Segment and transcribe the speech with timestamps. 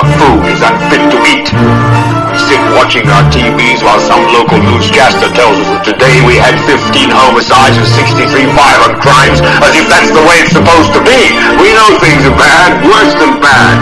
[0.00, 1.44] Our food is unfit to eat.
[1.52, 6.56] We sit watching our TVs while some local newscaster tells us that today we had
[6.64, 11.20] 15 homicides and 63 violent crimes, as if that's the way it's supposed to be.
[11.60, 13.76] We know things are bad, worse than bad.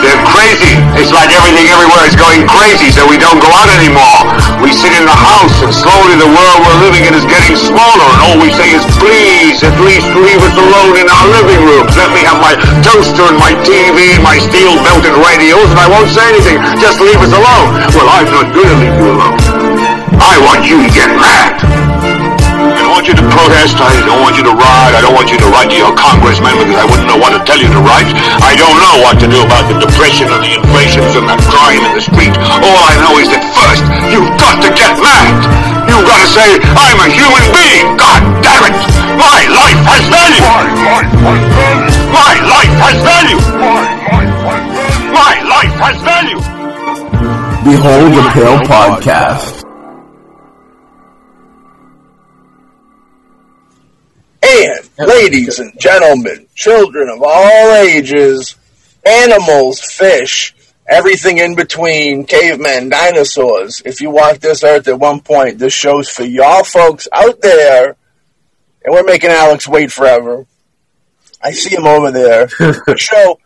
[0.00, 0.80] They're crazy.
[0.96, 4.32] It's like everything everywhere is going crazy, so we don't go out anymore.
[4.64, 8.08] We sit in the house, and slowly the world we're living in is getting smaller,
[8.08, 11.92] and all we say is, please, at least leave us alone in our living rooms.
[12.00, 16.10] Let me have my toaster and my TV and my steel-belted radios, and I won't
[16.10, 16.62] say anything.
[16.78, 17.74] Just leave us alone.
[17.90, 19.34] Well, I'm not going to leave you alone.
[20.22, 21.58] I want you to get mad.
[22.70, 23.82] I don't want you to protest.
[23.82, 24.94] I don't want you to ride.
[24.94, 27.42] I don't want you to write to your congressman because I wouldn't know what to
[27.42, 28.06] tell you to write.
[28.38, 31.82] I don't know what to do about the depression and the inflations and the crime
[31.82, 32.34] in the street.
[32.38, 33.82] All I know is that first,
[34.12, 35.34] you've got to get mad.
[35.88, 37.98] You've got to say, I'm a human being.
[37.98, 38.76] God damn it.
[39.18, 40.46] My life has value.
[40.46, 40.62] My
[40.94, 41.98] life has value.
[42.14, 44.19] My life has value.
[47.64, 49.64] Behold the Pale Podcast.
[54.42, 58.56] And, ladies and gentlemen, children of all ages,
[59.04, 60.54] animals, fish,
[60.88, 63.82] everything in between, cavemen, dinosaurs.
[63.84, 67.96] If you walk this earth at one point, this show's for y'all folks out there.
[68.84, 70.46] And we're making Alex wait forever.
[71.42, 72.46] I see him over there.
[72.58, 73.38] the show,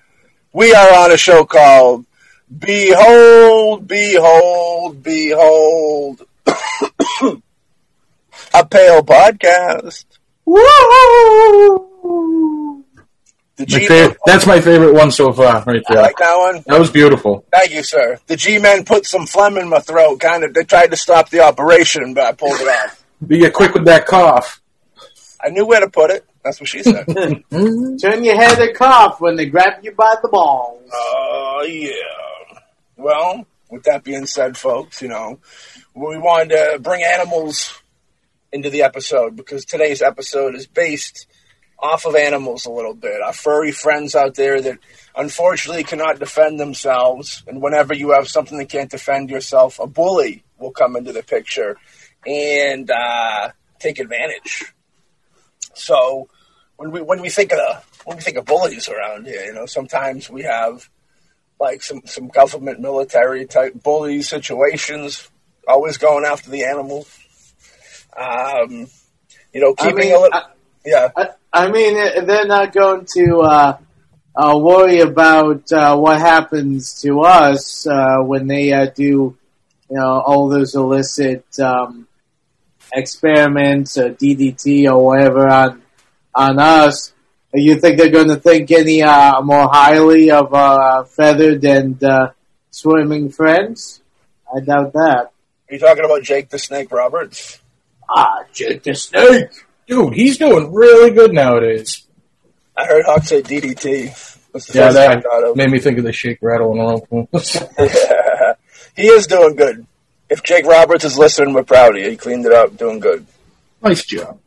[0.55, 2.07] we are on a show called
[2.57, 6.23] Behold, Behold, Behold,
[8.55, 10.07] a Pale Podcast.
[10.47, 10.63] Woo!
[13.57, 16.03] The My G- fa- that's my favorite one so far, right I there.
[16.03, 16.65] like that one.
[16.67, 17.45] That was beautiful.
[17.53, 18.19] Thank you, sir.
[18.27, 20.19] The G-men put some phlegm in my throat.
[20.19, 23.05] Kind of, they tried to stop the operation, but I pulled it off.
[23.25, 24.61] Be quick with that cough.
[25.41, 26.27] I knew where to put it.
[26.45, 27.07] That's what she said.
[27.51, 30.89] Turn your head and cough when they grab you by the balls.
[30.93, 32.59] Oh yeah.
[32.97, 35.41] Well, with that being said, folks, you know,
[35.95, 37.81] we wanted to bring animals
[38.53, 41.27] into the episode because today's episode is based
[41.79, 43.21] off of animals a little bit.
[43.21, 44.79] Our furry friends out there that
[45.17, 50.45] unfortunately cannot defend themselves, and whenever you have something that can't defend yourself, a bully
[50.59, 51.77] will come into the picture
[52.27, 54.73] and uh, take advantage.
[55.75, 56.29] So
[56.77, 59.53] when we when we think of the, when we think of bullies around here, you
[59.53, 60.89] know, sometimes we have
[61.61, 65.31] like some some government military type bully situations,
[65.69, 67.19] always going after the animals.
[68.17, 68.89] Um,
[69.53, 70.45] you know, I keeping mean, a little, I,
[70.85, 71.09] yeah.
[71.17, 73.79] I, I mean, uh, they're not going to uh,
[74.35, 79.37] uh, worry about uh, what happens to us uh, when they uh, do, you
[79.91, 82.09] know, all those illicit um,
[82.93, 85.84] experiments or DDT or whatever on
[86.35, 87.13] on us.
[87.53, 92.31] You think they're going to think any uh, more highly of uh, feathered and uh,
[92.71, 94.03] swimming friends?
[94.55, 95.31] I doubt that.
[95.71, 97.61] Are you talking about Jake the Snake Roberts?
[98.09, 99.51] Ah, Jake the Snake.
[99.87, 102.05] Dude, he's doing really good nowadays.
[102.77, 104.33] I heard Hawk say DDT.
[104.53, 105.57] That's the Yeah, first thing I that thought of.
[105.57, 106.81] made me think of the shake, rattle, and
[107.11, 107.29] roll.
[108.97, 109.87] he is doing good.
[110.29, 112.11] If Jake Roberts is listening, we're proud of you.
[112.11, 113.27] He cleaned it up, doing good.
[113.83, 114.41] nice job.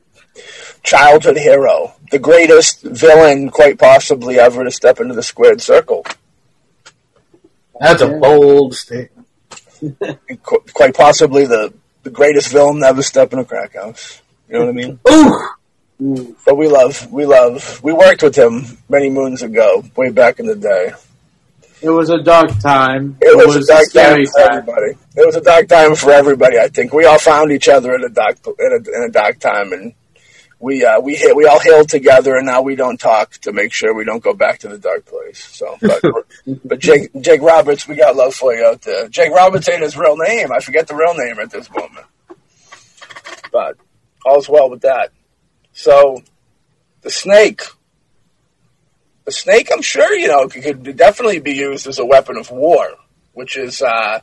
[0.87, 6.05] Childhood hero, the greatest villain, quite possibly ever to step into the squared circle.
[7.77, 9.27] That's a bold statement.
[10.43, 14.21] Qu- quite possibly the, the greatest villain to ever step in a crack house.
[14.47, 14.99] You know what I mean?
[15.99, 20.39] Ooh, But we love, we love, we worked with him many moons ago, way back
[20.39, 20.93] in the day.
[21.81, 23.17] It was a dark time.
[23.19, 24.91] It was, a dark scary time for everybody.
[25.17, 26.57] It was a dark time for everybody.
[26.57, 29.40] I think we all found each other at a dark in a, in a dark
[29.40, 29.93] time, and
[30.59, 33.73] we uh, we hit, we all healed together, and now we don't talk to make
[33.73, 35.45] sure we don't go back to the dark place.
[35.45, 36.01] So, but,
[36.65, 39.07] but Jake Jake Roberts, we got love for you out there.
[39.07, 40.51] Jake Roberts ain't his real name.
[40.51, 42.07] I forget the real name at this moment,
[43.51, 43.77] but
[44.25, 45.11] all's well with that.
[45.73, 46.23] So,
[47.01, 47.61] the snake.
[49.25, 52.49] The snake, I'm sure, you know, could, could definitely be used as a weapon of
[52.49, 52.87] war,
[53.33, 54.21] which is uh,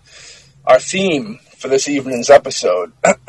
[0.67, 2.95] our theme for this evening's episode.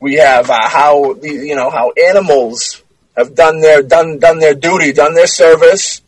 [0.00, 2.82] we have uh, how you know how animals
[3.16, 6.02] have done their done done their duty, done their service,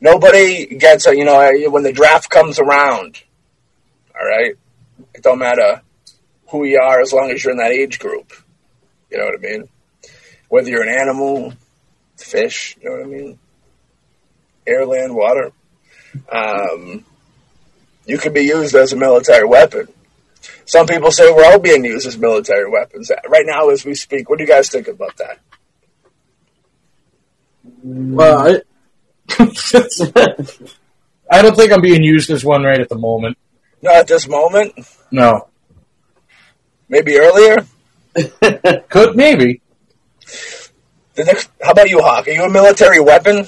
[0.00, 3.22] Nobody gets a, you know, when the draft comes around,
[4.18, 4.54] all right,
[5.14, 5.82] it don't matter
[6.48, 8.32] who you are as long as you're in that age group.
[9.10, 9.68] You know what I mean?
[10.48, 11.52] Whether you're an animal,
[12.16, 13.38] fish, you know what I mean?
[14.66, 15.52] Air, land, water.
[16.32, 17.04] Um,
[18.06, 19.88] you can be used as a military weapon.
[20.70, 23.10] Some people say we're all being used as military weapons.
[23.28, 25.40] Right now, as we speak, what do you guys think about that?
[27.82, 28.60] Well, I,
[31.28, 33.36] I don't think I'm being used as one right at the moment.
[33.82, 34.74] Not at this moment.
[35.10, 35.48] No.
[36.88, 37.66] Maybe earlier.
[38.88, 39.62] Could maybe.
[41.14, 42.28] The next, how about you, Hawk?
[42.28, 43.44] Are you a military weapon?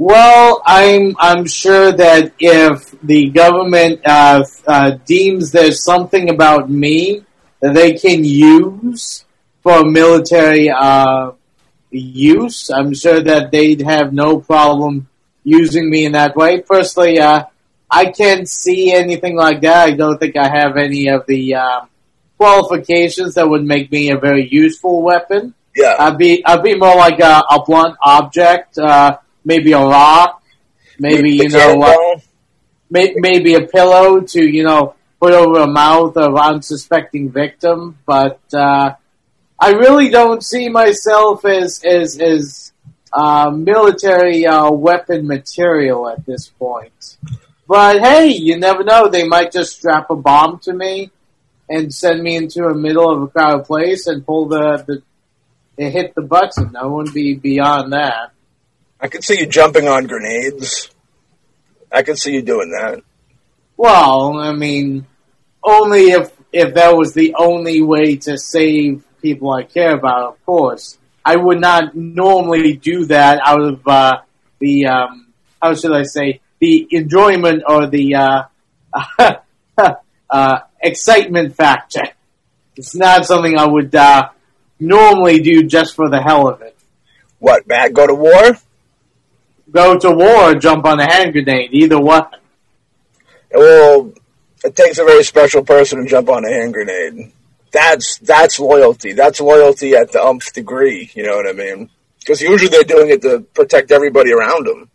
[0.00, 7.26] Well, I'm I'm sure that if the government uh, uh, deems there's something about me
[7.60, 9.26] that they can use
[9.62, 11.32] for military uh,
[11.90, 15.06] use, I'm sure that they'd have no problem
[15.44, 16.62] using me in that way.
[16.62, 17.44] Firstly, uh,
[17.90, 19.88] I can't see anything like that.
[19.88, 21.90] I don't think I have any of the um,
[22.38, 25.52] qualifications that would make me a very useful weapon.
[25.76, 25.96] Yeah.
[25.98, 30.42] I'd be I'd be more like a, a blunt object, uh, maybe a rock,
[30.98, 32.20] maybe you know, uh,
[32.90, 37.98] may, maybe a pillow to you know put over a mouth of unsuspecting victim.
[38.06, 38.94] But uh,
[39.58, 42.72] I really don't see myself as as as
[43.12, 47.18] uh, military uh, weapon material at this point.
[47.66, 49.08] But hey, you never know.
[49.08, 51.10] They might just strap a bomb to me
[51.68, 55.02] and send me into the middle of a crowded place and pull the,
[55.76, 56.74] the hit the button.
[56.76, 58.32] I wouldn't be beyond that.
[59.00, 60.90] I could see you jumping on grenades.
[61.90, 63.02] I could see you doing that.
[63.76, 65.06] Well, I mean,
[65.62, 70.34] only if if that was the only way to save people I care about.
[70.34, 74.20] Of course, I would not normally do that out of uh,
[74.58, 75.32] the um,
[75.62, 78.42] how should I say the enjoyment or the uh,
[80.30, 82.02] uh, excitement factor.
[82.76, 84.28] It's not something I would uh,
[84.78, 86.76] normally do just for the hell of it.
[87.38, 87.94] What, Matt?
[87.94, 88.58] Go to war?
[89.70, 92.26] Go to war or jump on a hand grenade, either one.
[93.52, 94.12] Well,
[94.64, 97.32] it takes a very special person to jump on a hand grenade.
[97.72, 99.12] That's that's loyalty.
[99.12, 101.10] That's loyalty at the umph degree.
[101.14, 101.88] You know what I mean?
[102.18, 104.90] Because usually they're doing it to protect everybody around them.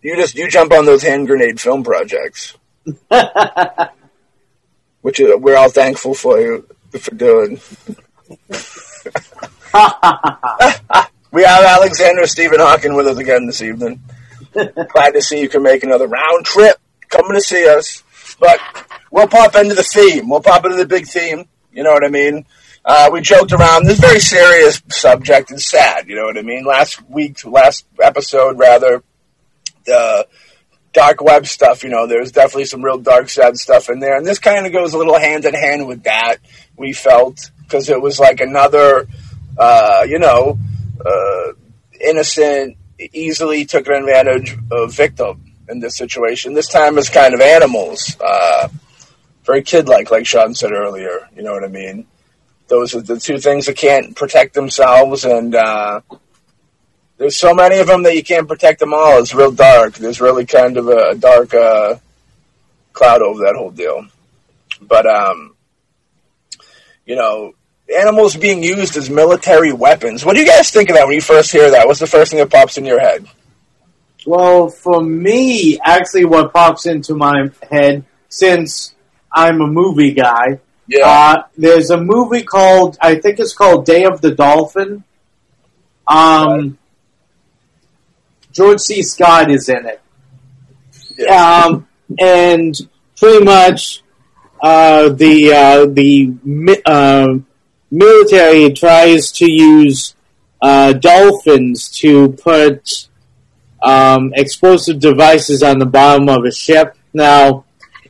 [0.00, 2.56] You just you jump on those hand grenade film projects,
[5.02, 6.66] which we're all thankful for you
[6.98, 7.60] for doing.
[11.30, 14.02] We have Alexander Stephen Hawking with us again this evening.
[14.52, 16.78] Glad to see you can make another round trip
[17.10, 18.02] coming to see us.
[18.40, 18.58] But
[19.10, 20.30] we'll pop into the theme.
[20.30, 21.46] We'll pop into the big theme.
[21.70, 22.46] You know what I mean?
[22.82, 23.84] Uh, we joked around.
[23.84, 26.08] This very serious subject and sad.
[26.08, 26.64] You know what I mean?
[26.64, 29.02] Last week, last episode, rather,
[29.84, 30.26] the
[30.94, 31.84] dark web stuff.
[31.84, 34.72] You know, there's definitely some real dark, sad stuff in there, and this kind of
[34.72, 36.38] goes a little hand in hand with that.
[36.76, 39.06] We felt because it was like another,
[39.58, 40.58] uh, you know,
[41.04, 41.52] uh,
[42.00, 42.76] innocent,
[43.12, 46.54] easily took advantage of victim in this situation.
[46.54, 48.16] This time it's kind of animals.
[48.20, 48.68] Uh,
[49.44, 51.28] very kid-like, like Sean said earlier.
[51.34, 52.06] You know what I mean?
[52.68, 56.02] Those are the two things that can't protect themselves, and uh,
[57.16, 59.18] there's so many of them that you can't protect them all.
[59.18, 59.94] It's real dark.
[59.94, 61.96] There's really kind of a, a dark uh,
[62.92, 64.06] cloud over that whole deal.
[64.82, 65.56] But um,
[67.06, 67.54] you know,
[67.96, 70.24] animals being used as military weapons.
[70.24, 71.86] What do you guys think of that when you first hear that?
[71.86, 73.26] What's the first thing that pops in your head?
[74.26, 78.94] Well, for me, actually, what pops into my head, since
[79.32, 81.06] I'm a movie guy, Yeah.
[81.08, 85.04] uh, there's a movie called, I think it's called Day of the Dolphin.
[86.06, 86.76] Um,
[88.52, 89.02] George C.
[89.02, 90.00] Scott is in it.
[91.16, 91.64] Yeah.
[91.66, 91.86] Um,
[92.18, 92.74] and
[93.16, 94.02] pretty much,
[94.62, 97.26] uh, the, uh, the, uh,
[97.90, 100.14] military tries to use,
[100.60, 103.08] uh, dolphins to put,
[103.82, 106.96] um, explosive devices on the bottom of a ship.
[107.12, 107.64] Now,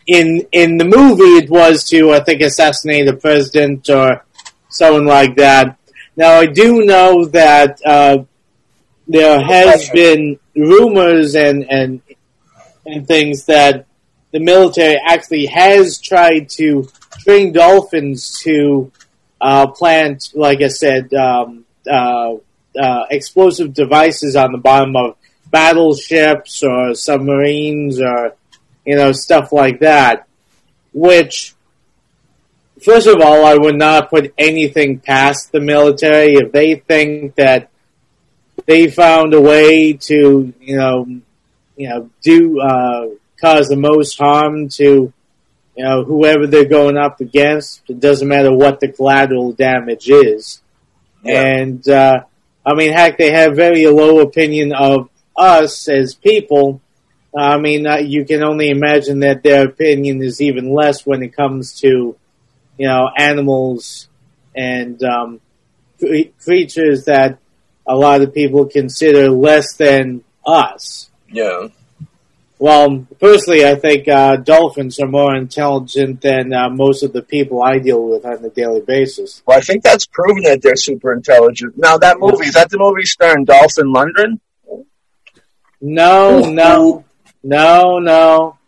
[0.07, 4.25] in in the movie, it was to I think assassinate a president or
[4.71, 5.77] someone like that.
[6.17, 8.25] Now, I do know that uh,
[9.07, 12.01] there has been rumors and and
[12.87, 13.87] and things that
[14.33, 16.89] the military actually has tried to
[17.21, 18.91] train dolphins to
[19.41, 22.35] uh, plant, like I said, um, uh,
[22.79, 25.17] uh, explosive devices on the bottom of
[25.51, 28.35] battleships or submarines or
[28.85, 30.27] you know stuff like that.
[30.93, 31.55] Which,
[32.83, 37.71] first of all, I would not put anything past the military if they think that
[38.67, 41.07] they found a way to you know
[41.77, 43.07] you know do uh,
[43.41, 45.13] cause the most harm to
[45.79, 47.83] you know whoever they're going up against.
[47.89, 50.61] It doesn't matter what the collateral damage is,
[51.25, 51.41] Yeah.
[51.45, 52.25] and uh,
[52.67, 56.81] I mean, heck, they have very low opinion of us as people.
[57.37, 61.37] I mean, uh, you can only imagine that their opinion is even less when it
[61.37, 62.17] comes to,
[62.77, 64.09] you know, animals
[64.57, 65.41] and um,
[66.01, 67.39] cre- creatures that
[67.87, 71.09] a lot of people consider less than us.
[71.31, 71.69] Yeah.
[72.61, 77.63] Well, personally, I think uh, dolphins are more intelligent than uh, most of the people
[77.63, 79.43] I deal with on a daily basis.
[79.47, 81.79] Well, I think that's proven that they're super intelligent.
[81.79, 84.41] Now, that movie, is that the movie starring Dolphin Lundgren?
[85.81, 87.05] No, no,
[87.45, 88.59] no, no.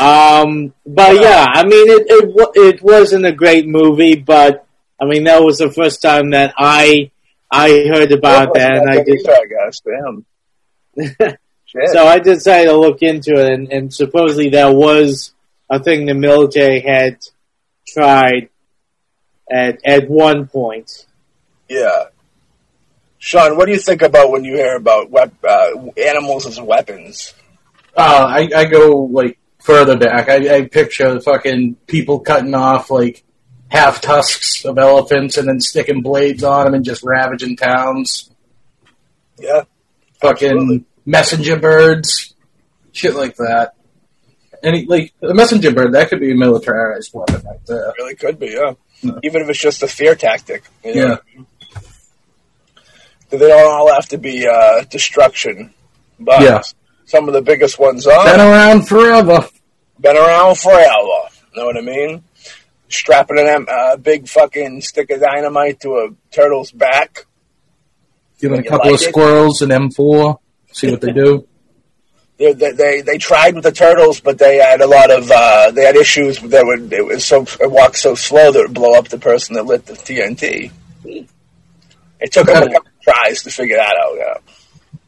[0.00, 4.66] Um, but yeah, I mean, it, it it wasn't a great movie, but
[4.98, 7.10] I mean, that was the first time that I
[7.50, 9.82] I heard about that, and I just I guess,
[10.96, 11.36] damn.
[11.70, 11.90] Shit.
[11.90, 15.32] so I decided to look into it, and, and supposedly that was
[15.68, 17.18] a thing the military had
[17.86, 18.48] tried
[19.50, 21.06] at at one point.
[21.68, 22.04] yeah.
[23.22, 27.34] Sean, what do you think about when you hear about wep- uh, animals as weapons?
[27.94, 30.30] Uh, I, I go like further back.
[30.30, 33.22] I, I picture fucking people cutting off like
[33.68, 38.30] half tusks of elephants and then sticking blades on them and just ravaging towns.
[39.38, 39.64] Yeah.
[40.22, 40.84] Fucking Absolutely.
[41.06, 42.34] Messenger birds,
[42.92, 43.74] shit like that.
[44.62, 47.92] Any like a messenger bird that could be a militarized weapon right there.
[47.98, 48.74] Really could be, yeah.
[49.00, 49.12] Yeah.
[49.22, 50.64] Even if it's just a fear tactic.
[50.84, 51.18] You know?
[51.34, 51.42] Yeah.
[53.30, 55.72] They don't all have to be uh, destruction.
[56.18, 56.60] But Yeah.
[57.06, 58.24] some of the biggest ones are.
[58.24, 59.48] Been around forever.
[59.98, 61.28] been around forever.
[61.56, 62.22] Know what I mean?
[62.88, 67.24] Strapping a uh, big fucking stick of dynamite to a turtle's back.
[68.40, 69.08] Giving a couple like of it?
[69.10, 70.38] squirrels an M4.
[70.72, 71.46] See what they do.
[72.40, 75.72] They, they they they tried with the turtles, but they had a lot of uh,
[75.72, 78.74] they had issues that would it was so it walked so slow that it would
[78.74, 80.70] blow up the person that lit the TNT.
[81.04, 84.16] It took them a couple tries to figure that out.
[84.16, 84.34] Yeah.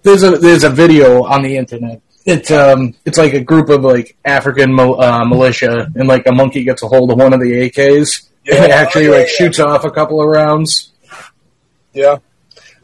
[0.02, 2.02] There's a there's a video on the internet.
[2.26, 6.64] It's um it's like a group of like African uh, militia and like a monkey
[6.64, 9.28] gets a hold of one of the AKs Yeah, and it actually oh, yeah, like
[9.28, 9.34] yeah.
[9.38, 10.92] shoots off a couple of rounds.
[11.94, 12.18] Yeah,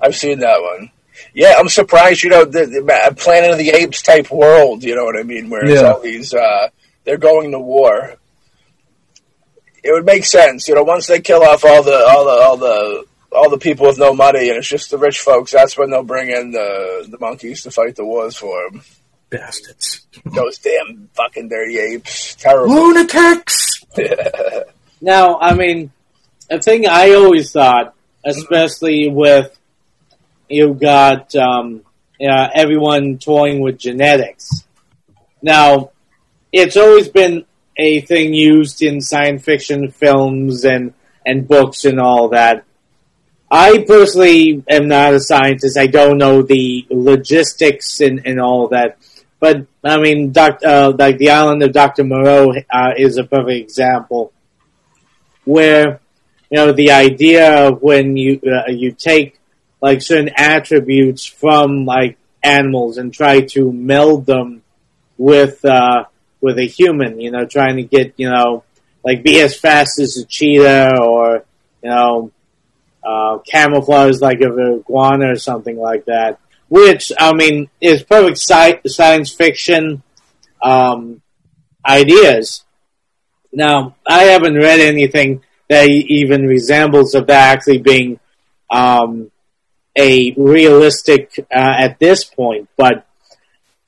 [0.01, 0.91] I've seen that one.
[1.39, 2.25] Yeah, I'm surprised.
[2.25, 4.83] You know, the, the Planet of the Apes type world.
[4.83, 5.49] You know what I mean?
[5.51, 5.93] Where it's Yeah.
[5.93, 6.69] all these, uh,
[7.05, 8.15] they're going to war.
[9.85, 10.67] It would make sense.
[10.67, 13.87] You know, once they kill off all the all the all the all the people
[13.87, 15.53] with no money, and it's just the rich folks.
[15.53, 18.83] That's when they'll bring in the the monkeys to fight the wars for them.
[19.31, 20.07] Bastards.
[20.25, 22.35] Those damn fucking dirty apes.
[22.35, 22.75] Terrible.
[22.75, 23.85] Lunatics.
[25.01, 25.93] Now, I mean,
[26.51, 29.57] a thing I always thought, especially with
[30.49, 31.83] you got um,
[32.21, 34.65] uh, everyone toying with genetics.
[35.43, 35.91] Now,
[36.53, 37.45] it's always been
[37.77, 42.65] a thing used in science fiction films and and books and all that.
[43.51, 45.79] I personally am not a scientist.
[45.79, 48.99] I don't know the logistics and, and all that.
[49.41, 52.05] But I mean, doc, uh, like the island of Dr.
[52.05, 54.33] Moreau uh, is a perfect example
[55.45, 56.01] where
[56.51, 59.38] you know the idea of when you uh, you take
[59.81, 64.63] like certain attributes from like animals and try to meld them
[65.17, 66.05] with uh,
[66.41, 68.65] with a human, you know, trying to get you know
[69.05, 71.45] like be as fast as a cheetah or
[71.83, 72.31] you know
[73.05, 76.39] uh, camouflage like a iguana or something like that.
[76.69, 80.03] Which I mean is perfect sci- science fiction
[80.63, 81.23] um,
[81.87, 82.65] ideas.
[83.53, 88.21] Now, I haven't read anything that even resembles of that actually being
[88.71, 89.31] um,
[89.99, 92.69] a realistic uh, at this point.
[92.77, 93.07] But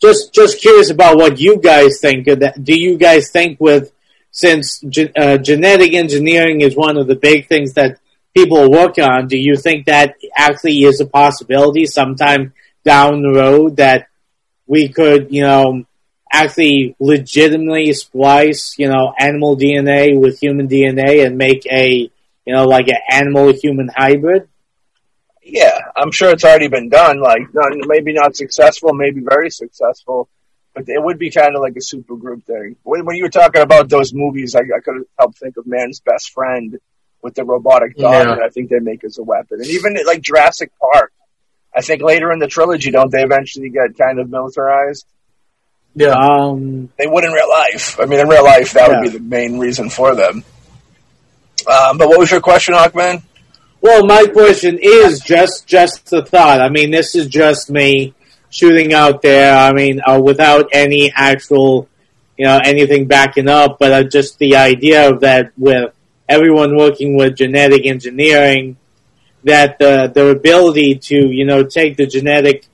[0.00, 2.26] just just curious about what you guys think.
[2.26, 3.92] Do you guys think with
[4.32, 7.98] since ge- uh, genetic engineering is one of the big things that
[8.36, 9.28] people work on?
[9.28, 14.06] Do you think that actually is a possibility sometime down the road that
[14.66, 15.84] we could, you know,
[16.32, 22.10] actually legitimately splice, you know, animal DNA with human DNA and make a,
[22.46, 24.48] you know, like an animal human hybrid?
[25.52, 27.20] Yeah, I'm sure it's already been done.
[27.20, 30.28] Like, not, maybe not successful, maybe very successful,
[30.74, 32.76] but it would be kind of like a super group thing.
[32.84, 35.98] When, when you were talking about those movies, I, I could help think of Man's
[36.00, 36.78] Best Friend
[37.22, 38.24] with the robotic dog Yeah.
[38.36, 41.12] that I think they make as a weapon, and even like Jurassic Park.
[41.74, 45.06] I think later in the trilogy, don't they eventually get kind of militarized?
[45.94, 46.10] Yeah.
[46.14, 47.98] Um, They would in real life.
[48.00, 49.00] I mean, in real life, that Yeah.
[49.00, 50.44] would be the main reason for them.
[51.70, 53.22] Um, but what was your question, Hawkman?
[53.82, 56.60] Well, my question is just just the thought.
[56.60, 58.14] I mean, this is just me
[58.50, 59.56] shooting out there.
[59.56, 61.88] I mean, uh, without any actual,
[62.36, 65.94] you know, anything backing up, but uh, just the idea of that with
[66.28, 68.76] everyone working with genetic engineering,
[69.44, 72.66] that the the ability to you know take the genetic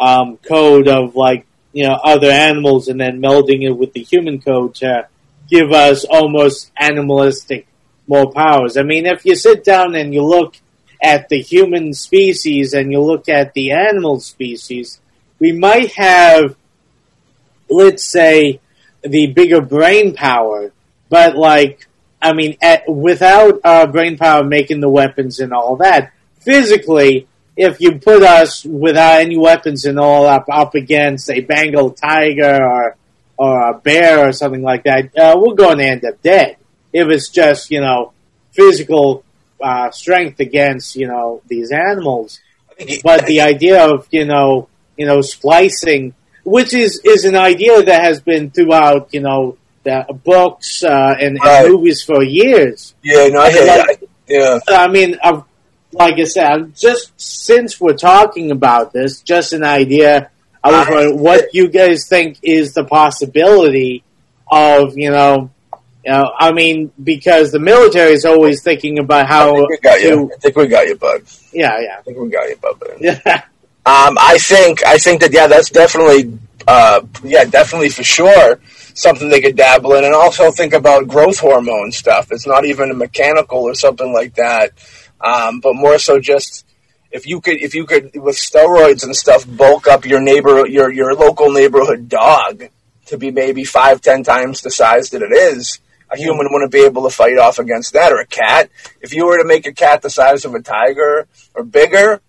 [0.00, 4.40] um, code of like you know other animals and then melding it with the human
[4.40, 5.06] code to
[5.48, 7.68] give us almost animalistic
[8.10, 8.76] more powers.
[8.76, 10.56] I mean, if you sit down and you look
[11.00, 15.00] at the human species and you look at the animal species,
[15.38, 16.56] we might have,
[17.70, 18.60] let's say,
[19.02, 20.72] the bigger brain power,
[21.08, 21.86] but like,
[22.20, 27.80] I mean, at, without uh, brain power making the weapons and all that, physically, if
[27.80, 32.96] you put us without any weapons and all up up against a Bengal tiger or
[33.38, 36.56] or a bear or something like that, uh, we're going to end up dead.
[36.92, 38.12] If it's just you know
[38.52, 39.24] physical
[39.60, 42.40] uh, strength against you know these animals,
[43.02, 48.02] but the idea of you know you know splicing, which is is an idea that
[48.02, 51.64] has been throughout you know the books uh, and, Right.
[51.64, 52.94] and movies for years.
[53.02, 55.40] Yeah, no, I mean, like- Yeah, I mean, uh,
[55.92, 60.30] like I said, just since we're talking about this, just an idea.
[60.62, 64.04] I was wondering what you guys think is the possibility
[64.52, 65.50] of, you know,
[66.04, 69.78] you know, I mean, because the military is always thinking about I how think we
[69.78, 70.30] got to, you.
[70.32, 71.22] I think we got you, bud.
[71.52, 72.82] Yeah, yeah, I think we got you, bud.
[73.00, 73.20] yeah,
[73.86, 78.60] Um, I think I think that yeah, that's definitely uh, yeah, definitely for sure
[78.94, 82.32] something they could dabble in, and also think about growth hormone stuff.
[82.32, 84.72] It's not even a mechanical or something like that,
[85.20, 86.64] um, but more so just
[87.10, 90.90] if you could if you could with steroids and stuff bulk up your neighbor your
[90.90, 92.64] your local neighborhood dog
[93.06, 95.78] to be maybe five ten times the size that it is.
[96.10, 98.68] A human wouldn't be able to fight off against that, or a cat.
[99.00, 102.20] If you were to make a cat the size of a tiger or bigger,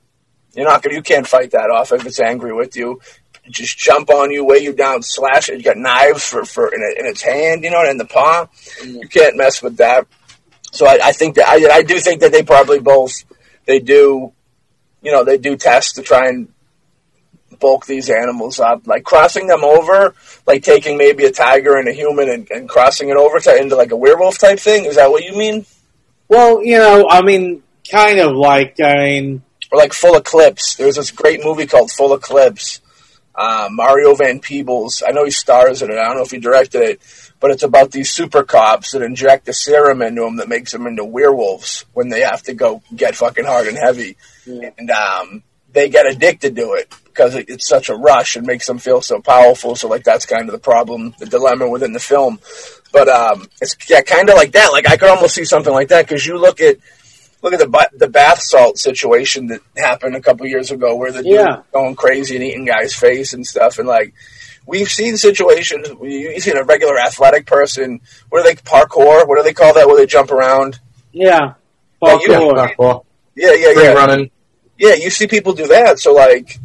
[0.54, 0.96] you're not gonna.
[0.96, 3.02] You can't fight that off if it's angry with you.
[3.50, 5.58] Just jump on you, weigh you down, slash it.
[5.58, 8.46] You got knives for for in, it, in its hand, you know, in the paw.
[8.46, 8.98] Mm-hmm.
[8.98, 10.08] You can't mess with that.
[10.72, 13.24] So I, I think that I, I do think that they probably both
[13.66, 14.32] they do,
[15.02, 16.50] you know, they do tests to try and
[17.62, 20.14] bulk these animals up, like crossing them over,
[20.46, 23.78] like taking maybe a tiger and a human and, and crossing it over to into
[23.78, 24.84] like a werewolf type thing.
[24.86, 25.66] Is that what you mean?
[26.28, 30.76] Well, you know, I mean, kind of like, I mean, or like Full Eclipse.
[30.76, 32.82] There was this great movie called Full Eclipse.
[33.34, 35.02] Uh, Mario Van Peebles.
[35.08, 35.98] I know he stars in it.
[35.98, 39.48] I don't know if he directed it, but it's about these super cops that inject
[39.48, 43.16] a serum into them that makes them into werewolves when they have to go get
[43.16, 47.90] fucking hard and heavy, and um, they get addicted to it because it, it's such
[47.90, 49.76] a rush and makes them feel so powerful.
[49.76, 52.40] So like that's kind of the problem, the dilemma within the film.
[52.92, 54.72] But um, it's yeah, kind of like that.
[54.72, 56.78] Like I could almost see something like that because you look at
[57.44, 61.22] look at the the bath salt situation that happened a couple years ago, where the
[61.24, 61.58] dude Yeah.
[61.58, 64.14] was going crazy and eating guys' face and stuff, and like
[64.66, 65.88] we've seen situations.
[66.02, 68.02] You- You've seen a regular athletic person.
[68.30, 69.28] What do they parkour?
[69.28, 69.88] What do they call that?
[69.88, 70.80] Where they jump around?
[71.12, 71.54] yeah,
[72.02, 72.56] Well, you- parkour.
[72.68, 73.06] Yeah, well,
[73.36, 73.94] Yeah, yeah, free yeah.
[73.94, 74.32] running.
[74.78, 76.00] Yeah, you see people do that.
[76.00, 76.58] So like,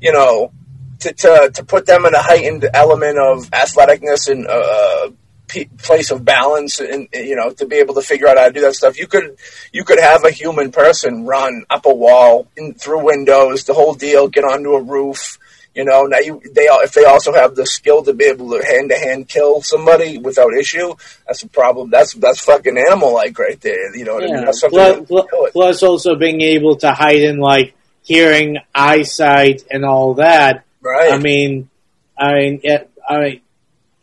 [0.00, 0.52] you know,
[1.00, 5.10] to to to put them in a heightened element of athleticness and uh,
[5.48, 8.52] p- place of balance, and you know, to be able to figure out how to
[8.52, 9.36] do that stuff, you could
[9.72, 13.94] you could have a human person run up a wall, in, through windows, the whole
[13.94, 15.38] deal, get onto a roof.
[15.72, 18.50] You know, now you they all if they also have the skill to be able
[18.50, 20.94] to hand to hand kill somebody without issue,
[21.26, 21.90] that's a problem.
[21.90, 23.94] That's that's fucking animal like right there.
[23.96, 24.44] You know what I mean?
[24.44, 25.52] That's something Plus, that- do it.
[25.52, 27.74] plus also being able to hide in like
[28.10, 30.64] hearing, eyesight, and all that.
[30.80, 31.12] right?
[31.12, 31.70] I mean,
[32.18, 33.40] I mean, it, I mean,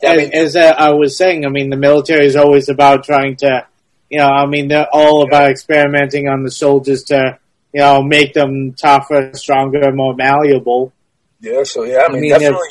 [0.02, 3.36] I as, mean- as I was saying, I mean, the military is always about trying
[3.38, 3.67] to,
[4.10, 7.38] you know, I mean, they're all about experimenting on the soldiers to,
[7.74, 10.93] you know, make them tougher, stronger, more malleable.
[11.41, 12.70] Yeah, so yeah, I mean, mean, definitely.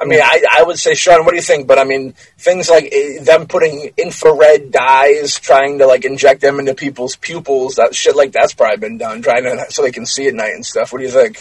[0.00, 1.66] I mean, I, I would say, Sean, what do you think?
[1.66, 6.60] But I mean, things like eh, them putting infrared dyes, trying to like inject them
[6.60, 10.06] into people's pupils, that shit like that's probably been done, trying to so they can
[10.06, 10.92] see at night and stuff.
[10.92, 11.40] What do you think?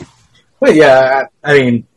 [0.60, 1.88] But yeah, I I mean,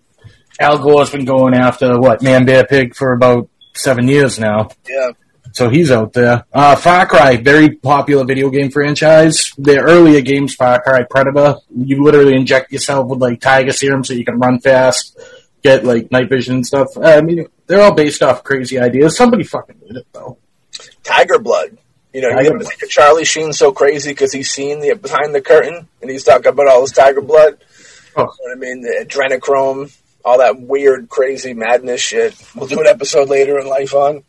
[0.60, 5.12] Al Gore's been going after what Man Bear Pig for about seven years now, Yeah,
[5.52, 6.44] so he's out there.
[6.52, 9.52] Uh, Far Cry, very popular video game franchise.
[9.58, 14.12] The earlier games, Far Cry Predator, you literally inject yourself with like tiger serum so
[14.12, 15.18] you can run fast,
[15.62, 16.88] get like night vision and stuff.
[16.96, 19.16] I mean, they're all based off crazy ideas.
[19.16, 20.38] Somebody fucking did it though.
[21.02, 21.76] Tiger Blood.
[22.12, 25.34] You know, Tiger you think of Charlie Sheen so crazy because he's seen the behind
[25.34, 27.58] the curtain and he's talking about all his Tiger Blood.
[28.16, 28.22] Oh.
[28.22, 28.80] You know what I mean?
[28.80, 32.34] The adrenochrome, all that weird, crazy madness shit.
[32.56, 34.24] We'll do an episode later in life on.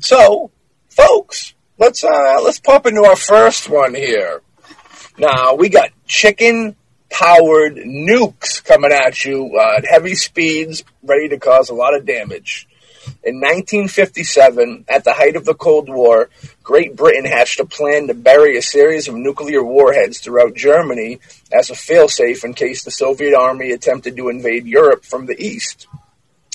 [0.00, 0.50] So,
[0.90, 4.42] folks, let's uh let's pop into our first one here.
[5.16, 6.76] Now we got chicken
[7.14, 12.04] powered nukes coming at you uh, at heavy speeds, ready to cause a lot of
[12.04, 12.66] damage.
[13.22, 16.28] In 1957, at the height of the Cold War,
[16.64, 21.20] Great Britain hatched a plan to bury a series of nuclear warheads throughout Germany
[21.52, 25.86] as a failsafe in case the Soviet army attempted to invade Europe from the east.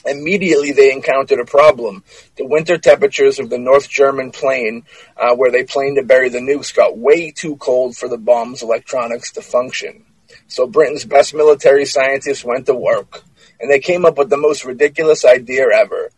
[0.06, 2.04] Immediately, they encountered a problem.
[2.36, 4.84] The winter temperatures of the North German plain,
[5.16, 8.62] uh, where they planned to bury the nukes, got way too cold for the bomb's
[8.62, 10.06] electronics to function.
[10.50, 13.24] So Britain's best military scientists went to work,
[13.60, 16.10] and they came up with the most ridiculous idea ever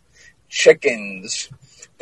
[0.50, 1.48] chickens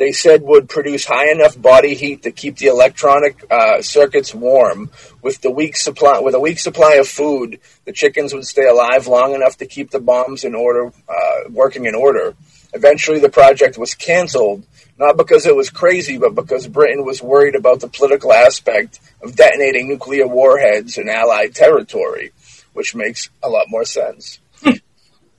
[0.00, 4.90] they said would produce high enough body heat to keep the electronic uh, circuits warm.
[5.20, 9.06] With the weak supply, with a weak supply of food, the chickens would stay alive
[9.06, 12.34] long enough to keep the bombs in order, uh, working in order.
[12.72, 14.64] Eventually, the project was canceled,
[14.98, 19.34] not because it was crazy, but because Britain was worried about the political aspect of
[19.34, 22.32] detonating nuclear warheads in Allied territory,
[22.72, 24.38] which makes a lot more sense.
[24.62, 24.72] Hmm.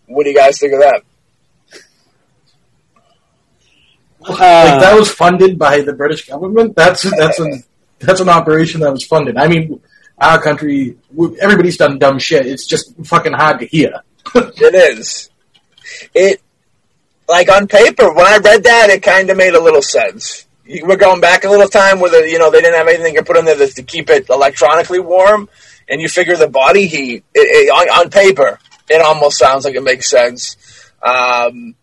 [0.07, 1.03] what do you guys think of that?
[4.21, 6.75] like uh, that was funded by the British government.
[6.75, 7.63] That's that's an
[7.99, 9.37] that's an operation that was funded.
[9.37, 9.81] I mean,
[10.17, 10.97] our country,
[11.39, 12.45] everybody's done dumb shit.
[12.45, 14.01] It's just fucking hard to hear.
[14.35, 15.29] it is.
[16.13, 16.41] It
[17.31, 20.45] like on paper when I read that, it kind of made a little sense.
[20.67, 23.23] We're going back a little time where the, you know they didn't have anything to
[23.23, 25.49] put in there to, to keep it electronically warm,
[25.87, 29.75] and you figure the body heat it, it, on, on, paper, it almost sounds like
[29.75, 30.57] it makes sense.
[31.01, 31.75] Um,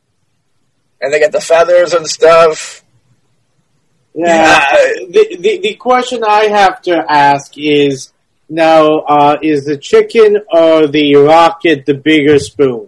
[1.00, 2.84] and they get the feathers and stuff.
[4.14, 4.26] Yeah.
[4.26, 4.66] yeah.
[5.08, 8.12] The, the, the question I have to ask is
[8.50, 12.87] now: uh, is the chicken or the rocket the bigger spoon?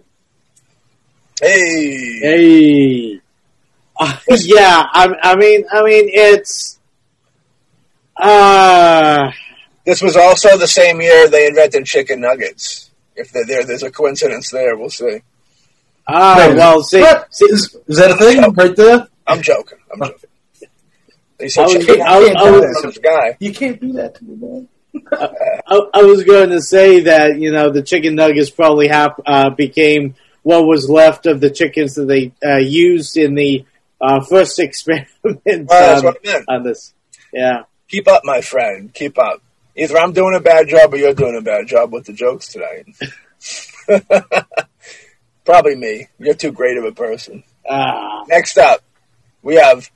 [1.41, 3.21] Hey, hey.
[3.99, 6.79] Uh, yeah, I, I mean, I mean, it's.
[8.15, 9.31] Uh,
[9.83, 12.91] this was also the same year they invented chicken nuggets.
[13.15, 15.21] If there, there's a coincidence there, we'll see.
[16.07, 19.07] Ah, Wait, well, see, see is, is, that a thing right there?
[19.25, 19.79] I'm joking.
[19.91, 20.29] I'm joking.
[21.37, 22.51] They said I was, I, I,
[22.85, 23.37] was, guy.
[23.39, 24.67] You can't do that to me, man.
[25.11, 29.49] I, I, was going to say that you know the chicken nuggets probably have, uh,
[29.49, 33.65] became what was left of the chickens that they uh, used in the
[33.99, 35.07] uh, first experiment
[35.45, 36.93] well, on, on this.
[37.33, 38.93] Yeah, keep up, my friend.
[38.93, 39.41] Keep up.
[39.75, 42.49] Either I'm doing a bad job or you're doing a bad job with the jokes
[42.49, 42.87] tonight.
[45.45, 46.07] Probably me.
[46.19, 47.43] You're too great of a person.
[47.69, 48.23] Ah.
[48.27, 48.81] Next up,
[49.41, 49.89] we have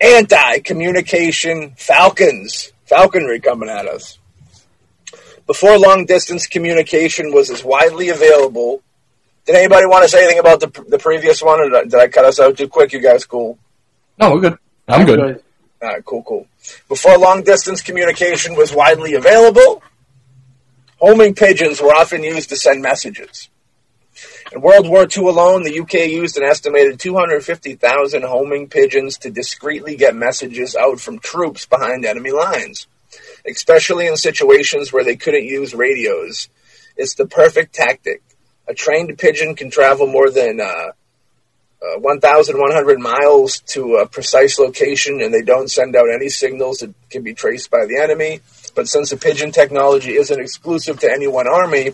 [0.00, 2.72] anti-communication falcons.
[2.86, 4.18] Falconry coming at us.
[5.46, 8.82] Before long distance communication was as widely available,
[9.46, 12.24] did anybody want to say anything about the, the previous one, or did I cut
[12.24, 12.92] us out too quick?
[12.92, 13.58] You guys cool?
[14.18, 14.58] No, we're good.
[14.88, 15.18] I'm good.
[15.18, 15.42] good.
[15.82, 16.46] All right, cool, cool.
[16.88, 19.82] Before long distance communication was widely available,
[20.98, 23.50] homing pigeons were often used to send messages.
[24.52, 29.96] In World War II alone, the UK used an estimated 250,000 homing pigeons to discreetly
[29.96, 32.86] get messages out from troops behind enemy lines,
[33.46, 36.48] especially in situations where they couldn't use radios.
[36.96, 38.22] It's the perfect tactic.
[38.66, 40.92] A trained pigeon can travel more than uh,
[41.84, 46.94] uh, 1,100 miles to a precise location, and they don't send out any signals that
[47.10, 48.40] can be traced by the enemy.
[48.74, 51.92] But since the pigeon technology isn't exclusive to any one army,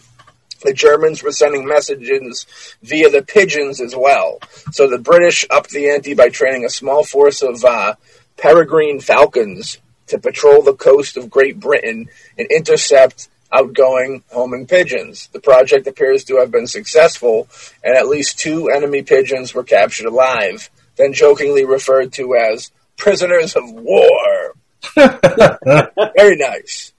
[0.62, 2.46] the Germans were sending messages
[2.82, 4.38] via the pigeons as well.
[4.72, 7.94] So the British upped the ante by training a small force of uh,
[8.36, 9.78] peregrine falcons
[10.08, 15.28] to patrol the coast of Great Britain and intercept outgoing homing pigeons.
[15.32, 17.48] The project appears to have been successful,
[17.82, 23.56] and at least two enemy pigeons were captured alive, then jokingly referred to as prisoners
[23.56, 24.54] of war.
[24.94, 26.92] Very nice.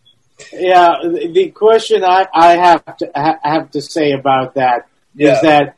[0.51, 5.33] Yeah, the question I, I have to ha, have to say about that yeah.
[5.33, 5.75] is that,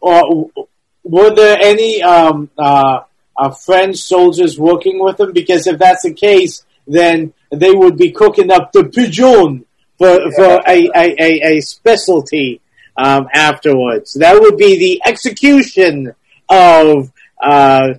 [0.00, 0.62] or uh,
[1.02, 3.00] were there any um, uh,
[3.36, 5.32] uh, French soldiers working with them?
[5.32, 9.63] Because if that's the case, then they would be cooking up the pigeon
[9.98, 12.60] for for a, a, a, a specialty
[12.96, 14.14] um, afterwards.
[14.14, 16.14] That would be the execution
[16.48, 17.94] of uh,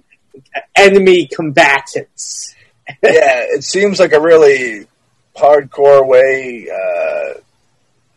[0.76, 2.56] enemy combatants.
[2.88, 4.88] yeah, it seems like a really
[5.36, 7.40] hardcore way uh,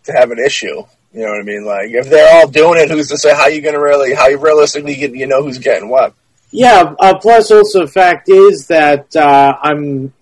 [0.05, 0.85] to have an issue.
[1.13, 1.65] You know what I mean?
[1.65, 4.29] Like if they're all doing it, who's to say how you going to really how
[4.29, 6.15] you realistically get you know who's getting what?
[6.51, 6.95] Yeah.
[6.99, 10.13] Uh, plus, also the fact is that uh, I'm.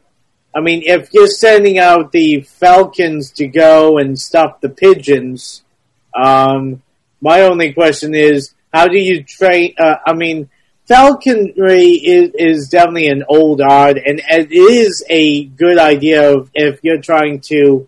[0.56, 5.62] I mean, if you're sending out the falcons to go and stop the pigeons,
[6.14, 6.82] um,
[7.20, 9.74] my only question is, how do you train?
[9.78, 10.48] Uh, I mean,
[10.86, 17.02] falconry is, is definitely an old art, and it is a good idea if you're
[17.02, 17.86] trying to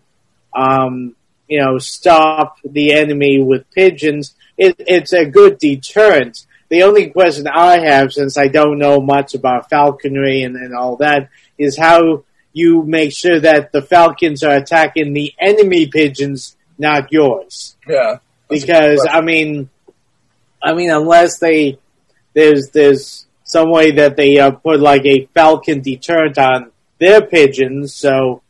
[0.53, 1.15] um,
[1.47, 6.45] you know, stop the enemy with pigeons, it, it's a good deterrent.
[6.69, 10.97] The only question I have, since I don't know much about falconry and, and all
[10.97, 17.11] that, is how you make sure that the falcons are attacking the enemy pigeons, not
[17.11, 17.77] yours.
[17.87, 18.17] Yeah.
[18.49, 19.07] That's a good Because.
[19.09, 19.69] I mean,
[20.61, 21.79] I mean, unless they
[22.33, 27.93] there's there's some way that they uh, put like a falcon deterrent on their pigeons,
[27.93, 28.41] so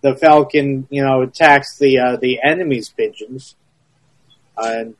[0.00, 3.56] the falcon, you know, attacks the uh, the enemy's pigeons.
[4.56, 4.94] And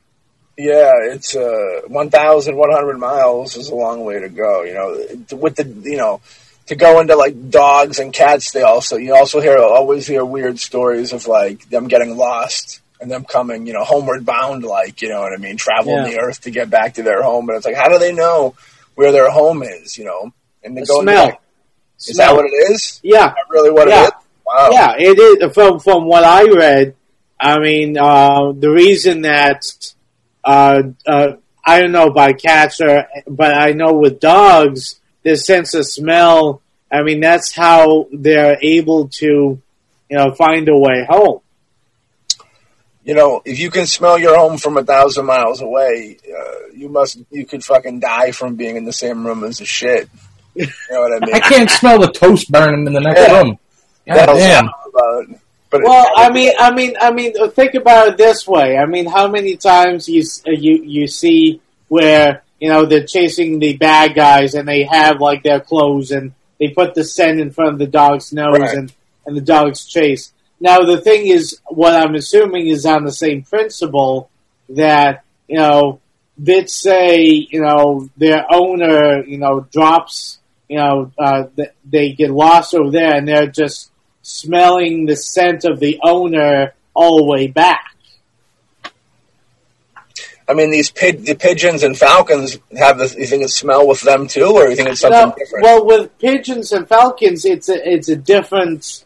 [0.57, 4.63] Yeah, it's uh, 1,100 miles is a long way to go.
[4.63, 6.21] You know, with the you know
[6.69, 8.51] to go into like dogs and cats.
[8.51, 13.11] They also you also hear always hear weird stories of like them getting lost and
[13.11, 14.63] them coming you know homeward bound.
[14.63, 16.11] Like you know what I mean, traveling Yeah.
[16.11, 17.45] the earth to get back to their home.
[17.45, 18.55] But it's like how do they know
[18.95, 19.97] where their home is?
[19.97, 21.25] You know, and they the go smell.
[21.25, 21.39] like,
[22.07, 22.99] is that what it is?
[23.03, 24.03] Yeah, Is that really what Yeah.
[24.03, 24.11] it is?
[24.45, 24.69] Wow.
[24.71, 25.53] yeah, it is.
[25.53, 26.95] From from what I read,
[27.39, 29.63] I mean, uh, the reason that
[30.43, 31.33] uh, uh,
[31.65, 36.61] I don't know about cats, or but I know with dogs, their sense of smell.
[36.91, 39.25] I mean, that's how they're able to,
[40.09, 41.41] you know, find a way home.
[43.03, 46.89] you know, if you can smell your home from a thousand miles away, uh, you
[46.89, 50.09] must, you could fucking die from being in the same room as a shit.
[50.55, 51.35] You know what I mean?
[51.35, 53.39] I can't smell the toast burning in the next Yeah.
[53.41, 53.59] room.
[54.07, 54.65] God damn.
[54.65, 55.25] about-
[55.71, 58.75] but Well, I mean, I mean, I mean, think about it this way.
[58.75, 63.59] I mean, how many times you uh, you you see where you know they're chasing
[63.59, 67.51] the bad guys and they have like their clothes and they put the scent in
[67.51, 68.77] front of the dog's nose Right.
[68.77, 68.93] and
[69.25, 70.33] and the dogs chase.
[70.59, 74.29] Now the thing is, what I'm assuming is on the same principle
[74.69, 75.99] that you know,
[76.43, 82.29] let's say you know their owner you know drops you know uh, th- they get
[82.31, 83.91] lost over there and they're just
[84.21, 87.88] smelling the scent of the owner all the way back.
[90.49, 93.05] I mean, these pid- the pigeons and falcons have the.
[93.17, 95.63] You think it smell with them too, or you think it's something No, different?
[95.63, 99.05] well, with pigeons and falcons, it's a it's a different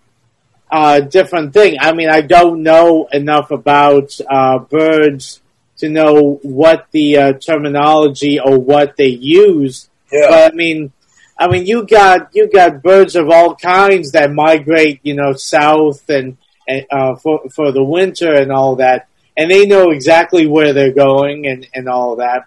[0.71, 1.75] uh, different thing.
[1.82, 5.41] I mean, I don't know enough about uh, birds
[5.77, 9.89] to know what the uh, terminology or what they use.
[10.12, 10.93] yeah, But I mean,
[11.38, 16.10] I mean, you got you got birds of all kinds that migrate, you know, south
[16.10, 20.74] and, and uh, for for the winter and all that, and they know exactly where
[20.74, 22.46] they're going and and all that.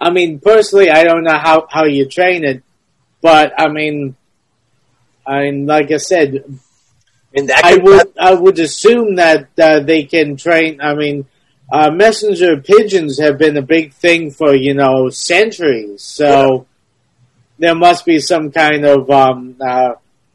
[0.00, 2.62] I mean, personally, I don't know how how you train it,
[3.22, 4.16] but I mean,
[5.26, 6.44] I mean, like I said,
[7.34, 10.80] and that I would I would assume that uh, they can train.
[10.80, 11.26] I mean,
[11.72, 16.02] uh, messenger pigeons have been a big thing for you know centuries.
[16.02, 16.66] So
[17.58, 19.94] there must be some kind of um, uh,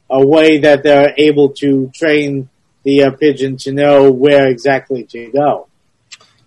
[0.09, 2.49] a way that they're able to train
[2.83, 5.67] the uh, pigeon to know where exactly to go.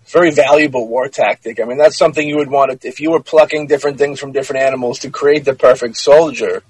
[0.06, 1.60] very valuable war tactic.
[1.60, 4.32] I mean, that's something you would want to, if you were plucking different things from
[4.32, 6.62] different animals to create the perfect soldier.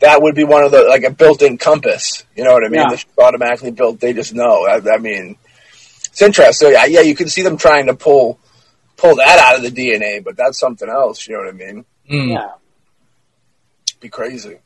[0.00, 2.24] That would be one of the like a built-in compass.
[2.34, 2.80] You know what I mean?
[2.80, 2.88] Yeah.
[2.88, 4.00] That's automatically built.
[4.00, 4.66] They just know.
[4.66, 5.36] I, I mean,
[6.06, 6.72] it's interesting.
[6.72, 8.38] Yeah, yeah, you can see them trying to pull
[8.96, 11.28] pull that out of the DNA, but that's something else.
[11.28, 11.84] You know what I mean?
[12.10, 12.32] Mm.
[12.32, 12.52] Yeah.
[14.00, 14.58] be crazy.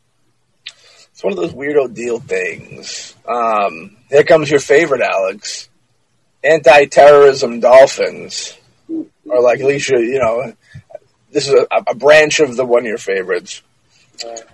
[0.66, 3.14] It's one of those weirdo deal things.
[3.26, 5.68] Um, here comes your favorite, Alex.
[6.44, 8.56] Anti-terrorism dolphins,
[8.88, 10.52] or like at least you, you know,
[11.32, 13.62] this is a, a branch of the one of your favorites.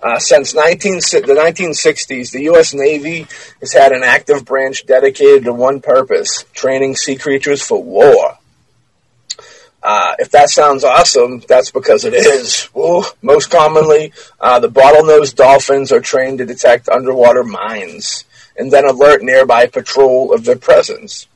[0.01, 2.73] Uh, since 19, the 1960s, the U.S.
[2.73, 3.27] Navy
[3.59, 8.39] has had an active branch dedicated to one purpose: training sea creatures for war.
[9.83, 12.67] Uh, if that sounds awesome, that's because it is.
[12.75, 18.25] Ooh, most commonly, uh, the bottlenose dolphins are trained to detect underwater mines
[18.57, 21.27] and then alert nearby patrol of their presence.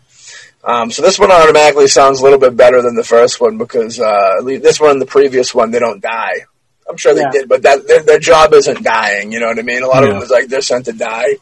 [0.64, 4.00] Um, so this one automatically sounds a little bit better than the first one because
[4.00, 6.46] uh, this one and the previous one they don't die.
[6.90, 7.32] I'm sure they Yeah.
[7.32, 9.32] did, but that their, their job isn't dying.
[9.32, 9.84] You know what I mean?
[9.84, 11.36] A lot of them is like they're sent to die.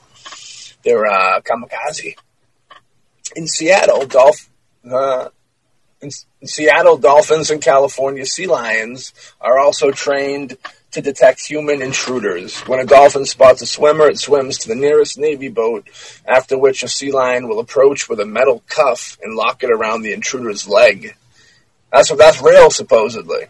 [0.83, 2.15] They're uh, kamikaze.
[3.35, 4.49] In Seattle, dolph-
[4.89, 5.29] uh,
[6.01, 6.09] in,
[6.41, 10.57] in Seattle, dolphins and California sea lions are also trained
[10.93, 12.59] to detect human intruders.
[12.61, 15.87] When a dolphin spots a swimmer, it swims to the nearest Navy boat,
[16.25, 20.01] after which a sea lion will approach with a metal cuff and lock it around
[20.01, 21.15] the intruder's leg.
[21.91, 23.45] That's what that's real, supposedly.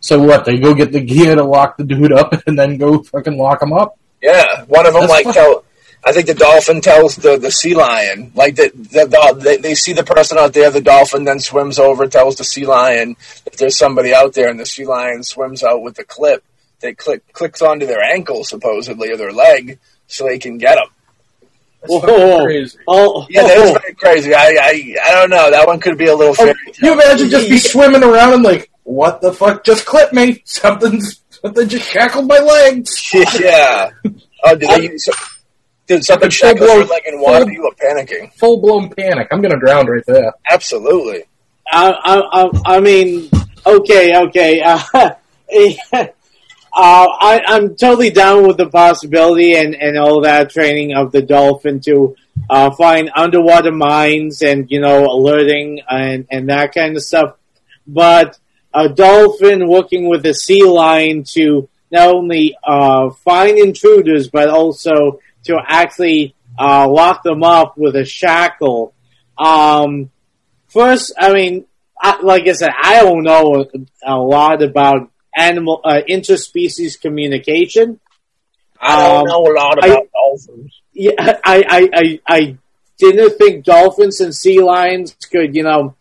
[0.00, 0.44] So what?
[0.44, 3.62] They go get the gear to lock the dude up and then go fucking lock
[3.62, 3.98] him up?
[4.20, 5.34] Yeah, one of them That's like fun.
[5.34, 5.64] tell.
[6.04, 9.74] I think the dolphin tells the, the sea lion like the, the, the they, they
[9.76, 10.70] see the person out there.
[10.70, 14.58] The dolphin then swims over, tells the sea lion that there's somebody out there, and
[14.58, 16.42] the sea lion swims out with the clip.
[16.82, 20.86] They click clicks onto their ankle supposedly or their leg, so they can get them.
[21.80, 22.00] That's Whoa.
[22.00, 22.78] fucking crazy.
[22.86, 24.34] Oh, Yeah, that is very crazy.
[24.34, 25.50] I, I I don't know.
[25.50, 28.42] That one could be a little Oh, fairy you imagine just be swimming around and
[28.42, 30.42] like, what the fuck just clipped me?
[30.44, 33.10] Something's something just shackled my legs.
[33.40, 33.90] yeah.
[34.44, 35.08] Oh, did they use,
[35.86, 37.44] did something Full shackle your leg in water?
[37.44, 38.32] full- You were panicking.
[38.34, 39.28] Full blown panic.
[39.32, 40.32] I'm gonna drown right there.
[40.50, 41.24] Absolutely.
[41.70, 43.28] I, I, I, I mean,
[43.66, 44.62] okay, okay.
[45.52, 46.06] Uh,
[46.74, 51.20] uh, I, I'm totally down with the possibility and, and all that training of the
[51.20, 52.16] dolphin to
[52.48, 57.36] uh, find underwater mines and you know alerting and and that kind of stuff.
[57.86, 58.38] But
[58.72, 65.20] a dolphin working with a sea lion to not only uh, find intruders but also
[65.44, 68.94] to actually uh, lock them up with a shackle.
[69.36, 70.10] Um,
[70.68, 71.66] first, I mean,
[72.00, 73.66] I, like I said, I don't know
[74.04, 78.00] a, a lot about animal uh, interspecies communication.
[78.80, 80.72] I don't Um, know a lot I- about dolphins.
[80.92, 82.56] Yeah, I, I, I, I
[82.98, 85.94] didn't think dolphins and sea lions could, you know,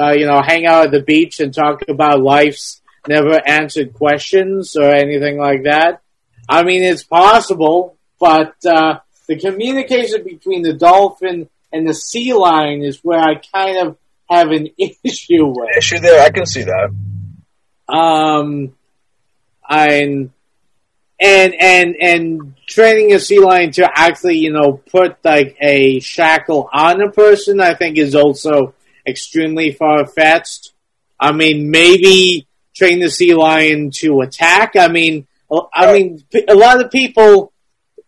[0.00, 4.76] uh, you know, hang out at the beach and talk about life's never answered questions
[4.76, 6.02] or anything like that.
[6.48, 12.82] I mean, it's possible, but uh, the communication between the dolphin and the sea lion
[12.82, 13.96] is where I kind of
[14.28, 15.76] have an issue with.
[15.78, 16.20] Issue there.
[16.22, 16.90] I can see that.
[17.90, 18.74] Um,
[19.68, 20.30] and
[21.20, 26.68] and and and training a sea lion to actually, you know, put like a shackle
[26.72, 28.74] on a person, I think is also
[29.06, 30.72] extremely far fetched.
[31.18, 34.76] I mean, maybe train the sea lion to attack.
[34.76, 35.26] I mean,
[35.74, 37.52] I mean, a lot of people,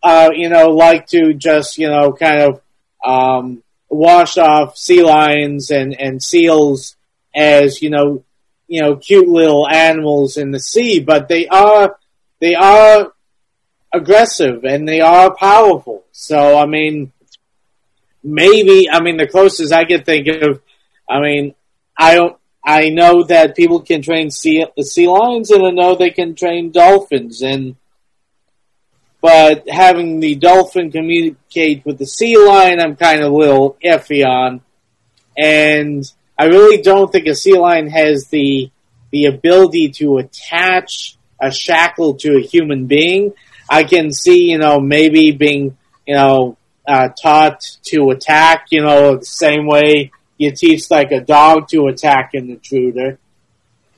[0.01, 2.61] uh, you know, like to just, you know, kind of
[3.05, 6.95] um, wash off sea lions and and seals
[7.35, 8.23] as, you know,
[8.73, 11.95] you know, cute little animals in the sea, but they are
[12.39, 13.13] they are
[13.93, 16.05] aggressive and they are powerful.
[16.11, 17.11] So I mean,
[18.23, 20.59] maybe I mean the closest I could think of.
[21.07, 21.53] I mean,
[21.95, 22.35] I don't.
[22.65, 26.71] I know that people can train sea sea lions, and I know they can train
[26.71, 27.75] dolphins, and
[29.21, 34.25] but having the dolphin communicate with the sea lion, I'm kind of a little iffy
[34.25, 34.61] on,
[35.37, 38.71] and I really don't think a sea lion has the
[39.11, 43.33] the ability to attach a shackle to a human being.
[43.69, 49.17] I can see, you know, maybe being, you know, uh, taught to attack, you know,
[49.17, 53.19] the same way you teach like a dog to attack an intruder.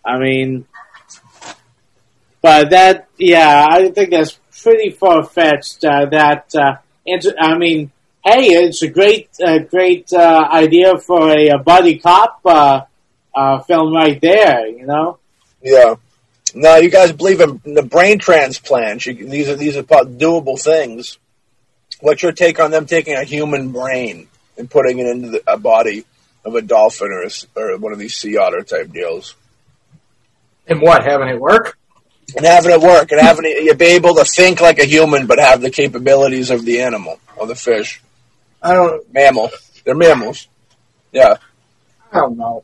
[0.04, 0.67] I mean,
[2.41, 5.84] but that, yeah, I think that's pretty far fetched.
[5.84, 7.91] Uh, that, uh, inter- I mean,
[8.25, 12.81] hey, it's a great, uh, great uh, idea for a, a buddy cop uh,
[13.33, 14.67] uh, film right there.
[14.67, 15.19] You know,
[15.61, 15.95] Yeah.
[16.53, 19.05] No, you guys believe in the brain transplants.
[19.05, 21.17] You, these are these are doable things.
[21.99, 25.57] What's your take on them taking a human brain and putting it into the, a
[25.57, 26.05] body
[26.45, 29.35] of a dolphin or, a s or one of these sea otter type deals,
[30.67, 31.77] And what, having it work?
[32.35, 35.27] and having it work and having it, you be able to think like a human
[35.27, 38.01] but have the capabilities of the animal or the fish,
[38.65, 39.49] I don't mammal.
[39.84, 40.47] They're mammals.
[41.12, 41.36] Yeah.
[42.12, 42.63] I don't know.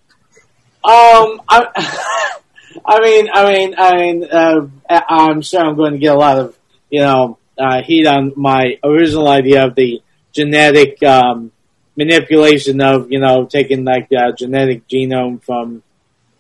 [0.82, 2.38] Um, I,
[2.86, 6.38] I mean, I mean, I mean, uh, I'm sure I'm going to get a lot
[6.38, 11.52] of, you know, uh, heat on my original idea of the genetic um,
[11.96, 15.82] manipulation of, you know, taking like the genetic genome from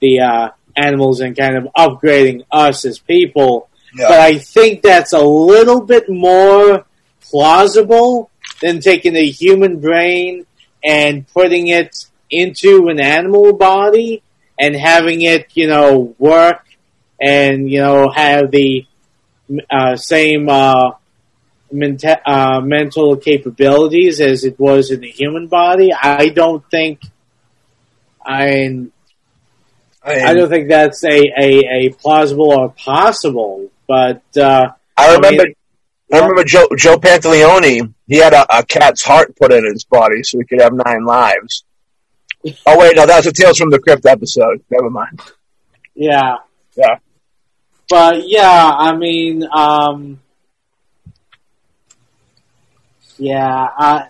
[0.00, 3.68] the uh, animals and kind of upgrading us as people.
[3.94, 4.08] Yeah.
[4.08, 6.86] But I think that's a little bit more
[7.20, 8.29] plausible
[8.60, 10.46] than taking a human brain
[10.84, 14.22] and putting it into an animal body
[14.58, 16.64] and having it, you know, work
[17.20, 18.86] and, you know, have the
[19.70, 20.92] uh, same uh,
[21.72, 25.90] menta- uh, mental capabilities as it was in the human body.
[25.92, 27.00] I don't think,
[28.24, 28.86] I,
[30.04, 35.42] I, I don't think that's a, a, a plausible or possible, but, uh, I remember.
[35.42, 35.54] I mean-
[36.12, 37.94] I remember Joe Joe Pantoliano.
[38.08, 41.04] He had a, a cat's heart put in his body so he could have nine
[41.04, 41.64] lives.
[42.66, 44.62] Oh wait, no, that was a Tales from the Crypt episode.
[44.70, 45.20] Never mind.
[45.94, 46.36] yeah.
[46.76, 46.98] Yeah.
[47.88, 50.20] But yeah, I mean, um,
[53.18, 54.06] yeah, I,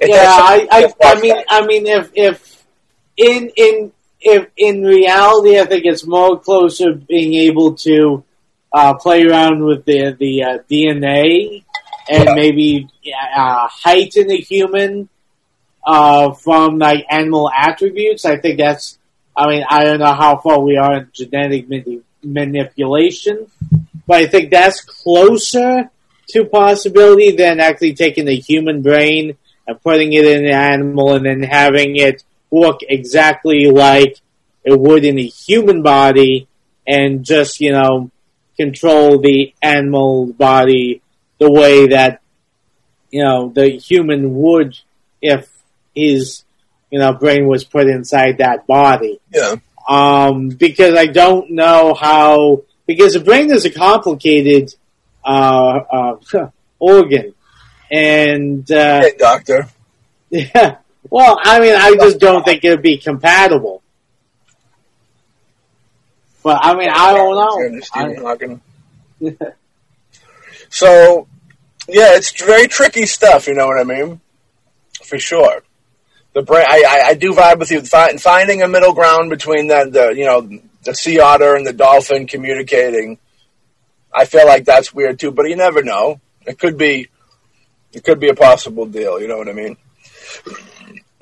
[0.00, 2.64] It yeah, I, I, I mean, I mean, if if
[3.16, 8.24] in in if in reality, I think it's more closer being able to
[8.76, 11.64] uh, play around with the the uh, DNA
[12.10, 12.86] and maybe
[13.34, 15.08] uh, heighten the human
[15.86, 18.26] uh, from like animal attributes.
[18.26, 18.98] I think that's.
[19.34, 23.50] I mean, I don't know how far we are in genetic mani- manipulation,
[24.06, 25.90] but I think that's closer
[26.28, 31.24] to possibility than actually taking the human brain and putting it in an animal and
[31.24, 34.18] then having it work exactly like
[34.64, 36.48] it would in a human body
[36.86, 38.10] and just, you know,
[38.56, 41.02] control the animal body
[41.38, 42.20] the way that,
[43.10, 44.78] you know, the human would
[45.20, 45.50] if
[45.94, 46.44] his,
[46.90, 49.20] you know, brain was put inside that body.
[49.32, 49.56] Yeah.
[49.88, 54.74] Um, because I don't know how, because the brain is a complicated,
[55.24, 55.80] uh,
[56.32, 56.48] uh,
[56.78, 57.34] organ.
[57.90, 59.68] And, uh, Hey, doctor.
[60.30, 60.78] yeah.
[61.08, 63.82] Well, I mean, I just don't think it'd be compatible.
[66.46, 67.80] But I mean, I don't know.
[67.80, 68.60] Stephen Hawking.
[70.68, 71.28] So,
[71.88, 73.46] yeah, it's very tricky stuff.
[73.46, 74.20] You know what I mean?
[75.04, 75.62] For sure.
[76.34, 76.66] The brain.
[76.68, 77.80] I, I, I do vibe with you.
[77.82, 80.48] Find, finding a middle ground between the, the you know
[80.82, 83.18] the sea otter and the dolphin communicating.
[84.12, 86.20] I feel like that's weird too, but you never know.
[86.46, 87.08] It could be.
[87.92, 89.20] It could be a possible deal.
[89.20, 89.76] You know what I mean?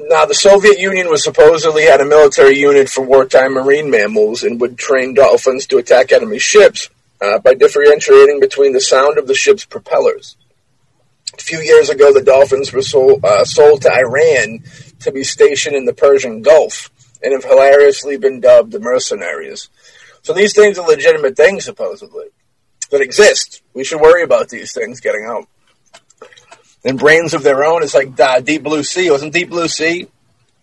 [0.07, 4.61] Now, the Soviet Union was supposedly had a military unit for wartime marine mammals and
[4.61, 6.91] would train dolphins to attack enemy ships
[7.23, 10.37] uh, by differentiating between the sound of the ship's propellers.
[11.33, 14.63] A few years ago, the dolphins were sold, uh, sold to Iran
[15.01, 16.91] to be stationed in the Persian Gulf
[17.23, 19.71] and have hilariously been dubbed the mercenaries.
[20.23, 22.27] So these things are legitimate things, supposedly,
[22.91, 23.63] that exist.
[23.73, 25.49] We should worry about these things getting out.
[26.85, 29.11] And brains of their own It's like uh, Deep Blue Sea.
[29.11, 30.07] Wasn't Deep Blue Sea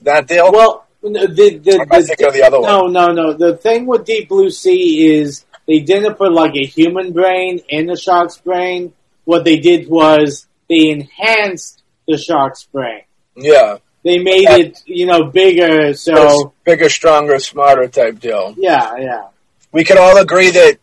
[0.01, 0.51] that deal?
[0.51, 2.69] Well, the, the, the, I thinking of the other one?
[2.69, 3.33] no, no, no.
[3.33, 7.87] The thing with Deep Blue Sea is they didn't put like a human brain in
[7.87, 8.93] the shark's brain.
[9.25, 13.01] What they did was they enhanced the shark's brain.
[13.35, 13.77] yeah.
[14.03, 14.57] They made Yeah.
[14.57, 15.93] it, you know, bigger.
[15.93, 18.55] So bigger, stronger, smarter type deal.
[18.57, 19.27] yeah, yeah.
[19.71, 20.77] we can all agree that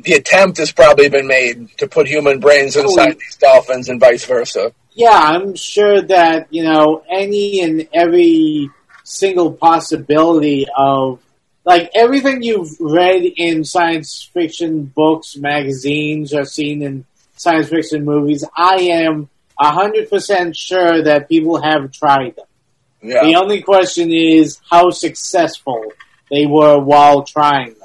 [0.00, 3.18] the attempt has probably been made to put human brains inside Oh.
[3.18, 4.72] these dolphins and vice versa.
[4.92, 8.70] Yeah, I'm sure that, you know, any and every
[9.02, 11.20] single possibility of,
[11.64, 17.04] like, everything you've read in science fiction books, magazines, or seen in
[17.36, 19.28] science fiction movies, I am
[19.60, 22.46] 100% sure that people have tried them.
[23.02, 25.92] The only question is how successful
[26.30, 27.83] they were while trying them.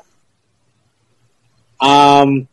[1.79, 2.47] Um,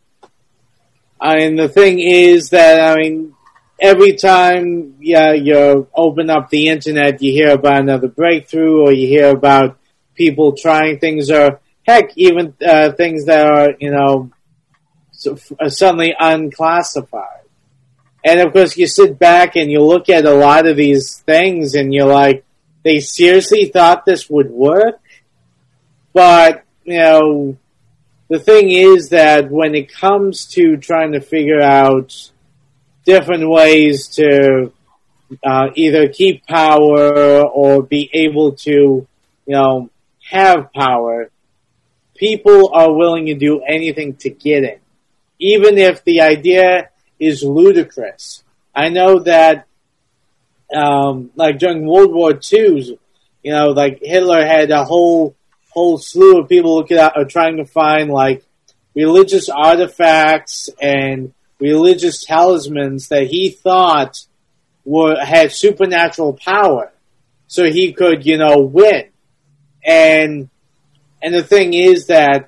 [1.19, 3.33] I mean, the thing is that, I mean,
[3.79, 9.07] every time yeah, you open up the internet, you hear about another breakthrough or you
[9.07, 9.77] hear about
[10.15, 14.31] people trying things or heck, even uh, things that are, you know,
[15.11, 17.45] so- uh, suddenly unclassified.
[18.23, 21.75] And of course, you sit back and you look at a lot of these things
[21.75, 22.43] and you're like,
[22.83, 24.99] they seriously thought this would work?
[26.13, 27.57] But, you know,
[28.29, 32.31] the thing is that when it comes to trying to figure out
[33.05, 34.73] different ways to
[35.45, 39.07] uh, either keep power or be able to, you
[39.47, 39.89] know,
[40.29, 41.29] have power,
[42.15, 44.81] people are willing to do anything to get it,
[45.39, 48.43] even if the idea is ludicrous.
[48.75, 49.67] I know that,
[50.75, 52.99] um, like during World War II,
[53.41, 55.36] you know, like Hitler had a whole
[55.77, 58.43] whole slew of people looking at, are trying to find like
[58.95, 64.25] religious artifacts and religious talismans that he thought
[64.85, 66.91] were had supernatural power,
[67.45, 69.09] so he could, you know, win.
[69.85, 70.49] And
[71.21, 72.47] and the thing is that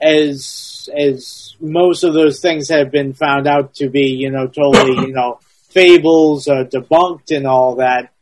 [0.00, 5.08] as as most of those things have been found out to be, you know, totally,
[5.08, 8.12] you know, fables or debunked and all that,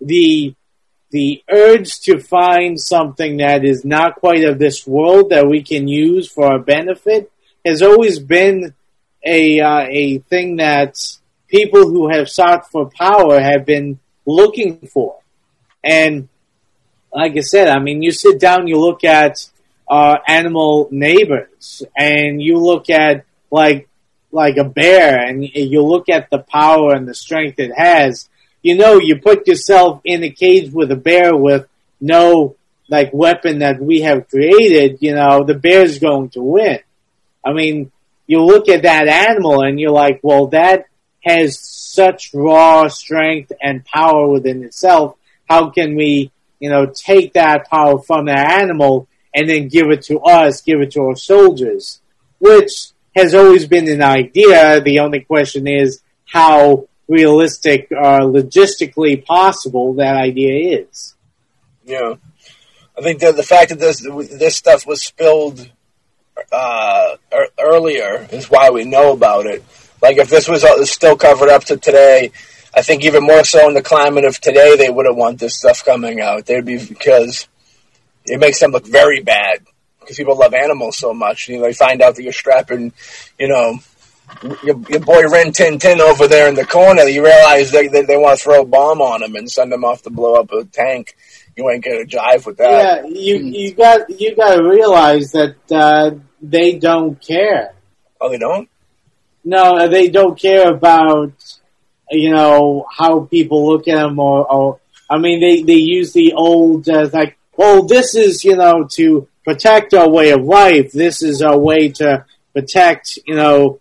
[0.00, 0.54] the
[1.12, 5.86] the urge to find something that is not quite of this world that we can
[5.86, 7.30] use for our benefit
[7.64, 8.74] has always been
[9.24, 10.96] a uh, a thing that
[11.48, 15.18] people who have sought for power have been looking for.
[15.84, 16.28] And
[17.12, 19.46] like I said, I mean, you sit down, you look at
[19.88, 23.88] uh, animal neighbors, and you look at like
[24.30, 28.30] like a bear, and you look at the power and the strength it has.
[28.62, 31.66] You know, you put yourself in a cage with a bear with
[32.00, 32.56] no
[32.88, 34.98] like weapon that we have created.
[35.00, 36.78] You know, the bear's going to win.
[37.44, 37.90] I mean,
[38.26, 40.86] you look at that animal and you're like, well, that
[41.24, 45.16] has such raw strength and power within itself.
[45.48, 50.02] How can we, you know, take that power from that animal and then give it
[50.02, 52.00] to us, give it to our soldiers?
[52.38, 54.80] Which has always been an idea.
[54.80, 61.14] The only question is how realistic or logistically possible that idea is.
[61.84, 62.14] Yeah,
[62.96, 65.68] I think that the fact that this this stuff was spilled
[66.52, 67.16] uh,
[67.58, 69.64] earlier is why we know about it.
[70.00, 72.32] Like if this was uh, still covered up to today,
[72.74, 75.84] I think even more so in the climate of today, they wouldn't want this stuff
[75.84, 76.46] coming out.
[76.46, 77.48] They'd be because
[78.24, 79.60] it makes them look very bad
[80.00, 81.48] because people love animals so much.
[81.48, 82.92] You know, they find out that you're strapping,
[83.38, 83.78] you know,
[84.62, 87.02] your, your boy Rin Tin Tin over there in the corner.
[87.02, 89.84] You realize they they, they want to throw a bomb on him and send him
[89.84, 91.16] off to blow up a tank.
[91.56, 93.04] You ain't gonna jive with that.
[93.04, 97.74] Yeah, you you got you got to realize that uh, they don't care.
[98.20, 98.68] Oh, they don't.
[99.44, 101.32] No, they don't care about
[102.10, 104.80] you know how people look at them or, or
[105.10, 109.28] I mean they they use the old uh, like well this is you know to
[109.44, 110.92] protect our way of life.
[110.92, 112.24] This is our way to
[112.54, 113.80] protect you know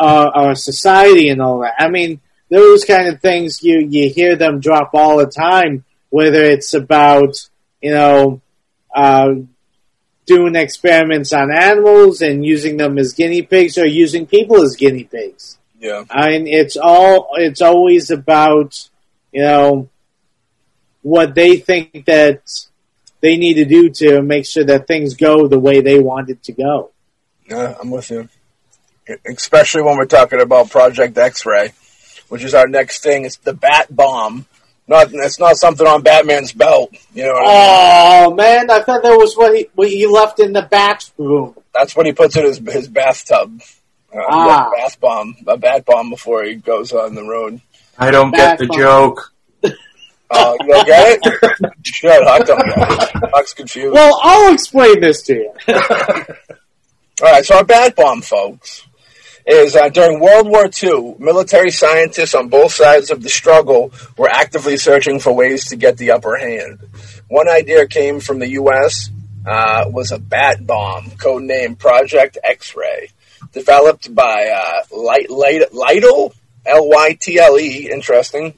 [0.00, 1.74] our, our society and all that.
[1.78, 2.20] I mean
[2.50, 5.84] those kind of things you you hear them drop all the time.
[6.08, 7.48] Whether it's about
[7.80, 8.40] you know
[8.94, 9.34] uh,
[10.30, 15.04] doing experiments on animals and using them as guinea pigs or using people as guinea
[15.04, 15.58] pigs.
[15.80, 16.04] Yeah.
[16.10, 18.88] I mean, it's all, it's always about,
[19.32, 19.88] you know,
[21.02, 22.42] what they think that
[23.20, 26.42] they need to do to make sure that things go the way they want it
[26.44, 26.90] to go.
[27.48, 28.28] Yeah, I'm with you.
[29.26, 31.72] Especially when we're talking about Project X-Ray,
[32.28, 33.24] which is our next thing.
[33.24, 34.46] It's the Bat Bomb.
[34.88, 36.90] Not, it's not something on Batman's belt.
[37.14, 37.52] You know what I mean?
[37.52, 41.54] Oh man, I thought that was what he, what he left in the bathroom.
[41.72, 43.62] That's what he puts in his his bathtub.
[44.12, 44.66] Uh, Ah.
[44.66, 47.60] a bath bomb, a bat bomb before he goes on the road.
[47.96, 49.32] I don't get the Back- joke.
[50.32, 51.72] Uh, you don't get it?
[51.84, 52.78] Shut up, I don't get
[53.14, 53.30] it.
[53.32, 53.94] Huck's confused.
[53.94, 55.52] Well, I'll explain this to you.
[55.68, 58.86] All right, so our bat bomb, folks,
[59.46, 64.28] is uh, during World War II, military scientists on both sides of the struggle were
[64.28, 66.78] actively searching for ways to get the upper hand.
[67.28, 69.10] One idea came from the U.S.
[69.46, 73.10] Uh, was a bat bomb, codenamed Project X-Ray,
[73.52, 76.34] developed by uh, Light, Light, Lytle,
[76.66, 78.54] L-Y-T-L-E, interesting,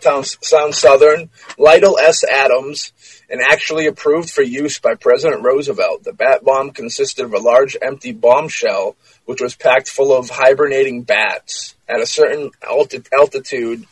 [0.00, 1.28] sounds, sounds southern,
[1.58, 2.24] Lytle S.
[2.24, 2.92] Adams,
[3.30, 6.04] and actually approved for use by President Roosevelt.
[6.04, 8.96] The bat bomb consisted of a large empty bombshell,
[9.28, 11.74] which was packed full of hibernating bats.
[11.86, 13.84] At a certain alti- altitude,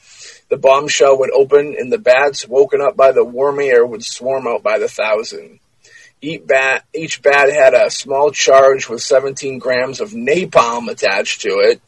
[0.49, 4.47] the bombshell would open, and the bats, woken up by the warm air, would swarm
[4.47, 5.61] out by the thousand.
[6.23, 11.51] Each bat, each bat had a small charge with 17 grams of napalm attached to
[11.51, 11.83] it.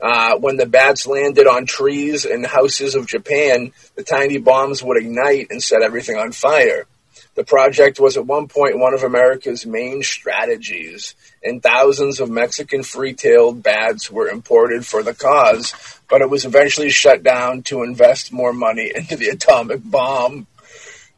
[0.00, 4.98] Uh, when the bats landed on trees and houses of Japan, the tiny bombs would
[4.98, 6.86] ignite and set everything on fire.
[7.34, 12.82] The project was at one point one of America's main strategies, and thousands of Mexican
[12.82, 15.74] free-tailed bats were imported for the cause,
[16.08, 20.46] but it was eventually shut down to invest more money into the atomic bomb.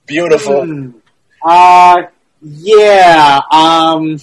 [0.07, 0.65] Beautiful.
[0.65, 0.91] Hmm.
[1.45, 2.03] Uh,
[2.43, 4.19] yeah, um,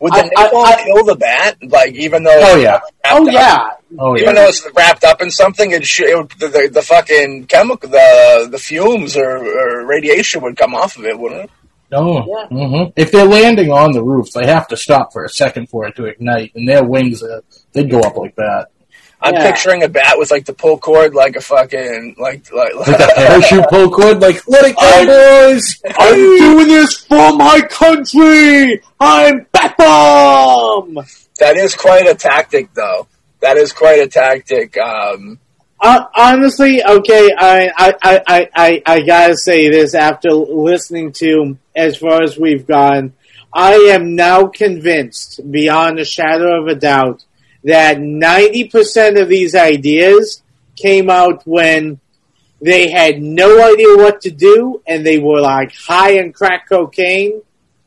[0.00, 1.56] Would the I- I- napalm I- kill the bat?
[1.62, 2.80] Like, even though Oh, yeah.
[3.06, 3.58] oh yeah,
[3.98, 4.42] Oh Even yeah.
[4.42, 7.90] though it's wrapped up in something, it, sh- it would, the, the, the fucking chemical,
[7.90, 11.50] the the fumes or, or radiation would come off of it, wouldn't it?
[11.92, 12.26] No.
[12.26, 12.46] Yeah.
[12.48, 15.86] hmm If they're landing on the roof, they have to stop for a second for
[15.86, 17.40] it to ignite, and their wings, uh,
[17.72, 18.68] they'd go up like that.
[19.24, 19.52] I'm Yeah.
[19.52, 22.74] picturing a bat with like the pull cord, like a fucking like like.
[22.74, 25.06] Like a parachute pull cord, like, let it go,
[25.52, 25.80] boys!
[25.96, 28.82] I'm doing this for my country.
[28.98, 30.94] I'm Bat Bomb.
[31.38, 33.06] that is quite a tactic, though.
[33.40, 34.76] That is quite a tactic.
[34.78, 35.38] Um,
[35.82, 41.96] Uh, honestly, okay, I, I, I, I, I, gotta say this after listening to as
[41.96, 43.14] far as we've gone.
[43.52, 47.24] I am now convinced, beyond a shadow of a doubt,
[47.64, 50.44] that 90% of these ideas
[50.76, 51.98] came out when
[52.60, 57.42] they had no idea what to do and they were like high on crack cocaine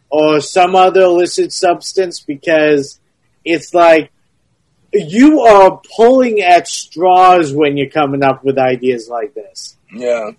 [0.09, 2.99] or some other illicit substance because
[3.45, 4.11] it's like
[4.95, 9.77] you are pulling at straws when you're coming up with ideas like this.
[9.93, 10.31] yeah.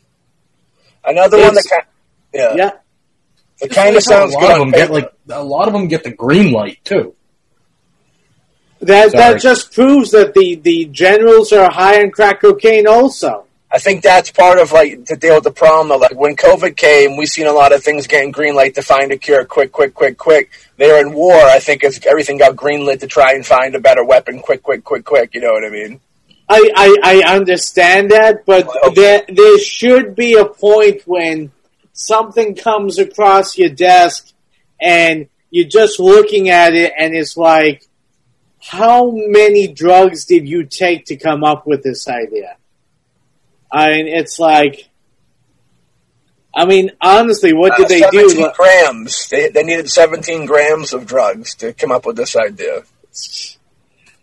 [1.05, 1.85] Another one that It's- kind,
[2.35, 2.71] yeah, Yeah.
[3.61, 5.87] it kind of sounds a good lot of them get like a lot of them
[5.89, 7.15] get the green light too.
[8.81, 9.23] That Sorry.
[9.35, 13.46] that just proves that the, the generals are high on crack cocaine also.
[13.71, 15.91] I think that's part of like to deal with the problem.
[15.91, 18.83] Of, like when COVID came, we seen a lot of things getting green light to
[18.83, 20.51] find a cure, quick, quick, quick, quick.
[20.77, 21.35] They're in war.
[21.35, 24.63] I think it's, everything got green lit to try and find a better weapon, quick,
[24.63, 25.35] quick, quick, quick.
[25.35, 26.01] You know what I mean?
[26.49, 31.51] I, I, I understand that, but Well- there there should be a point when
[31.93, 34.33] something comes across your desk
[34.81, 37.85] and you're just looking at it and it's like,
[38.61, 42.57] how many drugs did you take to come up with this idea?
[43.77, 44.89] I mean, it's like,
[46.55, 48.51] I mean, honestly, what did Uh, they do?
[48.57, 49.29] grams.
[49.29, 52.85] They, they needed 17 grams of drugs to come up with this idea.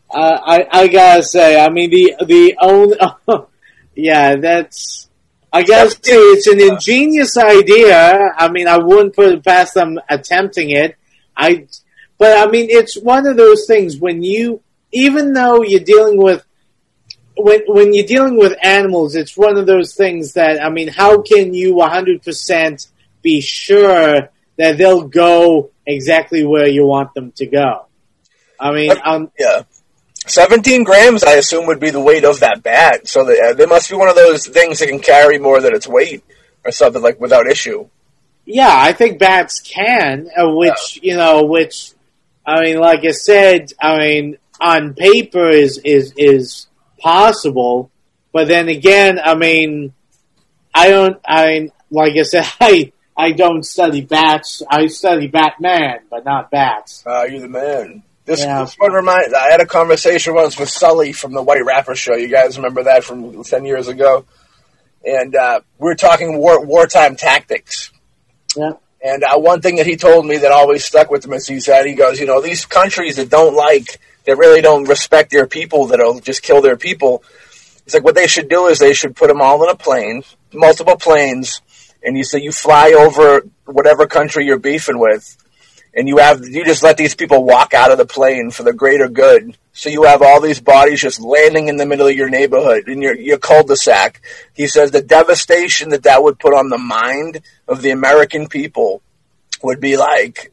[0.10, 2.98] Uh, I I gotta say, I mean the the only
[3.96, 5.10] yeah, that's
[5.52, 6.34] I guess too.
[6.36, 8.18] It's an ingenious idea.
[8.38, 10.96] I mean, I wouldn't put it past them attempting it.
[11.38, 11.68] I,
[12.18, 16.44] but I mean, it's one of those things when you, even though you're dealing with
[17.36, 21.22] when when you're dealing with animals, it's one of those things that I mean, how
[21.22, 22.88] can you 100%
[23.22, 27.86] be sure that they'll go exactly where you want them to go?
[28.60, 29.64] I mean, um, Yeah.
[30.26, 33.10] 17 grams, I assume, would be the weight of that bat.
[33.10, 35.76] So they, uh, they must be one of those things that can carry more than
[35.76, 36.24] its weight
[36.64, 37.90] or something like without issue.
[38.46, 41.92] yeah, I think bats can, uh, which you know, which
[42.46, 46.68] I mean, like I said, I mean, on paper is is is
[47.04, 47.92] possible,
[48.32, 49.94] but then again, I mean,
[50.74, 51.20] I don't.
[51.28, 54.64] I mean, like I said, I I don't study bats.
[54.70, 57.04] I study Batman, but not bats.
[57.06, 58.04] Uh, you're the man.
[58.26, 58.62] This, Yeah.
[58.62, 59.34] this one reminds.
[59.34, 62.16] I had a conversation once with Sully from the White Rapper Show.
[62.16, 64.26] You guys remember that from ten years ago?
[65.06, 67.92] And uh, we were talking war, wartime tactics.
[68.56, 68.72] Yeah.
[69.06, 71.60] And uh, one thing that he told me that always stuck with him is he
[71.60, 75.48] said, he goes, you know, these countries that don't like, that really don't respect their
[75.48, 77.24] people, that'll just kill their people.
[77.86, 80.24] It's like what they should do is they should put them all in a plane,
[80.54, 81.62] multiple planes,
[82.04, 85.38] and you say you fly over whatever country you're beefing with,
[85.94, 88.74] and you have you just let these people walk out of the plane for the
[88.74, 89.58] greater good.
[89.74, 93.02] So you have all these bodies just landing in the middle of your neighborhood in
[93.02, 94.22] your your cul-de-sac.
[94.54, 99.02] He says the devastation that that would put on the mind of the American people
[99.62, 100.52] would be like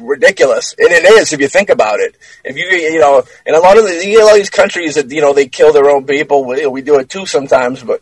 [0.00, 2.16] ridiculous, and it is if you think about it.
[2.44, 5.20] If you you know, and a lot of the you know, these countries that you
[5.20, 6.44] know they kill their own people.
[6.44, 8.00] We, we do it too sometimes, but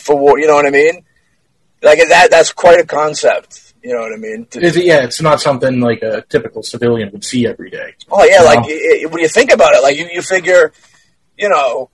[0.00, 0.38] for war.
[0.38, 1.04] You know what I mean?
[1.82, 2.30] Like that.
[2.30, 3.74] That's quite a concept.
[3.82, 4.44] You know what I mean?
[4.50, 7.94] To- it, yeah, it's not something like a typical civilian would see every day.
[8.10, 8.68] Oh yeah, like No.
[8.68, 10.72] i- i- when you think about it, like you, you figure,
[11.38, 11.88] you know,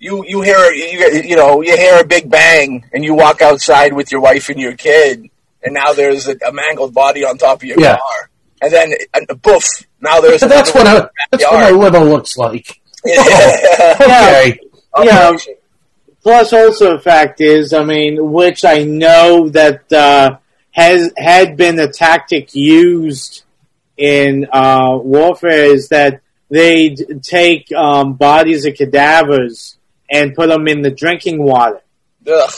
[0.00, 3.92] you you hear you, you know you hear a big bang, and you walk outside
[3.92, 5.28] with your wife and your kid,
[5.62, 7.96] and now there's a, a mangled body on top of your Yeah.
[7.98, 8.29] car,
[8.60, 9.64] and then and poof,
[10.00, 11.76] now there's So that's what another a that's what a backyard.
[11.94, 12.80] liver looks like.
[13.04, 14.56] Yeah.
[14.92, 15.06] Okay.
[15.06, 15.36] Yeah.
[16.22, 20.38] Plus, also, a fact is, I mean, which I know that uh,
[20.72, 23.44] has had been a tactic used
[23.96, 29.78] in uh, warfare is that they take um, bodies of cadavers
[30.10, 31.80] and put them in the drinking water.
[32.26, 32.50] Ugh.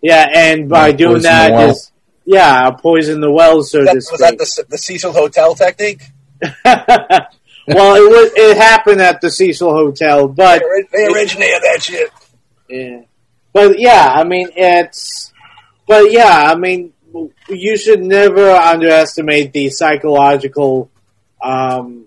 [0.00, 1.70] Yeah, and by doing poison that the well.
[1.70, 1.92] is
[2.24, 6.02] yeah, poison the well, so That, to was that the, the Cecil Hotel technique?
[6.64, 10.62] well, it was it happened at the Cecil Hotel, but
[10.92, 12.10] they originated that shit.
[12.68, 13.02] Yeah.
[13.52, 15.32] But yeah, I mean it's
[15.86, 16.92] but yeah, I mean
[17.48, 20.90] you should never underestimate the psychological
[21.42, 22.06] um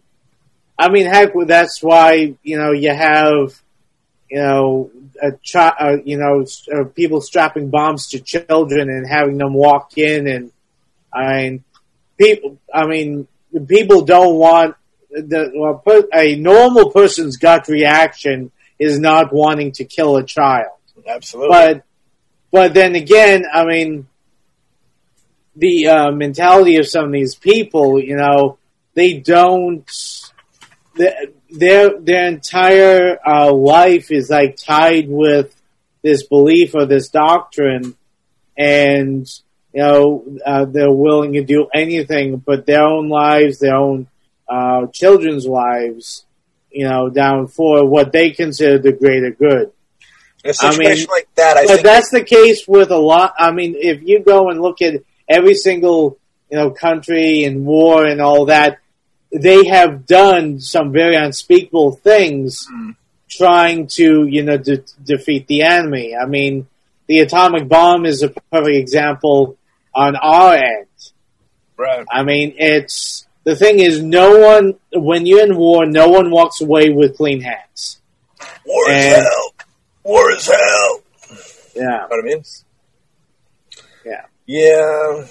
[0.77, 3.59] I mean heck that's why, you know, you have
[4.29, 4.91] you know
[5.21, 9.97] a child, uh, you know uh, people strapping bombs to children and having them walk
[9.97, 10.51] in and
[11.13, 11.63] I mean
[12.17, 13.27] people I mean
[13.67, 14.75] people don't want
[15.09, 20.71] the well, per- a normal person's gut reaction is not wanting to kill a child.
[21.07, 21.49] Absolutely.
[21.49, 21.83] But
[22.51, 24.07] but then again, I mean,
[25.55, 28.57] the uh, mentality of some of these people, you know,
[28.93, 29.89] they don't.
[31.49, 35.55] Their their entire uh, life is like tied with
[36.01, 37.95] this belief or this doctrine,
[38.57, 39.27] and
[39.73, 44.07] you know uh, they're willing to do anything but their own lives, their own
[44.47, 46.25] uh, children's lives,
[46.71, 49.71] you know, down for what they consider the greater good.
[50.61, 53.33] I mean, like that, I but that's the case with a lot.
[53.37, 56.17] I mean, if you go and look at every single
[56.49, 58.79] you know country and war and all that,
[59.31, 62.91] they have done some very unspeakable things Hmm.
[63.29, 66.15] trying to you know de- defeat the enemy.
[66.15, 66.67] I mean,
[67.07, 69.57] the atomic bomb is a perfect example
[69.93, 70.87] on our end.
[71.77, 72.05] right.
[72.11, 76.61] I mean, it's the thing is, no one when you're in war, no one walks
[76.61, 77.99] away with clean hands.
[78.65, 79.53] War is hell.
[80.03, 81.01] War is hell.
[81.75, 82.43] Yeah, You know what I mean?
[84.05, 84.25] Yeah.
[84.45, 85.25] Yeah.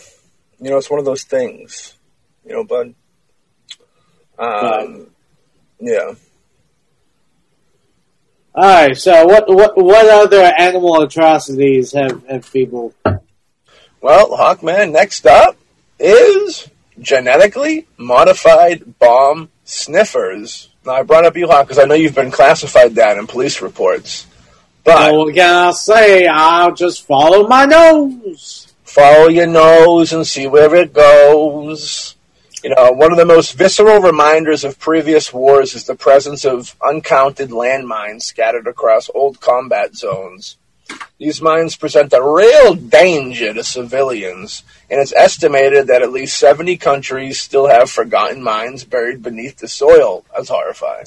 [0.60, 1.94] You know, it's one of those things.
[2.44, 2.94] You know, bud.
[4.38, 5.06] Um,
[5.80, 6.12] yeah.
[8.54, 8.96] All right.
[8.96, 12.94] So, what what what other animal atrocities have have people?
[14.00, 15.56] Well, Hawkman, next up
[15.98, 16.68] is
[17.00, 20.68] genetically modified bomb sniffers.
[20.84, 23.60] Now, I brought up you, Hawk, because I know you've been classified that in police
[23.60, 24.26] reports.
[24.84, 26.26] But Well, what can I say?
[26.26, 28.72] I'll just follow my nose.
[28.84, 32.15] follow your nose and see where it goes.
[32.66, 36.74] You know, one of the most visceral reminders of previous wars is the presence of
[36.82, 40.56] uncounted landmines scattered across old combat zones.
[41.16, 46.76] These mines present a real danger to civilians, and it's estimated that at least 70
[46.78, 50.24] countries still have forgotten mines buried beneath the soil.
[50.34, 51.06] That's horrifying.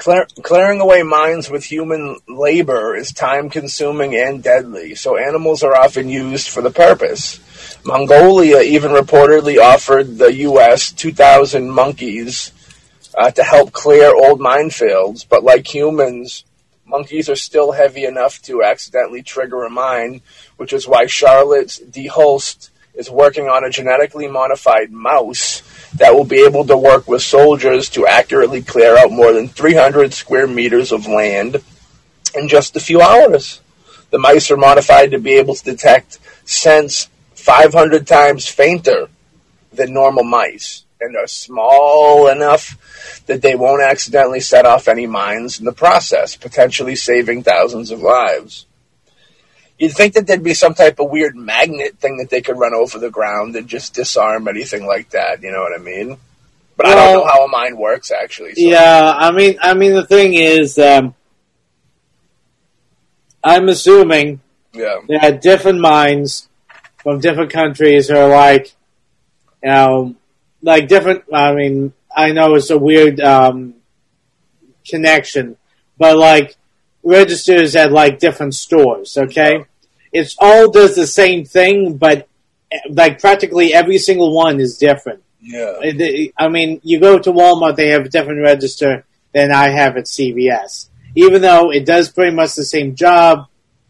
[0.00, 5.76] Clear, clearing away mines with human labor is time consuming and deadly, so animals are
[5.76, 7.38] often used for the purpose.
[7.84, 10.90] Mongolia even reportedly offered the U.S.
[10.90, 12.50] 2,000 monkeys
[13.14, 16.44] uh, to help clear old minefields, but like humans,
[16.86, 20.22] monkeys are still heavy enough to accidentally trigger a mine,
[20.56, 22.08] which is why Charlotte D.
[22.08, 25.62] Hulst is working on a genetically modified mouse
[25.94, 30.12] that will be able to work with soldiers to accurately clear out more than 300
[30.14, 31.62] square meters of land
[32.34, 33.60] in just a few hours.
[34.10, 39.08] The mice are modified to be able to detect scents 500 times fainter
[39.72, 45.58] than normal mice and are small enough that they won't accidentally set off any mines
[45.58, 48.66] in the process, potentially saving thousands of lives.
[49.80, 52.74] You'd think that there'd be some type of weird magnet thing that they could run
[52.74, 55.42] over the ground and just disarm anything like that.
[55.42, 56.18] You know what I mean?
[56.76, 58.54] But I don't know how a mine works actually.
[58.56, 58.60] So.
[58.60, 61.14] Yeah, I mean, I mean, the thing is, um,
[63.42, 64.40] I'm assuming
[64.74, 64.98] Yeah.
[65.08, 66.48] that different mines
[67.02, 68.74] from different countries are like,
[69.62, 70.14] you know,
[70.60, 71.24] like different.
[71.32, 73.76] I mean, I know it's a weird um,
[74.86, 75.56] connection,
[75.96, 76.56] but like
[77.02, 79.16] registers at like different stores.
[79.16, 79.64] Okay,
[80.12, 82.28] it's all does the same thing, but
[82.88, 85.22] like practically every single one is different.
[85.40, 85.80] Yeah.
[86.36, 90.04] I mean, you go to Walmart, they have a different register than I have at
[90.04, 90.88] CVS.
[91.14, 93.46] Even though it does pretty much the same job,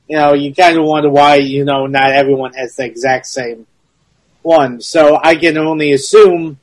[0.08, 3.66] you know, you kind of wonder why, you know, not everyone has the exact same
[4.42, 4.80] one.
[4.80, 6.58] So I can only assume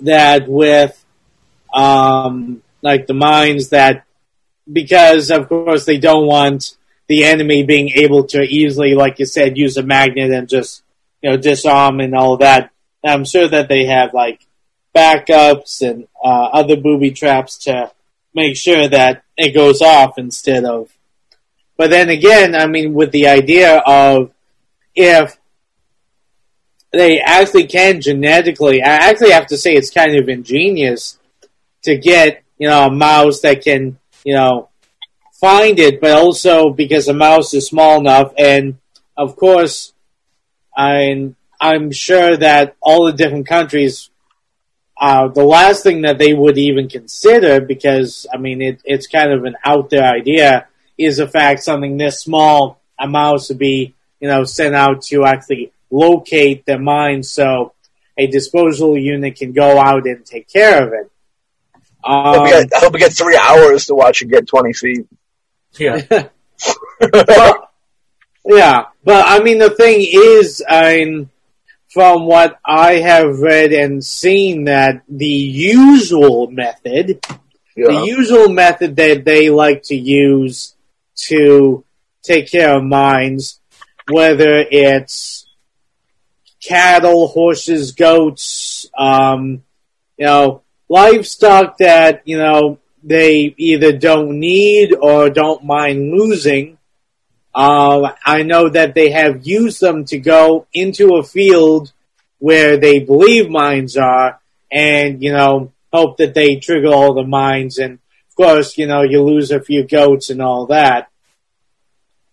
[0.00, 0.98] that with,
[1.74, 4.04] um, like the mines that,
[4.70, 6.76] because of course they don't want
[7.12, 10.82] the enemy being able to easily, like you said, use a magnet and just,
[11.20, 12.70] you know, disarm and all that.
[13.04, 14.40] I'm sure that they have like
[14.94, 17.92] backups and uh, other booby traps to
[18.34, 20.90] make sure that it goes off instead of.
[21.76, 24.32] But then again, I mean, with the idea of
[24.94, 25.36] if
[26.92, 31.18] they actually can genetically, I actually have to say it's kind of ingenious
[31.82, 34.70] to get, you know, a mouse that can, you know,
[35.42, 38.78] find it, but also because a mouse is small enough and
[39.16, 39.92] of course,
[40.76, 44.10] I'm I'm sure that all the different countries,
[45.00, 49.32] uh, the last thing that they would even consider, because I mean it, it's kind
[49.32, 50.66] of an out there idea,
[50.96, 55.24] is the fact something this small, a mouse would be you know sent out to
[55.24, 57.74] actually locate the mine, so
[58.16, 61.10] a disposal unit can go out and take care of it.
[62.04, 64.72] I hope, Um, get, I hope we get three hours to watch it get 20
[64.72, 65.06] feet.
[65.78, 66.02] Yeah.
[67.00, 67.70] but,
[68.44, 71.30] yeah, but I mean, the thing is, I mean,
[71.90, 77.24] from what I have read and seen, that the usual method,
[77.76, 77.88] Yeah.
[77.88, 80.74] the usual method that they like to use
[81.28, 81.84] to
[82.22, 83.60] take care of mines,
[84.10, 85.46] whether it's
[86.62, 89.62] cattle, horses, goats, um,
[90.16, 96.78] you know, livestock that, you know, they either don't need or don't mind losing.
[97.54, 101.92] Uh, I know that they have used them to go into a field
[102.38, 104.40] where they believe mines are
[104.70, 107.78] and, you know, hope that they trigger all the mines.
[107.78, 107.98] And
[108.28, 111.08] of course, you know, you lose a few goats and all that.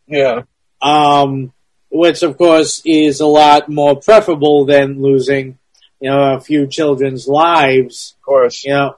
[0.08, 0.44] yeah.
[0.82, 1.52] Um,
[1.92, 5.58] which of course is a lot more preferable than losing,
[6.00, 8.64] you know, a few children's lives Of course.
[8.64, 8.98] you know,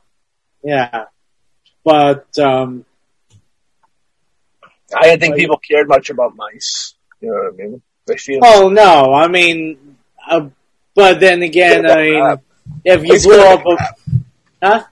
[0.64, 1.06] yeah.
[1.84, 2.86] But um,
[4.96, 6.96] I didn't think people cared much about mice.
[7.22, 7.82] You know what I mean?
[8.06, 8.40] They feel.
[8.44, 9.96] oh no, I mean,
[10.28, 10.48] uh,
[10.96, 12.38] but then again, I mean,
[12.84, 14.84] if you blow up, a, huh?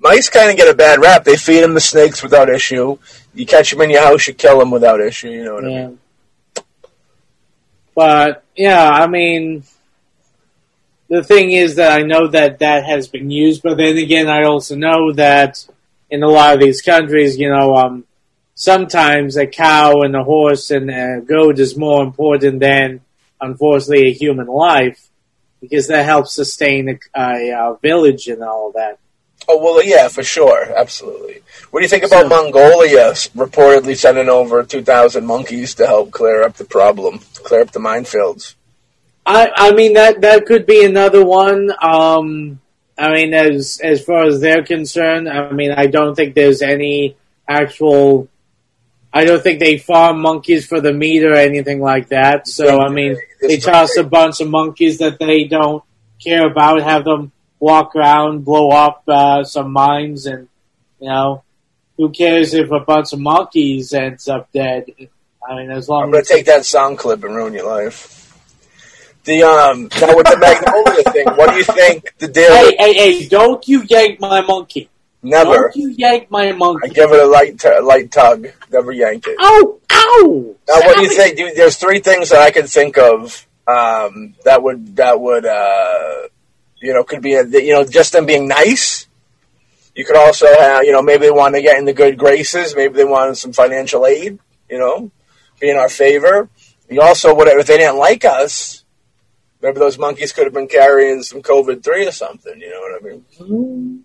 [0.00, 1.24] Mice kind of get a bad rap.
[1.24, 2.98] They feed them the snakes without issue.
[3.34, 5.30] You catch them in your house, you kill them without issue.
[5.30, 5.98] You know what I mean?
[7.94, 9.64] But yeah, I mean,
[11.08, 14.44] the thing is that I know that that has been used, but then again, I
[14.44, 15.66] also know that
[16.10, 18.04] in a lot of these countries, you know, um,
[18.54, 23.00] sometimes a cow and a horse and a goat is more important than,
[23.40, 25.08] unfortunately, a human life
[25.60, 28.98] because that helps sustain a, a, uh village and all that.
[29.48, 31.42] Oh well, yeah, for sure, absolutely.
[31.70, 36.10] What do you think about So- Mongolia reportedly sending over two thousand monkeys to help
[36.10, 38.54] clear up the problem, clear up the minefields?
[39.24, 41.70] I, I mean that that could be another one.
[41.82, 42.60] Um,
[42.98, 47.16] I mean, as as far as they're concerned, I mean, I don't think there's any
[47.46, 48.28] actual.
[49.12, 52.46] I don't think they farm monkeys for the meat or anything like that.
[52.46, 55.82] So I mean, they toss a bunch of monkeys that they don't
[56.22, 60.48] care about, have them walk around, blow up uh, some mines, and
[61.00, 61.44] you know,
[61.96, 64.86] who cares if a bunch of monkeys ends up dead?
[65.48, 67.66] I mean, as long I'm going as to take that sound clip and ruin your
[67.66, 68.27] life.
[69.28, 72.50] The um now with the Magnolia thing, what do you think the deal?
[72.50, 73.28] hey, hey, hey!
[73.28, 74.88] Don't you yank my monkey!
[75.22, 75.52] Never.
[75.52, 76.88] Don't you yank my monkey?
[76.88, 78.46] I give it a light t- light tug.
[78.72, 79.36] Never yank it.
[79.38, 79.80] Ow!
[79.92, 80.56] Ow!
[80.66, 81.36] Now, what do you think?
[81.36, 86.28] Dude, there's three things that I can think of um, that would that would uh,
[86.80, 89.08] you know could be a, you know just them being nice.
[89.94, 92.74] You could also have you know maybe they want to get in the good graces.
[92.74, 94.38] Maybe they wanted some financial aid.
[94.70, 95.10] You know,
[95.60, 96.48] be in our favor.
[96.88, 98.84] You also whatever if they didn't like us.
[99.60, 102.60] Maybe those monkeys could have been carrying some COVID three or something.
[102.60, 104.04] You know what I mean?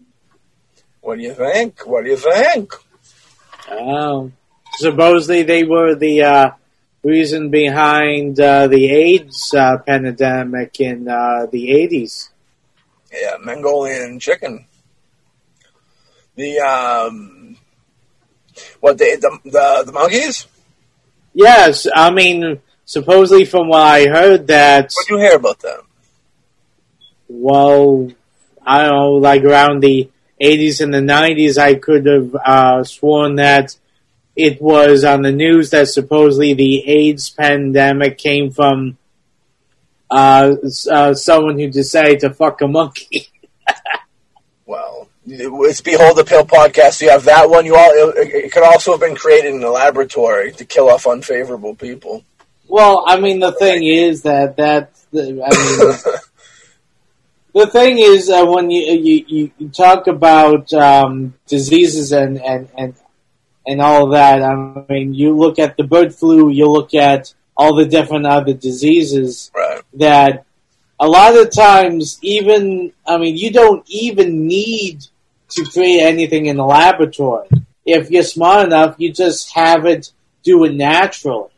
[1.02, 1.86] What do you think?
[1.86, 2.74] What do you think?
[3.70, 4.32] Oh.
[4.76, 6.52] Supposedly they were the uh,
[7.04, 12.30] reason behind uh, the AIDS uh, pandemic in uh, the 80s.
[13.12, 14.66] Yeah, Mongolian chicken.
[16.36, 17.58] The um,
[18.80, 20.48] what the the the, the monkeys?
[21.36, 25.82] Yes, I mean, supposedly from what I heard that, What do you hear about them?
[27.28, 28.10] well,
[28.66, 30.10] I don't know, like around the
[30.42, 33.76] 80s and the 90s, I could have uh, sworn that
[34.36, 38.98] it was on the news that supposedly the AIDS pandemic came from
[40.10, 40.56] uh,
[40.92, 43.28] uh, someone who decided to fuck a monkey.
[44.66, 47.02] Well, it's Behold the Pill podcast.
[47.02, 47.66] You have that one.
[47.66, 51.06] You all it, it could also have been created in a laboratory to kill off
[51.06, 52.24] unfavorable people.
[52.74, 55.38] Well, I mean, the thing is that that I mean,
[57.54, 62.68] the thing is uh, when you, you you you talk about um, diseases and and
[62.76, 62.96] and
[63.68, 64.42] and all that.
[64.42, 64.56] I
[64.90, 69.52] mean, you look at the bird flu, you look at all the different other diseases
[69.56, 69.84] Right.
[69.94, 70.44] that
[71.00, 75.06] a lot of times even I mean you don't even need
[75.50, 77.50] to create anything in the laboratory.
[77.86, 80.12] If you're smart enough, you just have it
[80.42, 81.53] do it naturally.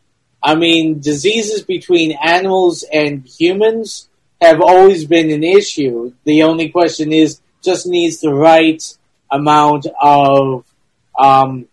[0.45, 4.07] I mean, diseases between animals and humans
[4.39, 6.13] have always been an issue.
[6.23, 8.79] The only question is just needs the right
[9.31, 10.63] amount of
[11.17, 11.67] um,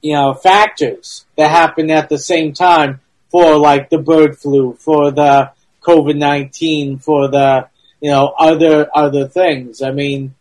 [0.00, 3.00] you know factors that happen at the same time
[3.30, 5.50] for like the bird flu, for the
[5.82, 7.68] COVID nineteen, for the
[8.00, 9.82] you know other other things.
[9.82, 10.35] I mean,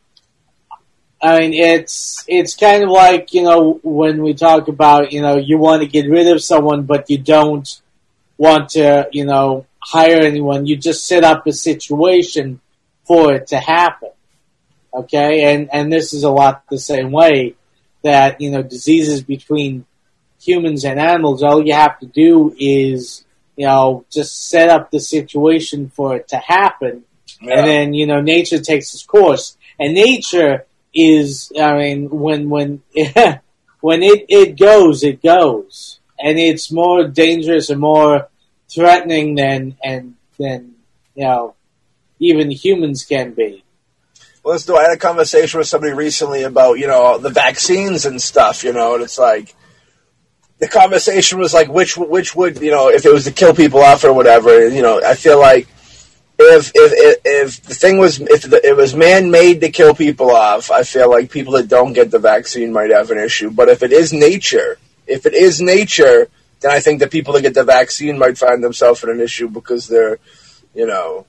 [1.25, 5.37] I mean it's it's kind of like you know when we talk about you know
[5.37, 7.67] you want to get rid of someone but you don't
[8.37, 10.65] want to you know hire anyone.
[10.65, 12.59] You just set up a situation
[13.05, 14.09] for it to happen.
[14.93, 17.55] Okay, and and this is a lot the same way
[18.03, 19.85] that you know diseases between
[20.41, 21.43] humans and animals.
[21.43, 26.27] All you have to do is you know just set up the situation for it
[26.29, 27.03] to happen,
[27.41, 27.59] Yeah.
[27.59, 29.57] and then you know nature takes its course.
[29.79, 30.65] And nature
[30.95, 32.81] is, I mean, when when
[33.81, 38.29] when it it goes, it goes, and it's more dangerous and more
[38.73, 40.75] threatening than and than
[41.13, 41.55] you know
[42.19, 43.63] even humans can be.
[44.43, 44.75] Well, do.
[44.75, 48.63] I had a conversation with somebody recently about you know the vaccines and stuff.
[48.63, 49.53] You know, and it's like
[50.59, 53.81] the conversation was like which which would you know if it was to kill people
[53.81, 54.67] off or whatever.
[54.69, 55.67] You know, I feel like
[56.37, 60.31] if if if, the thing was if the, it was man made to kill people
[60.31, 63.51] off, I feel like people that don't get the vaccine might have an issue.
[63.51, 64.77] But if it is nature,
[65.07, 66.27] if it is nature,
[66.59, 69.49] then I think the people that get the vaccine might find themselves in an issue
[69.49, 70.19] because they're
[70.73, 71.25] you know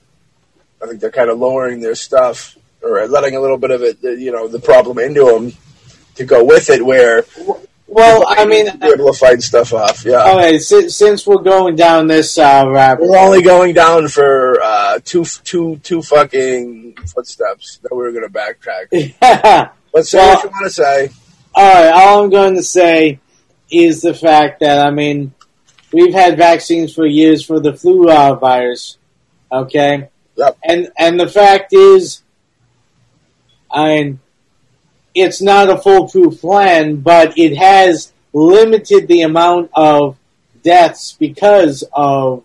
[0.81, 3.97] I think they're kind of lowering their stuff or letting a little bit of it,
[4.01, 5.53] you know, the problem into them
[6.15, 6.85] to go with it.
[6.85, 7.25] Where
[7.89, 10.03] Well, I mean, be able to fight stuff off.
[10.03, 12.65] Yeah, okay, since, since we're going down this uh,
[12.99, 18.27] we're only going down for uh, two, two, two fucking footsteps that we were going
[18.27, 19.13] to backtrack.
[19.21, 21.09] all But say Well- what you want to say.
[21.55, 21.91] All right.
[21.93, 23.19] all I'm going to say
[23.71, 25.33] is the fact that I mean,
[25.93, 28.97] we've had vaccines for years for the flu uh, virus,
[29.51, 30.57] okay, Yep.
[30.63, 32.21] and and the fact is,
[33.71, 34.19] I mean,
[35.17, 40.15] it's not a foolproof plan, but it has limited the amount of
[40.61, 42.43] deaths because of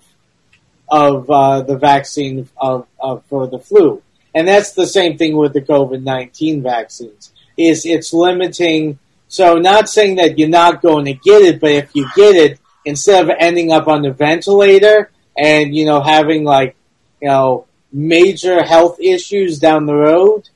[0.89, 4.03] of uh, the vaccine of, of for the flu,
[4.35, 7.33] and that's the same thing with the COVID nineteen vaccines.
[7.59, 8.99] Is it's limiting.
[9.29, 12.59] So, not saying that you're not going to get it, but if you get it,
[12.85, 16.75] instead of ending up on the ventilator, and you know having like
[17.21, 20.49] you know major health issues down the road,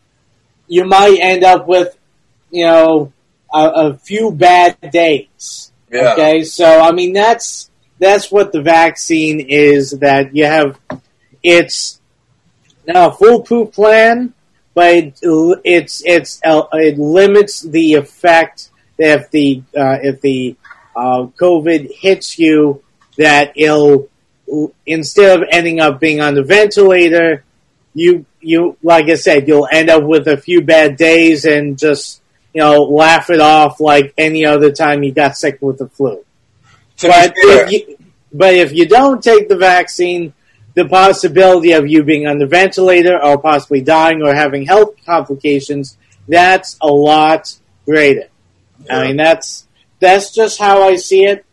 [0.67, 1.97] you might end up with
[2.57, 3.13] you know
[3.53, 5.73] a, a few bad days.
[5.91, 6.15] Yeah.
[6.15, 9.91] Okay, so I mean that's that's what the vaccine is.
[10.01, 10.79] That you have,
[11.43, 12.01] it's
[12.87, 14.33] not a foolproof plan,
[14.75, 15.15] but it,
[15.65, 20.57] it's it's uh, it limits the effect that if the uh, if the
[20.97, 22.83] uh, COVID hits you,
[23.19, 24.09] that it'll
[24.87, 27.45] instead of ending up being on the ventilator,
[27.93, 32.23] you you like I said, you'll end up with a few bad days and just
[32.57, 36.25] you know laugh it off like any other time you got sick with the flu.
[37.03, 37.99] But if you,
[38.33, 40.33] but if you don't take the vaccine,
[40.73, 45.99] the possibility of you being on the ventilator or possibly dying or having health complications,
[46.27, 47.55] that's a lot
[47.85, 48.29] greater.
[48.89, 49.67] I mean, that's
[50.01, 51.45] that's just how I see it.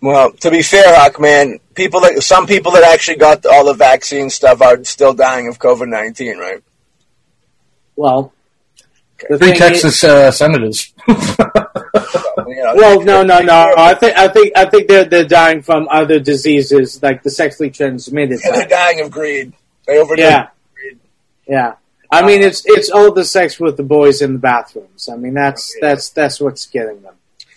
[0.00, 4.30] well, to be fair, Hawkman, people that some people that actually got all the vaccine
[4.30, 6.62] stuff are still dying of COVID nineteen, right?
[7.96, 8.32] Well,
[9.28, 10.92] the Three Texas uh, senators.
[11.06, 13.74] You know, well, no, no, no.
[13.76, 17.70] I think I think I think they're they're dying from other diseases like the sexually
[17.70, 18.40] transmitted.
[18.42, 19.52] they're dying of greed.
[19.86, 20.24] They overdose.
[20.24, 20.48] Yeah,
[21.46, 21.74] yeah.
[22.10, 25.08] I mean, it's it's all the sex with the boys in the bathrooms.
[25.08, 27.14] I mean, that's that's that's what's getting them.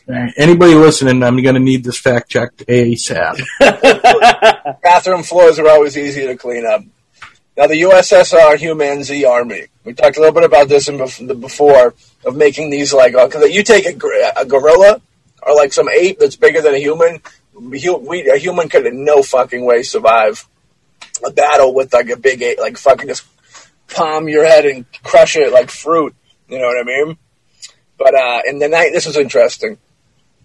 [0.08, 3.40] Right, Anybody listening, I'm going to need this fact checked ASAP.
[4.82, 6.82] Bathroom floors are always easy to clean up.
[7.62, 9.68] Now, the USSR Humanzee Army.
[9.84, 11.94] We talked a little bit about this in bef- the before
[12.26, 13.94] of making these like because you take a,
[14.36, 15.00] a gorilla
[15.44, 17.22] or like some ape that's bigger than a human.
[17.54, 20.48] hu- We, a human could in no fucking way survive
[21.24, 23.26] a battle with like a big ape, like fucking just
[23.90, 26.16] palm your head and crush it like fruit.
[26.50, 27.16] You know what I mean?
[27.96, 29.78] But uh, in the night, this is interesting.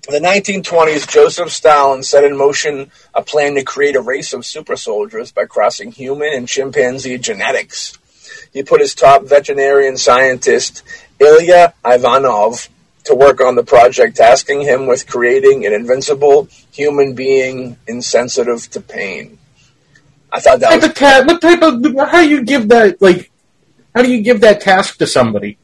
[0.08, 4.46] In the 1920s, Joseph Stalin set in motion a plan to create a race of
[4.46, 7.98] super soldiers by crossing human and chimpanzee genetics.
[8.52, 10.84] He put his top veterinarian scientist,
[11.18, 12.68] Ilya Ivanov,
[13.04, 18.80] to work on the project, tasking him with creating an invincible human being insensitive to
[18.80, 19.38] pain.
[20.30, 23.30] I thought that was type what type of how do you give that like
[23.94, 25.58] how do you give that task to somebody?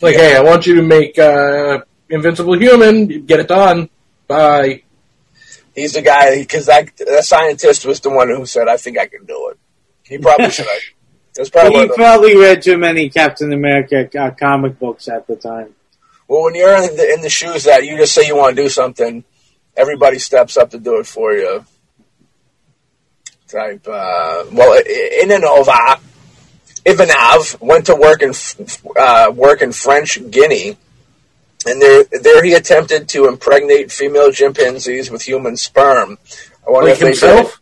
[0.00, 1.80] Like, hey, I want you to make uh,
[2.12, 3.24] Invincible Human.
[3.26, 3.88] Get it done.
[4.28, 4.82] Bye.
[5.74, 9.06] he's the guy because that, that scientist was the one who said, "I think I
[9.06, 9.58] can do it."
[10.04, 10.80] He probably should have.
[11.34, 15.74] That's probably he probably read too many Captain America uh, comic books at the time.
[16.28, 18.62] Well, when you're in the, in the shoes that you just say you want to
[18.62, 19.24] do something,
[19.76, 21.64] everybody steps up to do it for you.
[23.48, 23.86] Type.
[23.86, 26.00] Uh, well, I- Inanova,
[26.86, 28.32] Ivanov went to work in
[28.98, 30.76] uh, work in French Guinea,
[31.66, 36.18] and there there he attempted to impregnate female chimpanzees with human sperm.
[36.66, 37.52] I wonder Like if they did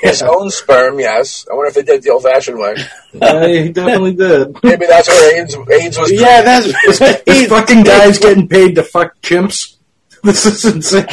[0.00, 0.98] his own sperm.
[0.98, 2.74] Yes, I wonder if they did the old-fashioned way.
[3.20, 4.56] Uh, he definitely did.
[4.62, 6.12] Maybe that's where AIDS, AIDS was.
[6.12, 6.66] Yeah, that's
[7.26, 9.74] This fucking guy's getting paid to fuck chimps.
[10.24, 11.06] This is insane.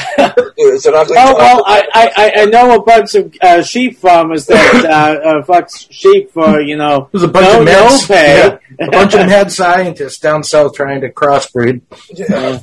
[0.58, 1.16] It's an ugly.
[1.18, 4.86] Oh well, I, I, I know a bunch of uh, sheep farmers that
[5.24, 8.38] uh, uh, fuck sheep for you know There's a bunch no, of no mad, pay.
[8.38, 11.82] yeah, a bunch of mad scientists down south trying to crossbreed.
[12.14, 12.60] Yeah.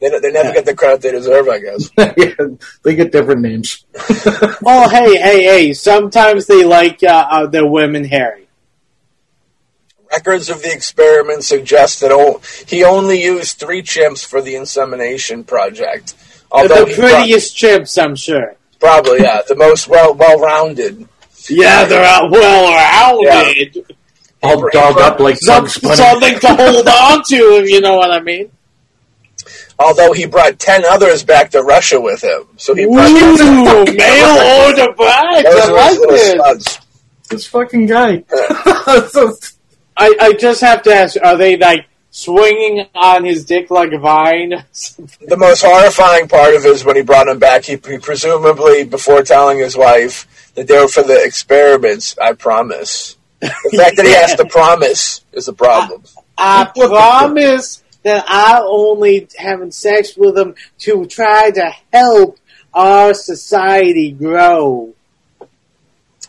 [0.00, 1.88] they, they never get the credit they deserve, I guess.
[1.96, 2.46] yeah,
[2.82, 3.86] they get different names.
[4.66, 5.72] Oh hey hey hey!
[5.72, 8.47] Sometimes they like uh, uh, their women hairy.
[10.10, 15.44] Records of the experiment suggest that o- he only used three chimps for the insemination
[15.44, 16.14] project.
[16.50, 18.56] Although the he pro- prettiest chimps, I'm sure.
[18.80, 21.06] probably, yeah, the most well well rounded.
[21.48, 23.84] Yeah, they're out well rounded.
[24.42, 28.20] All dogged up like Some- Something to hold on to, if you know what I
[28.20, 28.50] mean.
[29.78, 33.12] Although he brought ten others back to Russia with him, so he Ooh, brought
[33.94, 35.46] mail order bags.
[35.48, 36.78] I like little this.
[37.28, 38.24] This fucking guy.
[39.98, 43.98] I, I just have to ask: Are they like swinging on his dick like a
[43.98, 44.64] vine?
[45.20, 47.64] The most horrifying part of it is when he brought him back.
[47.64, 53.16] He, he presumably, before telling his wife that they were for the experiments, I promise.
[53.40, 56.02] The fact that he has to promise is a problem.
[56.36, 62.38] I promise that I only having sex with him to try to help
[62.72, 64.94] our society grow.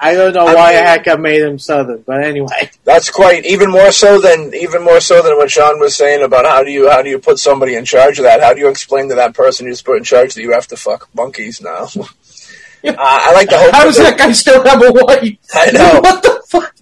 [0.01, 2.71] I don't know I why the heck I made him southern, but anyway.
[2.85, 6.45] That's quite even more so than even more so than what Sean was saying about
[6.45, 8.41] how do you how do you put somebody in charge of that?
[8.41, 10.67] How do you explain to that person you just put in charge that you have
[10.67, 11.83] to fuck monkeys now?
[11.97, 13.71] uh, I like the hope.
[13.73, 15.37] How does that guy still have a wife?
[15.53, 16.01] I know.
[16.01, 16.75] What the fuck?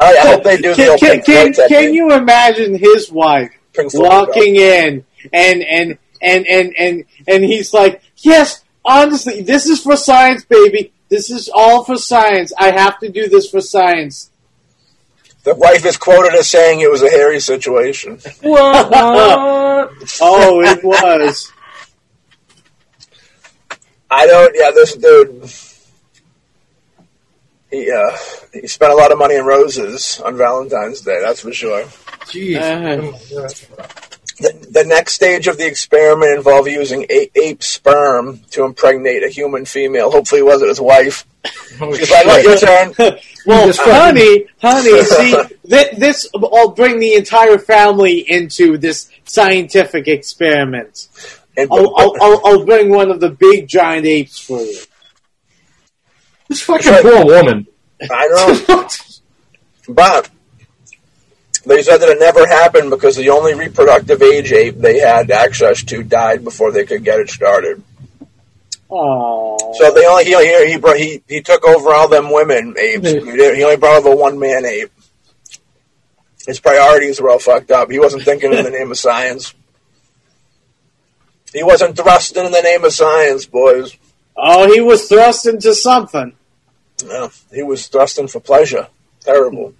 [0.00, 3.52] I, I hope they do the Can, old can, can, can you imagine his wife
[3.94, 9.96] walking in and and and and and and he's like, "Yes, honestly, this is for
[9.96, 10.92] science, baby.
[11.08, 12.52] This is all for science.
[12.58, 14.30] I have to do this for science.
[15.44, 18.18] The wife is quoted as saying it was a hairy situation.
[18.42, 18.92] What?
[20.20, 21.52] Oh, it was.
[24.10, 24.54] I don't.
[24.58, 25.50] Yeah, this dude.
[27.70, 28.16] He uh,
[28.52, 31.20] he spent a lot of money in roses on Valentine's Day.
[31.22, 31.84] That's for sure.
[32.26, 32.58] Jeez.
[32.58, 34.07] Uh,
[34.68, 39.28] The, the next stage of the experiment involved using a- ape sperm to impregnate a
[39.28, 40.10] human female.
[40.10, 41.24] Hopefully, it wasn't his wife.
[41.80, 42.92] Oh, She's like, your turn."
[43.46, 45.36] well, honey, honey, see,
[45.68, 51.08] th- this will bring the entire family into this scientific experiment.
[51.56, 54.78] And I'll, I'll, I'll, I'll bring one of the big giant apes for you.
[56.48, 57.68] This fucking poor woman.
[58.10, 58.26] I
[58.66, 58.88] know,
[59.88, 60.30] but
[61.68, 65.82] they said that it never happened because the only reproductive age ape they had access
[65.84, 67.82] to died before they could get it started.
[68.90, 69.74] Aww.
[69.74, 73.10] So they only he he he, brought, he, he took over all them women apes.
[73.10, 74.90] He, only brought over one man ape.
[76.46, 77.90] His priorities were all fucked up.
[77.90, 79.52] He wasn't thinking in the name of science.
[81.52, 83.94] He wasn't thrusting in the name of science, boys.
[84.36, 86.32] oh, he was thrust into something.
[87.04, 88.88] No, he was thrusting for pleasure.
[89.20, 89.74] Terrible.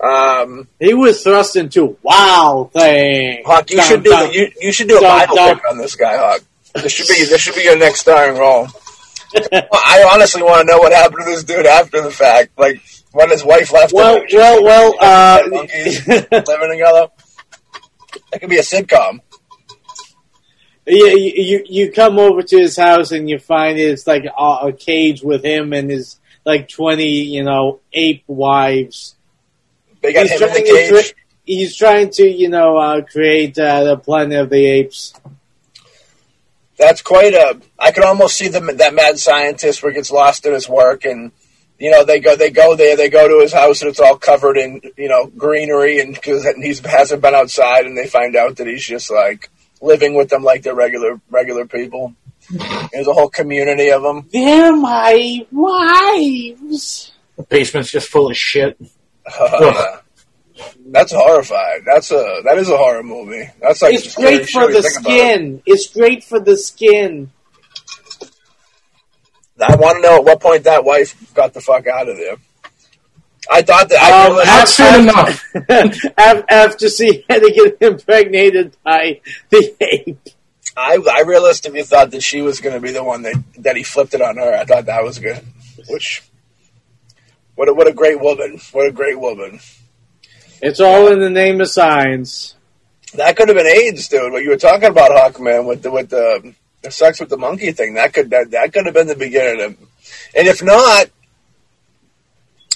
[0.00, 3.42] Um, He was thrust into wow thing.
[3.44, 4.32] Hawk, you Dun, should do dun.
[4.32, 5.56] you, you should do a Dun, dun.
[5.56, 6.40] biopic on this guy, Hawk.
[6.74, 8.68] This should be this should be your next starring role.
[9.52, 12.58] I honestly want to know what happened to this dude after the fact.
[12.58, 12.80] Like
[13.12, 14.26] when his wife left Well, him.
[14.32, 14.94] well, well.
[15.00, 17.08] Uh, Monkeys living together.
[18.30, 19.20] That could be a sitcom.
[20.86, 24.42] Yeah, you, you you come over to his house and you find it's like a,
[24.68, 29.14] a cage with him and his like twenty, you know, ape wives.
[30.02, 30.90] They got He's him in the trying to cage.
[31.14, 35.14] cre- he's trying to, you know, uh, create uh, the planet of the apes.
[36.78, 37.60] That's quite a.
[37.78, 41.04] I could almost see the, that mad scientist where he gets lost in his work,
[41.04, 41.32] and
[41.78, 44.16] you know they go they go there, they go to his house, and it's all
[44.16, 48.56] covered in you know greenery, and because he hasn't been outside, and they find out
[48.58, 52.14] that he's just like living with them like they're regular regular people.
[52.92, 54.28] There's a whole community of them.
[54.32, 57.10] They're my wives.
[57.36, 58.78] The basement's just full of shit.
[60.90, 61.82] That's horrifying.
[61.84, 63.48] That's a that is a horror movie.
[63.60, 64.92] That's like It's great for the about it.
[64.92, 65.62] skin.
[65.66, 67.30] It's great for the skin.
[69.60, 72.36] I want to know at what point that wife got the fuck out of there.
[73.50, 76.44] I thought that I Um, Not soon enough.
[76.50, 79.20] After she had to get impregnated by
[79.50, 80.18] the ape.
[80.76, 83.82] I, I realistically thought that she was going to be the one that, that he
[83.82, 84.54] flipped it on her.
[84.54, 85.40] I thought that was good.
[85.88, 86.22] Which,
[87.58, 88.60] what a, what a great woman.
[88.70, 89.58] What a great woman.
[90.62, 92.54] It's all in the name of science.
[93.14, 94.30] That could have been AIDS, dude.
[94.30, 97.72] What you were talking about, Hawkman, with the with the, the sex with the monkey
[97.72, 97.94] thing.
[97.94, 99.76] That could that, that could have been the beginning of.
[100.36, 101.06] And if not,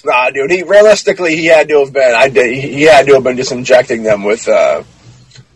[0.03, 0.51] nah, dude.
[0.51, 2.13] He realistically he had to have been.
[2.13, 2.53] I did.
[2.53, 4.83] He, had to have been just injecting them with uh,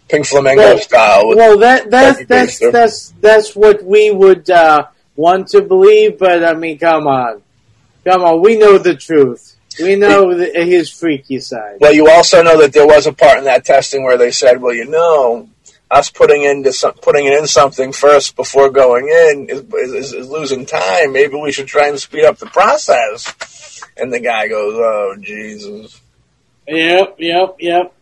[0.07, 1.35] pink flamingo Well- style.
[1.35, 6.17] Well, that that's Turkey that's that's that's what we would uh, want to believe.
[6.17, 7.41] But I mean, come on,
[8.07, 8.41] come on.
[8.41, 9.55] We know the truth.
[9.79, 11.77] We know the, his freaky side.
[11.79, 14.61] Well, you also know that there was a part in that testing where they said,
[14.61, 15.49] "Well, you know,
[15.91, 19.61] us putting into some, putting it in something first before going in is,
[19.93, 21.13] is, is losing time.
[21.13, 26.01] Maybe we should try and speed up the process." And the guy goes, "Oh, Jesus."
[26.67, 27.93] Yep, yep, yep.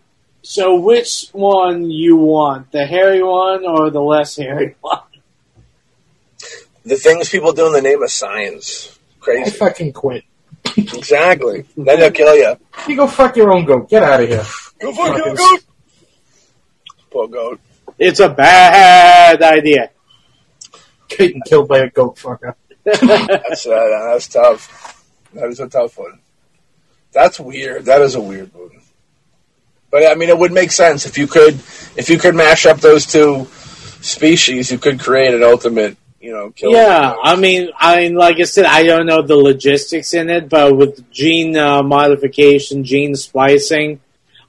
[0.42, 5.00] So, which one you want, the hairy one or the less hairy one?
[6.86, 8.95] The things people do in the name of science,
[9.28, 9.58] I crazy.
[9.58, 10.24] fucking quit.
[10.78, 11.66] exactly.
[11.76, 12.56] Then they'll kill you.
[12.88, 13.90] You go fuck your own goat.
[13.90, 14.46] Get out of here.
[14.80, 15.64] Go fuck your goat.
[17.10, 17.60] Poor goat.
[17.98, 19.92] It's a bad idea.
[21.08, 22.56] Getting killed by a goat fucker.
[22.84, 25.04] That's uh, that's tough.
[25.34, 26.20] That is a tough one.
[27.12, 27.86] That's weird.
[27.86, 28.82] That is a weird one.
[29.90, 31.56] But I mean, it would make sense if you could
[31.96, 33.48] if you could mash up those two
[34.02, 36.52] species, you could create an ultimate, you know.
[36.58, 40.50] Yeah, I mean, I mean, like I said, I don't know the logistics in it,
[40.50, 44.00] but with gene uh, modification, gene splicing,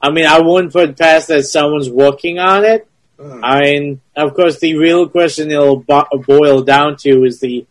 [0.01, 2.87] I mean, I wouldn't put past that someone's working on it.
[3.19, 3.41] Mhm.
[3.43, 7.67] I mean, of course, the real question it'll bo- boil down to is the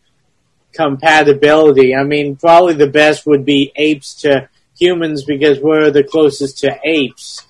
[0.73, 1.95] compatibility.
[1.95, 6.77] I mean, probably the best would be apes to humans because we're the closest to
[6.83, 7.43] apes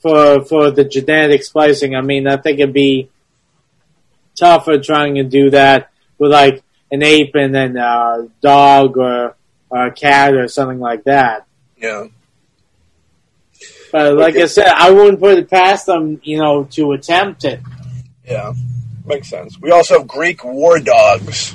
[0.00, 1.94] for for the genetic splicing.
[1.94, 3.08] I mean, I think it'd be
[4.38, 9.36] tougher trying to do that with like an ape and then a dog or,
[9.70, 11.46] or a cat or something like that.
[11.76, 12.06] yeah.
[13.90, 17.60] But like I said, I wouldn't put it past them, you know, to attempt it.
[18.24, 18.52] Yeah.
[19.06, 19.58] Makes sense.
[19.58, 21.54] We also have Greek war dogs.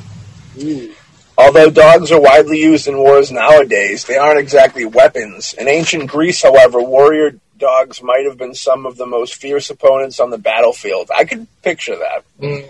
[0.59, 0.91] Ooh.
[1.37, 5.53] Although dogs are widely used in wars nowadays, they aren't exactly weapons.
[5.53, 10.19] In ancient Greece, however, warrior dogs might have been some of the most fierce opponents
[10.19, 11.09] on the battlefield.
[11.15, 12.25] I could picture that.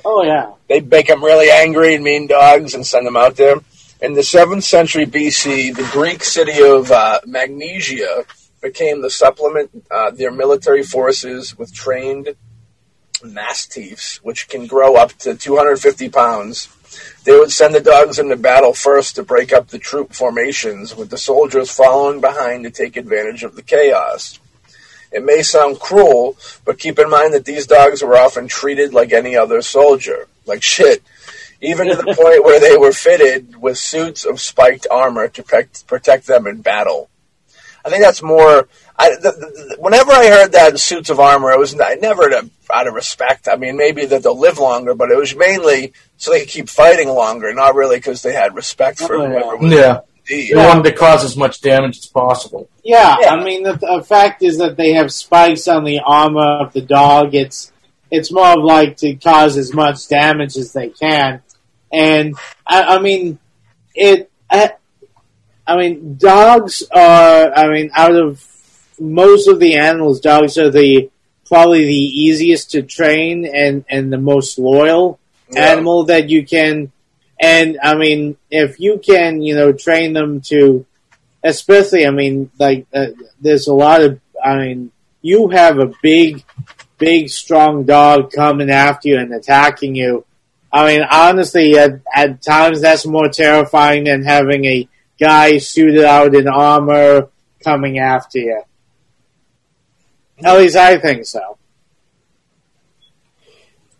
[0.06, 0.52] Oh yeah.
[0.70, 3.56] They'd make them really angry and mean dogs and send them out there.
[4.02, 8.26] In the 7th century BC, the Greek city of uh, Magnesia
[8.62, 12.36] became the supplement uh, their military forces with trained
[13.24, 16.70] mastiffs, which can grow up to 250 pounds.
[17.24, 21.10] They would send the dogs into battle first to break up the troop formations, with
[21.10, 24.40] the soldiers following behind to take advantage of the chaos.
[25.14, 26.36] It may sound cruel,
[26.66, 30.28] but keep in mind that these dogs were often treated like any other soldier.
[30.46, 31.04] Like shit.
[31.62, 35.88] Even to the point where they were fitted with suits of spiked armor to protect,
[35.88, 37.10] protect them in battle.
[37.86, 38.68] I think that's more.
[38.98, 42.50] I, the, the, whenever I heard that suits of armor, it was not, never to,
[42.74, 43.48] out of respect.
[43.52, 46.70] I mean, maybe that they'll live longer, but it was mainly so they could keep
[46.70, 49.30] fighting longer, not really because they had respect for Oh, yeah.
[49.30, 50.00] whoever was Yeah.
[50.28, 52.70] The They wanted to cause as much damage as possible.
[52.84, 53.34] Yeah, Yeah.
[53.34, 56.82] I mean the, the fact is that they have spikes on the armor of the
[56.82, 57.34] dog.
[57.36, 57.72] It's
[58.12, 61.42] it's more of like to cause as much damage as they can,
[61.92, 62.36] and
[62.68, 63.40] I, I mean
[63.96, 64.30] it.
[64.50, 64.74] I,
[65.66, 67.52] I mean dogs are.
[67.56, 68.46] I mean out of
[69.00, 71.10] most of the animals, dogs are the
[71.48, 75.20] probably the easiest to train and and the most loyal
[75.50, 75.72] Yeah.
[75.72, 76.92] animal that you can.
[77.44, 80.86] And I mean, if you can, you know, train them to
[81.44, 83.08] especially, I mean, like, uh,
[83.42, 86.46] there's a lot of, I mean, you have a big,
[86.98, 90.24] big, strong dog coming after you and attacking you.
[90.72, 94.88] I mean, honestly, at, at times that's more terrifying than having a
[95.20, 97.28] guy suited out in armor
[97.62, 98.64] coming after you.
[100.42, 101.58] At least I think so.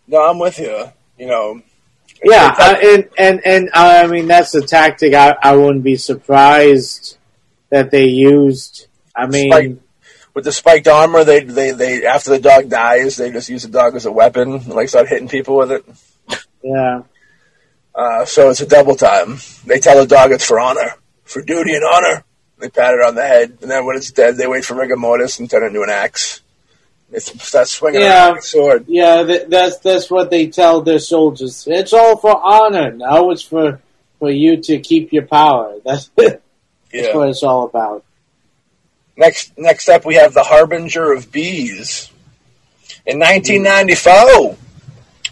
[0.06, 0.86] No, I'm with you.
[1.18, 1.62] You know,
[2.24, 5.14] Yeah, uh, and and and I mean that's a tactic.
[5.14, 7.18] I, I wouldn't be surprised
[7.70, 8.86] that they used.
[9.14, 9.76] I mean, Spike.
[10.32, 13.68] with the spiked armor, they, they they after the dog dies, they just use the
[13.68, 15.84] dog as a weapon, and, like start hitting people with it.
[16.62, 17.02] yeah.
[17.94, 19.38] Uh, so it's a double time.
[19.66, 20.94] They tell the dog it's for honor,
[21.24, 22.24] for duty and honor.
[22.58, 24.96] They pat it on the head, and then when it's dead, they wait for rigor
[24.96, 26.40] mortis and turn it into an axe.
[27.18, 28.36] Start swinging Yeah.
[28.36, 28.84] a sword.
[28.88, 31.66] Yeah, th- that's that's what they tell their soldiers.
[31.70, 32.90] It's all for honor.
[32.92, 33.80] Now it's for
[34.18, 35.76] for you to keep your power.
[35.84, 36.40] That's, that's
[36.92, 37.14] Yeah.
[37.16, 38.04] what it's all about.
[39.16, 42.10] Next, next up, we have the Harbinger of Bees.
[43.06, 44.56] In 1994,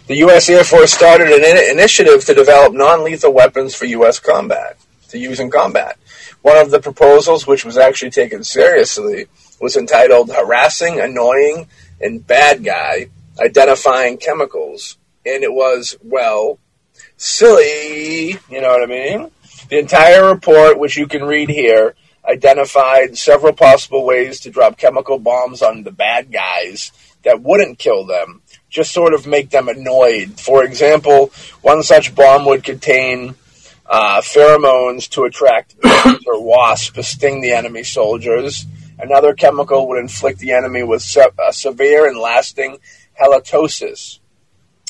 [0.07, 0.49] the U.S.
[0.49, 4.19] Air Force started an in- initiative to develop non-lethal weapons for U.S.
[4.19, 4.77] combat,
[5.09, 5.97] to use in combat.
[6.41, 9.25] One of the proposals, which was actually taken seriously,
[9.63, 11.67] was entitled Harassing, Annoying,
[12.01, 13.07] and Bad Guy,
[13.39, 14.97] Identifying Chemicals.
[15.25, 16.59] And it was, well,
[17.15, 19.31] silly, you know what I mean?
[19.69, 21.95] The entire report, which you can read here,
[22.27, 26.91] identified several possible ways to drop chemical bombs on the bad guys
[27.23, 30.37] that wouldn't kill them, just sort of make them annoyed.
[30.41, 31.31] For example,
[31.61, 33.35] one such bomb would contain
[33.85, 35.75] uh, pheromones to attract
[36.27, 38.65] or wasps to sting the enemy soldiers.
[38.99, 42.77] Another chemical would inflict the enemy with se- uh, severe and lasting
[43.19, 44.19] halitosis,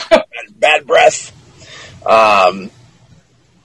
[0.09, 0.25] bad,
[0.55, 1.31] bad breath,
[2.05, 2.69] um,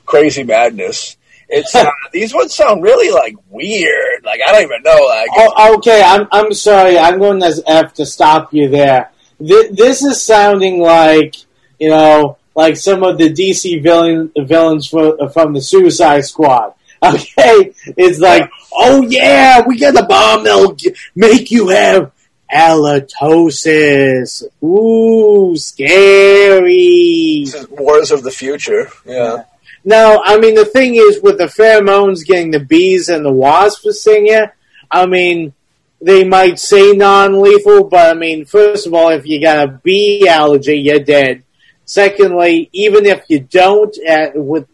[0.07, 1.17] crazy madness.
[1.49, 4.25] It's uh, these would sound really like weird.
[4.25, 5.07] Like I don't even know.
[5.07, 6.99] Like Oh, okay, I'm I'm sorry.
[6.99, 9.11] I'm going to have to stop you there.
[9.39, 11.37] Th- this is sounding like
[11.79, 16.75] you know, like some of the DC villain villains for, from the Suicide Squad.
[17.05, 20.77] Okay, it's like, oh yeah, we got the bomb that'll
[21.15, 22.11] make you have
[22.53, 24.43] halitosis.
[24.63, 27.47] Ooh, scary.
[27.71, 28.91] Wars of the Future.
[29.07, 29.45] Yeah.
[29.85, 34.07] Now, I mean, the thing is, with the pheromones getting the bees and the wasps
[34.07, 34.47] in you,
[34.91, 35.53] I mean,
[36.01, 40.29] they might say non-lethal, but I mean, first of all, if you got a bee
[40.29, 41.43] allergy, you're dead.
[41.85, 44.69] Secondly, even if you don't, uh, with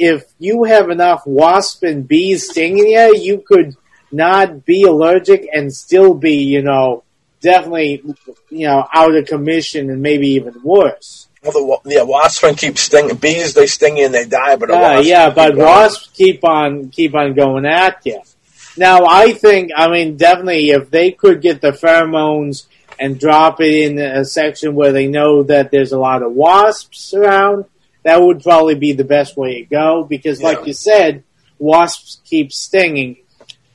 [0.00, 3.76] if you have enough wasp and bees stinging you, you could
[4.10, 7.04] not be allergic and still be, you know,
[7.42, 8.02] definitely,
[8.48, 11.28] you know, out of commission and maybe even worse.
[11.42, 13.16] Well, the yeah, wasps can keep stinging.
[13.16, 15.66] Bees they sting you and they die, but a Yeah, wasp yeah, can but going.
[15.66, 18.20] wasps keep on keep on going at you.
[18.76, 22.66] Now, I think, I mean, definitely, if they could get the pheromones
[22.98, 27.12] and drop it in a section where they know that there's a lot of wasps
[27.12, 27.64] around,
[28.02, 30.04] that would probably be the best way to go.
[30.04, 30.48] Because, Yeah.
[30.48, 31.22] like you said,
[31.58, 33.18] wasps keep stinging,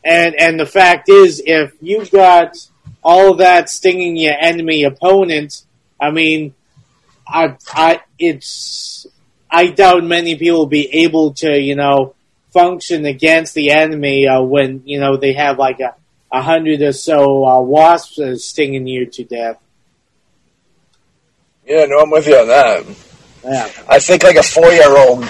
[0.04, 2.56] and and the fact is, if you've got
[3.04, 5.64] all of that stinging your enemy opponent,
[6.00, 6.56] I mean,
[7.28, 9.06] I, I, it's,
[9.50, 12.16] I doubt many people will be able to, you know,
[12.52, 15.94] function against the enemy uh, when you know they have like a,
[16.32, 19.62] a hundred or so uh, wasps stinging you to death.
[21.68, 22.86] Yeah, no, I'm with you on that.
[23.46, 23.70] Yeah.
[23.88, 25.24] I think like a four year old.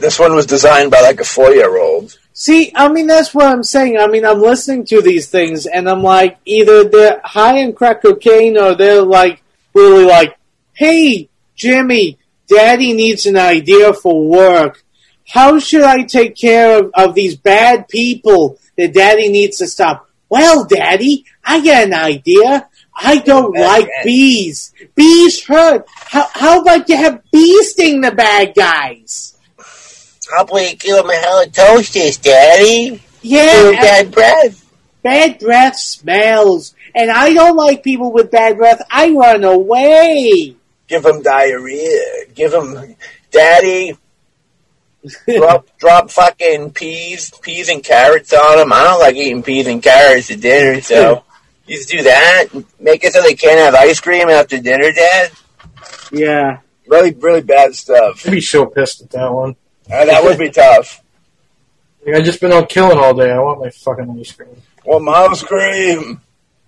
[0.00, 2.18] This one was designed by like a four year old.
[2.32, 3.98] See, I mean, that's what I'm saying.
[3.98, 8.02] I mean, I'm listening to these things, and I'm like, either they're high in crack
[8.02, 9.42] cocaine, or they're like,
[9.74, 10.38] really like,
[10.72, 12.16] hey, Jimmy,
[12.46, 14.84] Daddy needs an idea for work.
[15.26, 20.08] How should I take care of, of these bad people that Daddy needs to stop?
[20.28, 22.68] Well, Daddy, I got an idea.
[23.00, 24.04] I don't like guy.
[24.04, 24.74] bees.
[24.94, 25.86] Bees hurt.
[25.88, 29.36] How, how about you have bees sting the bad guys?
[30.30, 33.02] You give a halitosis, Daddy?
[33.22, 34.72] Yeah, bad breath.
[35.02, 36.74] bad breath smells.
[36.94, 38.82] And I don't like people with bad breath.
[38.90, 40.56] I run away.
[40.88, 42.26] Give them diarrhea.
[42.34, 42.96] Give them,
[43.30, 43.96] Daddy.
[45.28, 48.72] drop, drop fucking peas, peas and carrots on them.
[48.72, 51.24] I don't like eating peas and carrots at dinner, so
[51.68, 52.46] you do that.
[52.80, 55.30] Make it so they can't have ice cream after dinner, Dad.
[56.12, 56.58] Yeah.
[56.86, 58.26] Really, really bad stuff.
[58.26, 59.56] I'd be so pissed at that one.
[59.90, 61.02] Uh, that would be tough.
[62.06, 63.30] Like, I've just been out killing all day.
[63.30, 64.48] I want my fucking ice cream.
[64.84, 66.20] Well, mouse cream.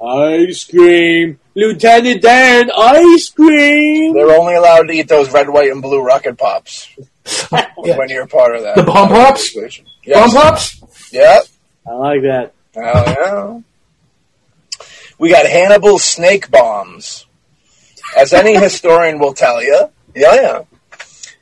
[0.02, 1.38] Ice cream.
[1.54, 4.14] Lieutenant Dan, ice cream.
[4.14, 6.88] They're only allowed to eat those red, white, and blue rocket pops
[7.52, 7.96] Yeah.
[7.96, 8.76] when you're part of that.
[8.76, 9.54] The bomb pops?
[9.54, 9.80] Yes.
[10.06, 11.12] Bomb pops?
[11.12, 11.42] Yep.
[11.86, 12.52] I like that.
[12.74, 13.60] Hell yeah.
[15.20, 17.26] We got Hannibal snake bombs.
[18.16, 20.62] As any historian will tell you, yeah, yeah.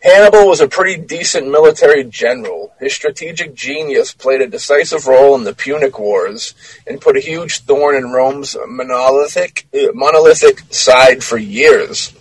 [0.03, 2.73] Hannibal was a pretty decent military general.
[2.81, 6.55] His strategic genius played a decisive role in the Punic Wars
[6.89, 12.13] and put a huge thorn in Rome's monolithic, uh, monolithic side for years.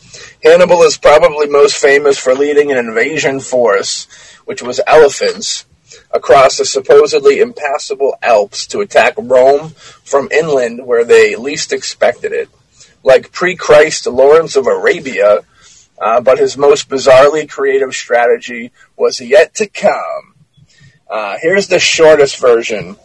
[0.43, 4.05] Hannibal is probably most famous for leading an invasion force,
[4.45, 5.65] which was elephants,
[6.11, 9.69] across the supposedly impassable Alps to attack Rome
[10.03, 12.49] from inland where they least expected it.
[13.03, 15.41] Like pre-Christ Lawrence of Arabia,
[15.99, 20.35] uh, but his most bizarrely creative strategy was yet to come.
[21.09, 22.97] Uh, here's the shortest version.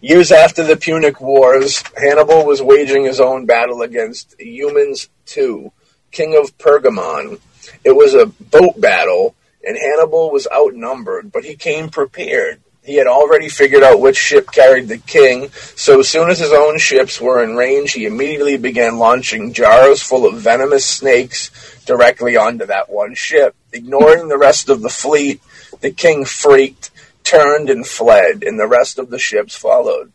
[0.00, 5.72] Years after the Punic Wars, Hannibal was waging his own battle against Eumenes II,
[6.10, 7.40] king of Pergamon.
[7.84, 9.34] It was a boat battle,
[9.68, 12.60] and Hannibal was outnumbered, but he came prepared.
[12.82, 16.52] He had already figured out which ship carried the king, so as soon as his
[16.52, 21.50] own ships were in range, he immediately began launching jars full of venomous snakes
[21.84, 23.54] directly onto that one ship.
[23.74, 25.42] Ignoring the rest of the fleet,
[25.82, 26.90] the king freaked,
[27.24, 30.10] turned, and fled, and the rest of the ships followed.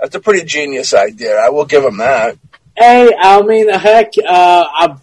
[0.00, 1.36] That's a pretty genius idea.
[1.36, 2.38] I will give him that.
[2.74, 4.96] Hey, I mean, heck, uh,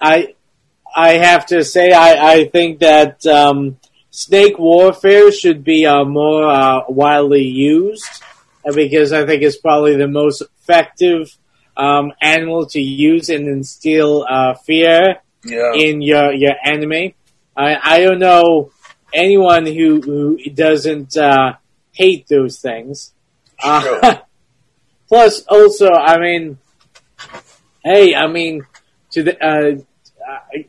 [0.00, 0.34] I,
[0.94, 3.78] I, have to say, I, I think that um,
[4.10, 8.04] snake warfare should be uh, more uh, widely used
[8.64, 11.36] uh, because I think it's probably the most effective
[11.76, 15.72] um, animal to use and instill uh, fear Yeah.
[15.74, 17.14] in your your enemy.
[17.56, 18.70] I I don't know
[19.12, 21.54] anyone who who doesn't uh,
[21.92, 23.12] hate those things.
[23.60, 24.00] Sure.
[25.08, 26.58] plus, also, I mean,
[27.84, 28.66] hey, I mean,
[29.12, 29.76] to the uh,
[30.30, 30.62] uh,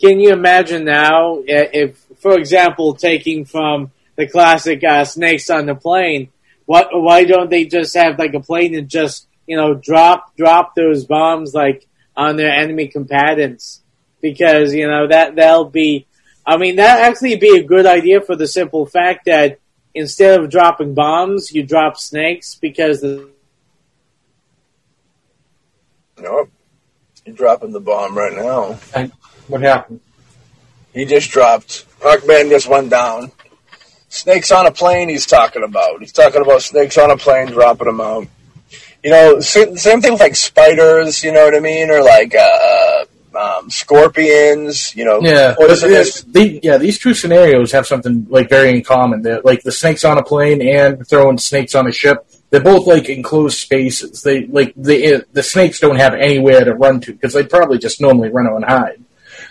[0.00, 5.74] can you imagine now if, for example, taking from the classic uh, snakes on the
[5.74, 6.30] plane?
[6.66, 6.88] What?
[6.92, 11.04] Why don't they just have like a plane and just you know drop drop those
[11.04, 11.86] bombs like
[12.16, 13.82] on their enemy combatants?
[14.20, 16.06] Because you know that that'll be.
[16.46, 19.60] I mean, that actually be a good idea for the simple fact that
[19.94, 23.30] instead of dropping bombs, you drop snakes because the
[26.20, 26.50] Nope.
[27.24, 28.78] You're dropping the bomb right now.
[29.50, 30.00] What happened?
[30.94, 31.86] He just dropped.
[32.00, 33.32] Hawkman just went down.
[34.08, 35.08] Snakes on a plane.
[35.08, 36.00] He's talking about.
[36.00, 38.26] He's talking about snakes on a plane, dropping them out.
[39.04, 41.22] You know, same thing with like spiders.
[41.22, 43.04] You know what I mean, or like uh,
[43.36, 44.94] um, scorpions.
[44.96, 46.22] You know, Yeah, but poisonous.
[46.22, 46.76] the, yeah.
[46.78, 49.22] These two scenarios have something like very in common.
[49.22, 52.26] They're, like the snakes on a plane and throwing snakes on a ship.
[52.50, 54.22] They're both like enclosed spaces.
[54.22, 58.00] They like the the snakes don't have anywhere to run to because they'd probably just
[58.00, 59.04] normally run out and hide.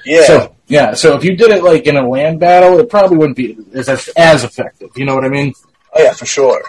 [0.05, 3.17] Yeah, So yeah, so if you did it like in a land battle, it probably
[3.17, 4.91] wouldn't be as as effective.
[4.95, 5.53] You know what I mean?
[5.93, 6.61] Oh yeah, for sure.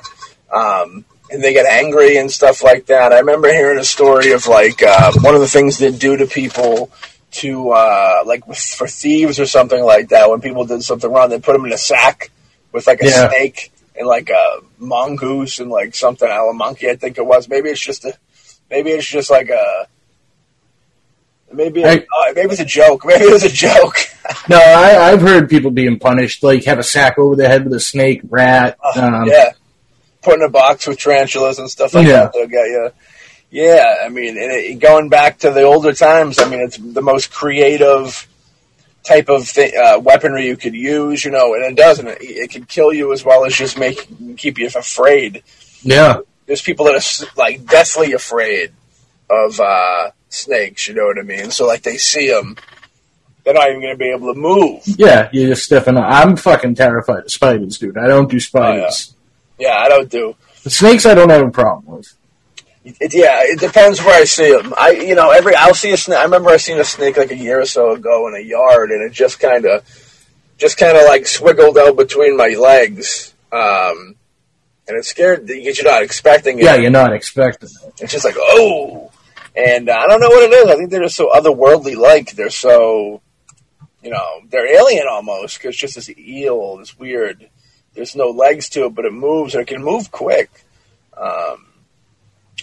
[0.52, 3.12] Um, and they get angry and stuff like that.
[3.12, 6.27] I remember hearing a story of like uh, one of the things they do to
[6.27, 6.90] people
[7.32, 10.28] to uh, like for thieves or something like that.
[10.28, 12.31] When people did something wrong, they put them in a sack
[12.73, 13.28] with like a Yeah.
[13.28, 16.90] snake and like a mongoose and like something, a monkey.
[16.90, 17.48] I think it was.
[17.48, 18.15] Maybe it's just a.
[18.70, 19.86] Maybe it's just like a.
[21.52, 21.98] Maybe Hey.
[22.01, 23.05] uh, maybe it's a joke.
[23.06, 23.97] Maybe it was a joke.
[24.48, 27.72] No, I, I've heard people being punished, like have a sack over their head with
[27.74, 28.78] a snake, rat.
[28.94, 29.51] Um, yeah,
[30.22, 32.22] put in a box with tarantulas and stuff like Yeah.
[32.24, 32.32] that.
[32.35, 32.90] They'll get you.
[33.51, 37.02] Yeah, I mean, and it, going back to the older times, I mean, it's the
[37.02, 38.28] most creative
[39.02, 42.06] type of uh, weaponry you could use, you know, and it doesn't.
[42.06, 44.06] It, it can kill you as well as just make
[44.36, 45.43] keep you afraid.
[45.82, 46.18] yeah.
[46.47, 48.72] There's people that are like deathly afraid
[49.28, 50.89] of uh, snakes.
[50.89, 51.51] You know what I mean?
[51.51, 52.57] So like they see them,
[53.44, 54.82] they're not even going to be able to move.
[54.86, 56.07] Yeah, you just stiffen up.
[56.09, 57.98] I'm fucking terrified of spiders, dude.
[57.98, 59.15] I don't do spiders.
[59.59, 60.35] Yeah, I don't do.
[60.65, 62.15] The snakes I don't have a problem with.
[62.82, 64.73] It, yeah, it depends where I see them.
[64.77, 66.19] I, you know, every I'll see a snake.
[66.19, 68.90] I remember I seen a snake like a year or so ago in a yard,
[68.90, 69.85] and it just kind of,
[70.57, 74.16] just kind of like swiggled out between my legs, um,
[74.89, 76.65] and it scared because you're not expecting it.
[76.65, 77.94] Yeah, you're not expecting it.
[78.01, 79.10] It's just like oh,
[79.55, 80.70] and uh, I don't know what it is.
[80.70, 81.97] I think they're just so otherworldly.
[81.97, 83.20] Like they're so,
[84.02, 87.48] you know, they're alien almost because just this eel, this weird.
[87.94, 90.64] There's no legs to it, but it moves and it can move quick.
[91.16, 91.66] Um,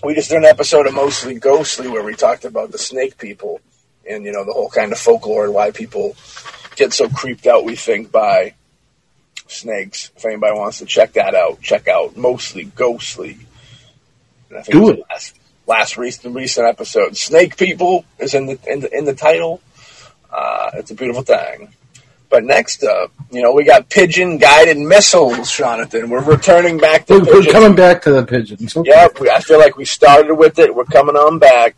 [0.03, 3.61] we just did an episode of mostly ghostly where we talked about the snake people
[4.09, 6.15] and you know the whole kind of folklore and why people
[6.75, 7.65] get so creeped out.
[7.65, 8.53] We think by
[9.47, 10.11] snakes.
[10.15, 13.37] If anybody wants to check that out, check out mostly ghostly.
[14.49, 15.37] And I think Do the Last,
[15.67, 19.61] last recent recent episode, snake people is in the in the, in the title.
[20.31, 21.69] Uh, it's a beautiful thing.
[22.29, 26.09] But next up, you know, we got pigeon guided missiles, Jonathan.
[26.09, 28.75] We're returning back to We're, we're coming back to the pigeons.
[28.75, 28.89] Okay.
[28.89, 30.75] Yep, we, I feel like we started with it.
[30.75, 31.75] We're coming on back.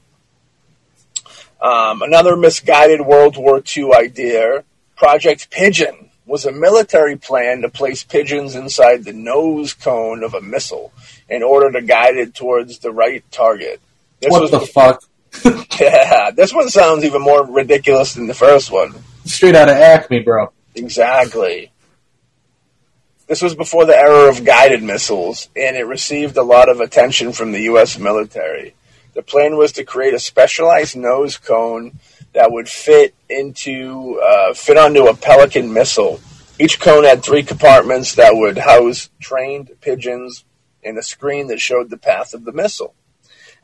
[1.61, 4.63] Um, another misguided World War II idea,
[4.95, 10.41] Project Pigeon, was a military plan to place pigeons inside the nose cone of a
[10.41, 10.93] missile
[11.29, 13.79] in order to guide it towards the right target.
[14.19, 15.03] This What the fuck?
[15.79, 18.95] yeah, this one sounds even more ridiculous than the first one.
[19.25, 20.51] Straight out of Acme, bro.
[20.75, 21.71] Exactly.
[23.27, 27.31] This was before the era of guided missiles, and it received a lot of attention
[27.31, 27.99] from the U.S.
[27.99, 28.73] military.
[29.13, 31.99] The plan was to create a specialized nose cone
[32.33, 36.19] that would fit into uh, fit onto a Pelican missile.
[36.59, 40.43] Each cone had three compartments that would house trained pigeons
[40.83, 42.93] and a screen that showed the path of the missile.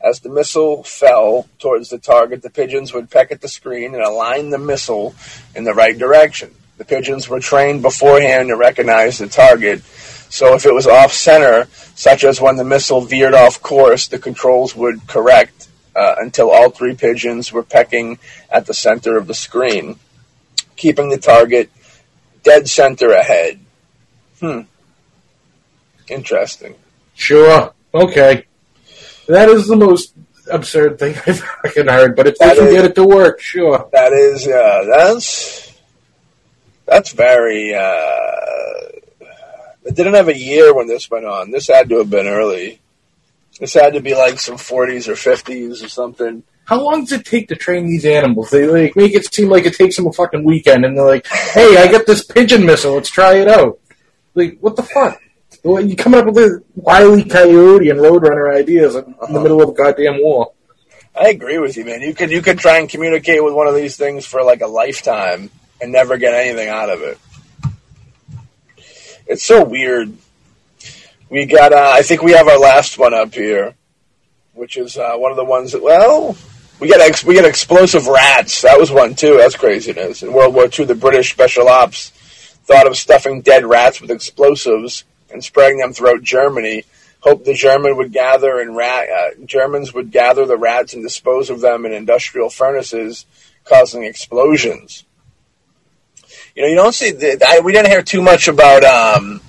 [0.00, 4.02] As the missile fell towards the target, the pigeons would peck at the screen and
[4.02, 5.14] align the missile
[5.54, 6.54] in the right direction.
[6.76, 11.66] The pigeons were trained beforehand to recognize the target, so if it was off center,
[11.94, 16.68] such as when the missile veered off course, the controls would correct uh, until all
[16.68, 18.18] three pigeons were pecking
[18.50, 19.98] at the center of the screen,
[20.76, 21.70] keeping the target
[22.42, 23.58] dead center ahead.
[24.40, 24.62] Hmm.
[26.08, 26.74] Interesting.
[27.16, 27.72] Sure.
[27.92, 28.44] Okay.
[29.26, 30.14] That is the most
[30.50, 33.40] absurd thing I've fucking heard, but if they That can is- get it to work,
[33.40, 33.88] sure.
[33.92, 35.72] That is, uh, that's
[36.86, 37.74] that's very.
[37.74, 39.22] Uh,
[39.84, 41.50] it didn't have a year when this went on.
[41.50, 42.80] This had to have been early.
[43.58, 46.42] This had to be like some 40s or 50s or something.
[46.64, 48.50] How long does it take to train these animals?
[48.50, 51.26] They like make it seem like it takes them a fucking weekend, and they're like,
[51.26, 52.94] "Hey, I got this pigeon missile.
[52.94, 53.78] Let's try it out."
[54.34, 55.20] Like, what the fuck?
[55.66, 59.60] Well, you coming up with a wily coyote and roadrunner ideas in, in the middle
[59.60, 60.52] of a goddamn war?
[61.12, 62.02] I agree with you, man.
[62.02, 64.68] You could you could try and communicate with one of these things for like a
[64.68, 67.18] lifetime and never get anything out of it.
[69.26, 70.16] It's so weird.
[71.30, 71.72] We got.
[71.72, 73.74] Uh, I think we have our last one up here,
[74.52, 75.82] which is uh, one of the ones that.
[75.82, 76.36] Well,
[76.78, 78.62] we got ex- we got explosive rats.
[78.62, 79.38] That was one too.
[79.38, 80.22] That's craziness.
[80.22, 82.10] In World War II, the British special ops
[82.66, 86.84] thought of stuffing dead rats with explosives and spreading them throughout Germany.
[87.20, 91.50] Hoped the German would gather and rat uh, Germans would gather the rats and dispose
[91.50, 93.26] of them in industrial furnaces,
[93.64, 95.04] causing explosions.
[96.54, 97.10] You know, you don't see.
[97.10, 99.40] The, I, we didn't hear too much about um,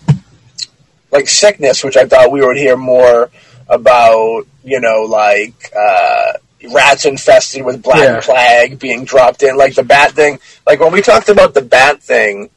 [1.11, 3.29] like sickness, which I thought we would hear more
[3.69, 4.43] about.
[4.63, 6.33] You know, like uh,
[6.73, 8.19] rats infested with black Yeah.
[8.21, 10.39] plague being dropped in, like the bat thing.
[10.65, 12.49] Like when we talked about the bat thing.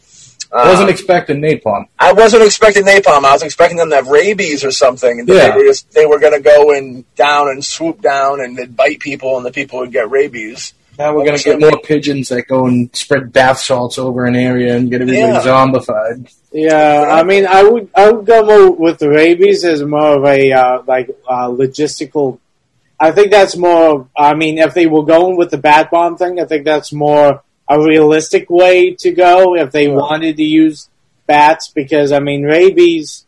[0.53, 1.85] I wasn't um, expecting napalm.
[1.99, 3.25] I wasn't expecting napalm.
[3.25, 5.21] I was expecting them to have rabies or something.
[5.21, 5.51] And Yeah.
[5.51, 8.75] they were just they were going to go and down and swoop down and they'd
[8.77, 10.75] bite people, and the people would get rabies.
[10.99, 14.77] Now we're gonna get more pigeons that go and spread bath salts over an area
[14.77, 15.41] and get everybody Yeah.
[15.41, 16.31] zombified.
[16.53, 20.25] Yeah, I mean, I would I would go more with the rabies as more of
[20.27, 22.39] a uh, like uh, logistical.
[22.99, 24.09] I think that's more.
[24.15, 27.43] I mean, if they were going with the bat bomb thing, I think that's more
[27.71, 29.55] a realistic way to go.
[29.55, 30.89] If they wanted to use
[31.27, 33.25] bats, because I mean, rabies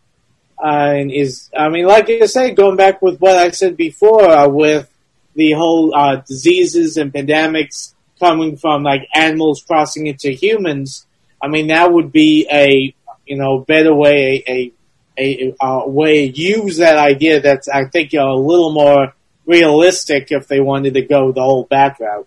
[0.63, 1.49] uh, is.
[1.57, 4.91] I mean, like I said, going back with what I said before, uh, with
[5.35, 11.07] the whole uh, diseases and pandemics coming from like animals crossing into humans,
[11.41, 12.95] I mean that would be a
[13.25, 14.73] you know better way a
[15.19, 17.41] a, a, way to use that idea.
[17.41, 19.15] That's I think a little more
[19.47, 22.27] realistic if they wanted to go the whole back route.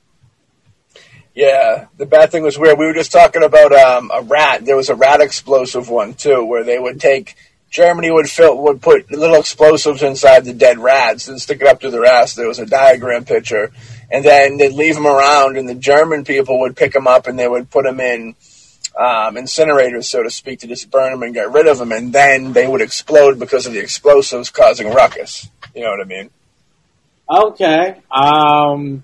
[1.35, 2.79] Yeah, the bad thing was weird.
[2.79, 4.63] We were just talking about um, a rat.
[4.63, 7.35] There was a rat explosive one too, where they would take
[7.69, 11.81] Germany would fill would put little explosives inside the dead rats and stick it up
[11.81, 12.35] to their ass.
[12.35, 13.71] There was a diagram picture,
[14.09, 17.37] and then they'd leave them around, and the German people would pick them up and
[17.37, 18.35] they would put them in
[18.97, 22.13] um, incinerators, so to speak, to just burn them and get rid of them, and
[22.13, 25.49] then they would explode because of the explosives causing ruckus.
[25.75, 26.29] You know what I mean?
[27.29, 29.03] Okay, um,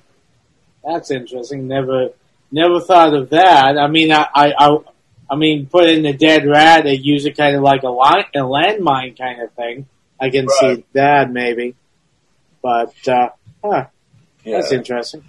[0.82, 1.68] that's interesting.
[1.68, 2.14] Never
[2.52, 3.78] never thought of that.
[3.78, 4.78] I mean, I I, I,
[5.30, 8.26] I mean, put in a dead rat, they use it kind of like a, line,
[8.36, 9.86] a landmine kind of thing.
[10.20, 10.78] I can Right.
[10.78, 11.76] see that maybe,
[12.62, 13.30] but uh,
[13.64, 13.86] huh,
[14.44, 14.58] Yeah.
[14.60, 15.24] that's interesting.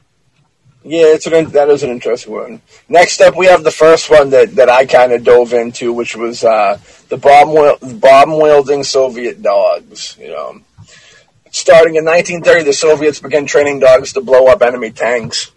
[0.84, 2.60] Yeah, it's an that is an interesting one.
[2.88, 6.16] Next up, we have the first one that, that I kind of dove into, which
[6.16, 6.76] was uh,
[7.08, 7.54] the bomb
[8.00, 10.16] bomb wielding Soviet dogs.
[10.20, 10.60] You know,
[11.52, 15.52] starting in 1930, the Soviets began training dogs to blow up enemy tanks.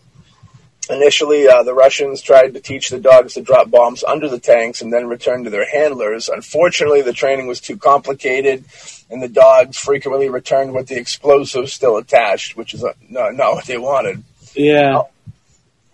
[0.89, 4.81] Initially, uh, the Russians tried to teach the dogs to drop bombs under the tanks
[4.81, 6.29] and then return to their handlers.
[6.29, 8.63] Unfortunately, the training was too complicated,
[9.09, 13.55] and the dogs frequently returned with the explosives still attached, which is uh, no, not
[13.55, 14.23] what they wanted.
[14.53, 15.01] Yeah,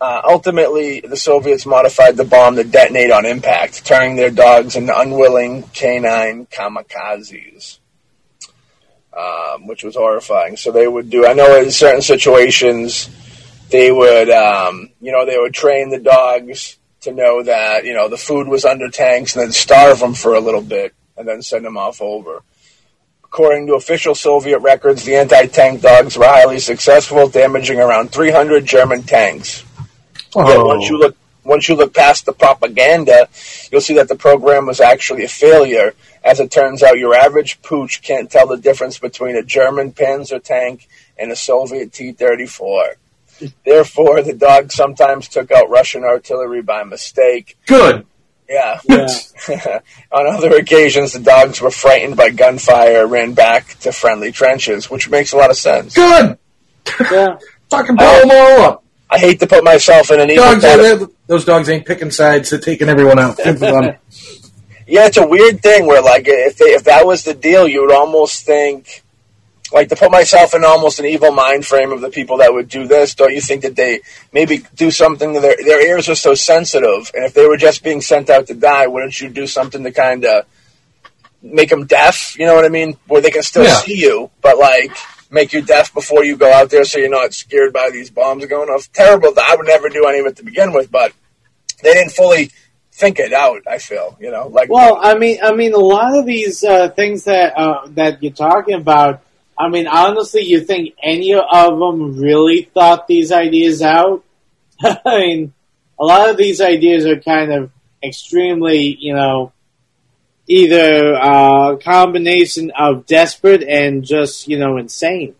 [0.00, 4.92] Uh, ultimately, the Soviets modified the bomb to detonate on impact, turning their dogs into
[4.98, 7.78] unwilling canine kamikazes,
[9.16, 10.56] um, which was horrifying.
[10.56, 11.26] So they would do.
[11.26, 13.08] I know in certain situations,
[13.72, 18.08] they would, um, you know, they would train the dogs to know that you know
[18.08, 21.42] the food was under tanks, and then starve them for a little bit, and then
[21.42, 22.42] send them off over.
[23.24, 29.02] According to official Soviet records, the anti-tank dogs were highly successful, damaging around 300 German
[29.02, 29.64] tanks.
[30.34, 30.66] Oh.
[30.66, 33.28] once you look once you look past the propaganda,
[33.70, 35.94] you'll see that the program was actually a failure.
[36.22, 40.40] As it turns out, your average pooch can't tell the difference between a German Panzer
[40.42, 40.88] tank
[41.18, 42.94] and a Soviet T-34.
[43.64, 47.56] Therefore, the dog sometimes took out Russian artillery by mistake.
[47.66, 48.06] Good.
[48.48, 48.80] Yeah.
[48.88, 49.08] yeah.
[50.12, 54.90] On other occasions, the dogs were frightened by gunfire and ran back to friendly trenches,
[54.90, 55.94] which makes a lot of sense.
[55.94, 56.38] Good.
[57.00, 57.38] yeah.
[57.70, 58.84] Fucking blow them all up.
[59.08, 61.04] I hate to put myself in an evil Dogs, category.
[61.04, 62.50] are, those dogs ain't picking sides.
[62.50, 63.36] They're taking everyone out.
[63.36, 63.94] Good for them.
[64.84, 67.82] Yeah, it's a weird thing where like if they, if that was the deal, you
[67.82, 69.01] would almost think
[69.72, 72.68] like to put myself in almost an evil mind frame of the people that would
[72.68, 73.14] do this.
[73.14, 74.00] Don't you think that they
[74.32, 75.32] maybe do something?
[75.32, 78.54] Their their ears are so sensitive, and if they were just being sent out to
[78.54, 80.46] die, wouldn't you do something to kind of
[81.42, 82.38] make them deaf?
[82.38, 82.96] You know what I mean?
[83.06, 83.74] Where they can still Yeah.
[83.76, 84.92] see you, but like
[85.30, 88.44] make you deaf before you go out there, so you're not scared by these bombs
[88.46, 88.92] going off.
[88.92, 89.32] Terrible.
[89.40, 91.12] I would never do any of it to begin with, but
[91.82, 92.50] they didn't fully
[92.92, 93.62] think it out.
[93.66, 96.90] I feel, you know, like Well, I mean, I mean, a lot of these uh,
[96.90, 99.22] things that uh, that you're talking about.
[99.56, 104.24] I mean, honestly, you think any of them really thought these ideas out?
[104.82, 105.52] I mean,
[105.98, 107.70] a lot of these ideas are kind of
[108.02, 109.52] extremely, you know,
[110.48, 115.34] either a combination of desperate and just, you know, insane.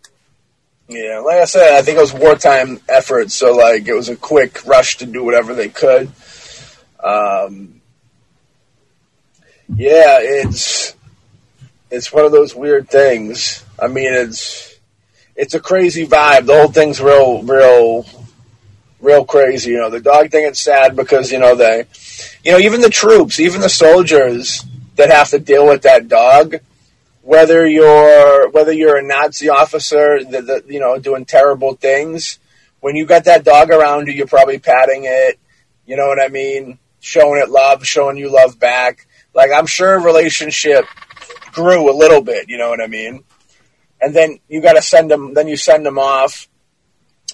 [0.88, 4.16] Yeah, like I said, I think it was wartime effort, so like it was a
[4.16, 6.10] quick rush to do whatever they could.
[7.02, 7.80] Um,
[9.74, 10.94] yeah, it's
[11.92, 13.64] it's one of those weird things.
[13.80, 14.74] I mean, it's
[15.36, 16.46] it's a crazy vibe.
[16.46, 18.06] The whole thing's real, real,
[19.00, 19.70] real crazy.
[19.70, 21.84] You know, the dog thing It's sad because you know they,
[22.44, 24.64] you know, even the troops, even the soldiers
[24.96, 26.56] that have to deal with that dog
[27.22, 32.38] whether you're whether you're a Nazi officer that, you know doing terrible things,
[32.80, 35.38] when you got that dog around you, you're probably patting it.
[35.86, 36.78] You know what I mean?
[37.00, 39.06] Showing it love, showing you love back.
[39.34, 40.84] Like I'm sure a relationship
[41.52, 42.48] grew a little bit.
[42.48, 43.24] You know what I mean?
[44.00, 45.34] And then you got to send them.
[45.34, 46.48] Then you send them off,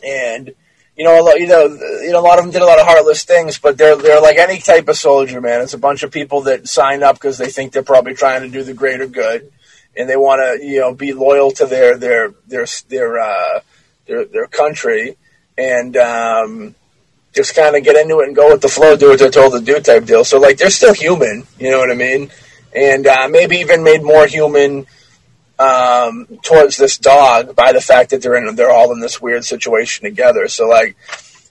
[0.05, 0.53] and
[0.97, 1.65] you know, a lot, you know,
[2.03, 4.21] you know, a lot of them did a lot of heartless things, but they're they're
[4.21, 5.63] like any type of soldier, man.
[5.63, 8.49] It's a bunch of people that signed up because they think they're probably trying to
[8.49, 9.51] do the greater good,
[9.97, 13.61] and they want to, you know, be loyal to their their their their uh,
[14.07, 15.17] their their country,
[15.57, 16.75] and um,
[17.33, 19.53] just kind of get into it and go with the flow, do what they're told
[19.53, 20.25] to do, type deal.
[20.25, 22.31] So like, they're still human, you know what I mean?
[22.75, 24.87] And uh, maybe even made more human
[25.59, 29.45] um, towards this dog by the fact that they're in they're all in this weird
[29.45, 30.49] situation together.
[30.49, 30.97] So like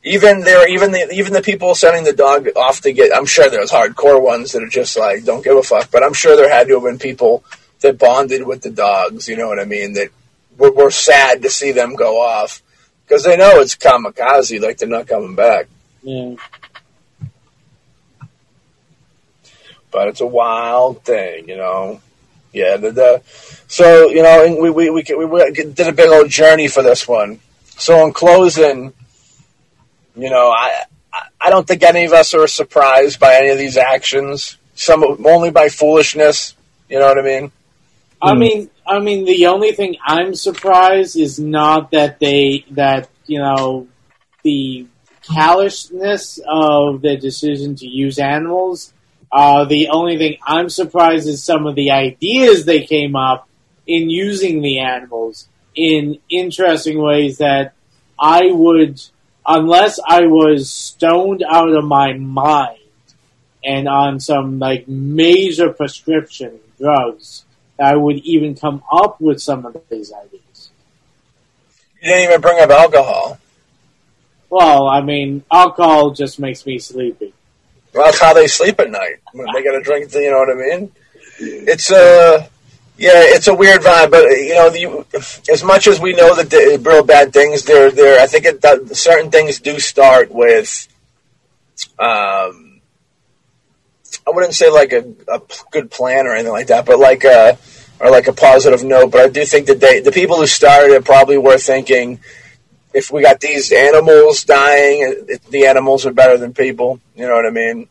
[0.04, 3.50] even there even the even the people sending the dog off to get I'm sure
[3.50, 6.50] there's hardcore ones that are just like don't give a fuck, but I'm sure there
[6.50, 7.44] had to have been people
[7.82, 10.10] that bonded with the dogs, you know what I mean, that
[10.58, 12.62] were, were sad to see them go off
[13.06, 15.68] because they know it's kamikaze, like they're not coming back.
[16.02, 16.36] Yeah.
[19.92, 22.02] But it's a wild thing, you know.
[22.54, 23.22] Yeah, the, the
[23.68, 26.82] so you know, and we we we, we we did a big old journey for
[26.82, 27.40] this one.
[27.66, 28.94] So in closing,
[30.16, 30.84] you know, I
[31.14, 34.58] I- I don't think any of us are surprised by any of these actions.
[34.76, 36.54] Some only by foolishness.
[36.90, 37.52] You know what I mean?
[38.22, 38.40] I Hmm.
[38.40, 43.88] mean, I mean, the only thing I'm surprised is not that they that you know
[44.44, 44.88] the
[45.34, 48.94] callousness of the decision to use animals.
[49.32, 53.48] Uh, the only thing I'm surprised is some of the ideas they came up
[53.86, 57.74] in using the animals in interesting ways that
[58.20, 59.02] I would,
[59.46, 62.80] unless I was stoned out of my mind
[63.64, 67.44] and on some like major prescription drugs,
[67.80, 70.72] I would even come up with some of these ideas.
[72.02, 73.40] You didn't even bring up alcohol.
[74.50, 77.34] Well, I mean, alcohol just makes me sleepy.
[77.98, 79.18] Well, that's how they sleep at night.
[79.34, 80.14] When they got to drink.
[80.14, 80.92] You know what I mean?
[81.40, 82.48] It's a
[82.98, 84.12] yeah, it's a weird vibe.
[84.12, 87.90] But you know, the, as much as we know that the real bad things, there,
[87.90, 88.22] there.
[88.22, 90.88] I think it, that certain things do start with.
[91.98, 92.82] Um,
[94.28, 95.42] I wouldn't say like a, a
[95.72, 97.58] good plan or anything like that, but like a
[98.00, 99.12] or like a positive note.
[99.12, 102.20] But I do think that they, the people who started it, probably were thinking,
[102.94, 107.00] if we got these animals dying, the animals are better than people.
[107.16, 107.88] You know what I mean?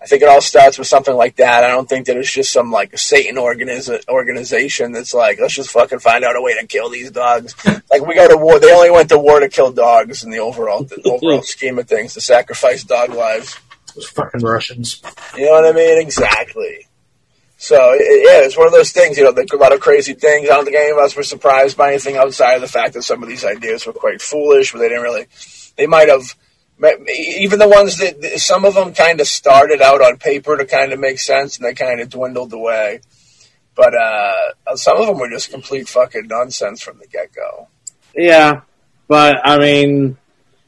[0.00, 1.64] I think it all starts with something like that.
[1.64, 5.72] I don't think that it's just some like Satan organiz- organization that's like, let's just
[5.72, 7.54] fucking find out a way to kill these dogs.
[7.90, 8.60] like we go to war.
[8.60, 11.88] They only went to war to kill dogs in the overall the overall scheme of
[11.88, 13.58] things, to sacrifice dog lives.
[13.94, 15.02] Those fucking Russians.
[15.36, 16.00] You know what I mean?
[16.00, 16.87] Exactly.
[17.60, 19.18] So yeah, it's one of those things.
[19.18, 20.48] You know, a lot of crazy things.
[20.48, 23.02] I don't think any of us were surprised by anything outside of the fact that
[23.02, 25.26] some of these ideas were quite foolish, but they didn't really.
[25.76, 26.34] They might have.
[27.08, 30.92] Even the ones that some of them kind of started out on paper to kind
[30.92, 33.00] of make sense, and they kind of dwindled away.
[33.74, 37.66] But uh, some of them were just complete fucking nonsense from the get go.
[38.14, 38.60] Yeah,
[39.08, 40.16] but I mean,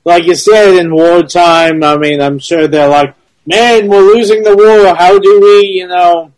[0.04, 3.14] like you said, in wartime, I mean, I'm sure they're like,
[3.46, 4.96] man, we're losing the war.
[4.96, 6.32] How do we, you know,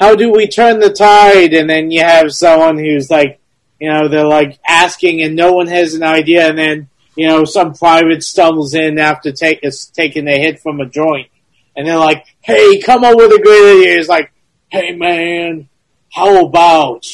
[0.00, 1.52] how do we turn the tide?
[1.52, 3.38] And then you have someone who's like,
[3.78, 6.48] you know, they're like asking and no one has an idea.
[6.48, 9.62] And then, you know, some private stumbles in after take,
[9.92, 11.28] taking a hit from a joint.
[11.76, 13.98] And they're like, hey, come up with a great idea.
[13.98, 14.32] It's like,
[14.68, 15.68] hey, man,
[16.10, 17.06] how about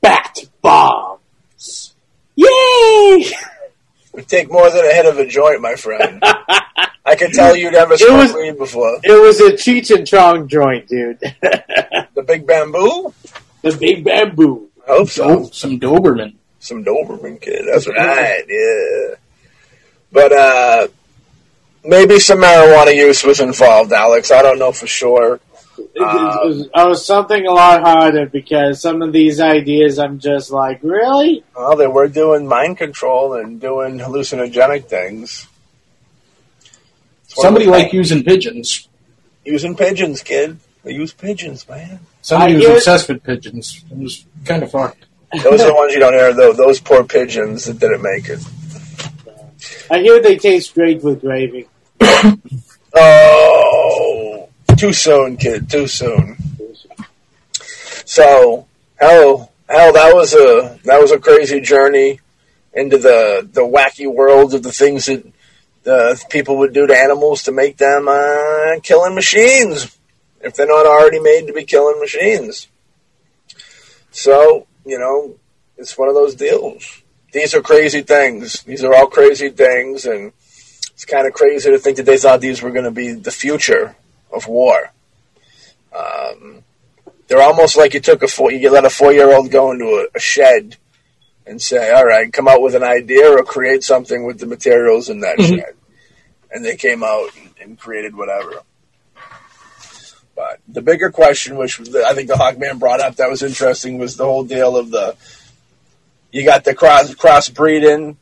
[0.00, 1.94] bat bombs?
[2.36, 3.26] Yay!
[4.14, 6.22] It take more than a hit of a joint, my friend.
[7.06, 8.98] I can tell you never It smoked was- weed before.
[9.04, 11.18] It was a Cheech and Chong joint, dude.
[12.14, 13.12] The big bamboo.
[13.62, 14.70] the big bamboo.
[14.88, 15.24] I hope so.
[15.28, 16.34] Oh, some Doberman.
[16.60, 17.66] some Doberman kid.
[17.70, 18.42] That's right.
[18.48, 19.14] Yeah.
[20.10, 20.88] But uh,
[21.84, 24.30] maybe some marijuana use was involved, Alex.
[24.30, 25.40] I don't know for sure.
[25.78, 30.18] It, it was, I was something a lot harder because some of these ideas I'm
[30.18, 31.44] just like, really?
[31.54, 35.46] Well, they were doing mind control and doing hallucinogenic things.
[37.36, 38.88] It's one Somebody like using pigeons.
[39.44, 40.58] using pigeons, kid.
[40.84, 42.00] They use pigeons, man.
[42.22, 43.84] Somebody I who's obsessed with pigeons.
[43.90, 45.04] It was kind of fucked.
[45.42, 46.32] Those are the ones you don't hear.
[46.32, 48.40] Though those poor pigeons that didn't make it.
[49.90, 51.68] I hear they taste great with gravy.
[52.98, 54.48] Oh,
[54.78, 55.68] too soon, kid.
[55.68, 56.38] Too soon.
[58.06, 62.20] So hell, hell, that was a that was a crazy journey
[62.72, 65.30] into the the wacky world of the things that
[65.86, 69.96] uh, people would do to animals to make them uh, killing machines
[70.40, 72.68] if they're not already made to be killing machines.
[74.10, 75.34] So you know,
[75.76, 77.02] it's one of those deals.
[77.32, 78.62] These are crazy things.
[78.62, 80.32] These are all crazy things, and
[80.92, 83.30] it's kind of crazy to think that they thought these were going to be the
[83.30, 83.94] future
[84.32, 84.90] of war.
[85.94, 86.62] Um,
[87.28, 89.84] they're almost like you took a four, you let a four year old go into
[89.86, 90.76] a, a shed
[91.46, 95.08] and say, "All right, come out with an idea or create something with the materials
[95.08, 95.56] in that Mhm.
[95.56, 95.74] shed."
[96.50, 98.62] And they came out and, and created whatever.
[100.34, 104.16] But the bigger question, which I think the Hawkman brought up, that was interesting, was
[104.16, 105.16] the whole deal of the
[106.30, 108.16] you got the cross crossbreeding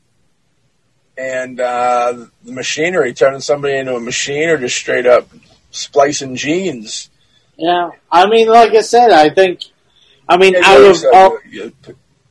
[1.19, 5.29] and uh, the machinery turning somebody into a machine or just straight up
[5.73, 7.11] splicing genes.
[7.57, 9.61] Yeah, I mean, like I said, I think,
[10.29, 11.73] I mean, Yeah, out of said- all, you-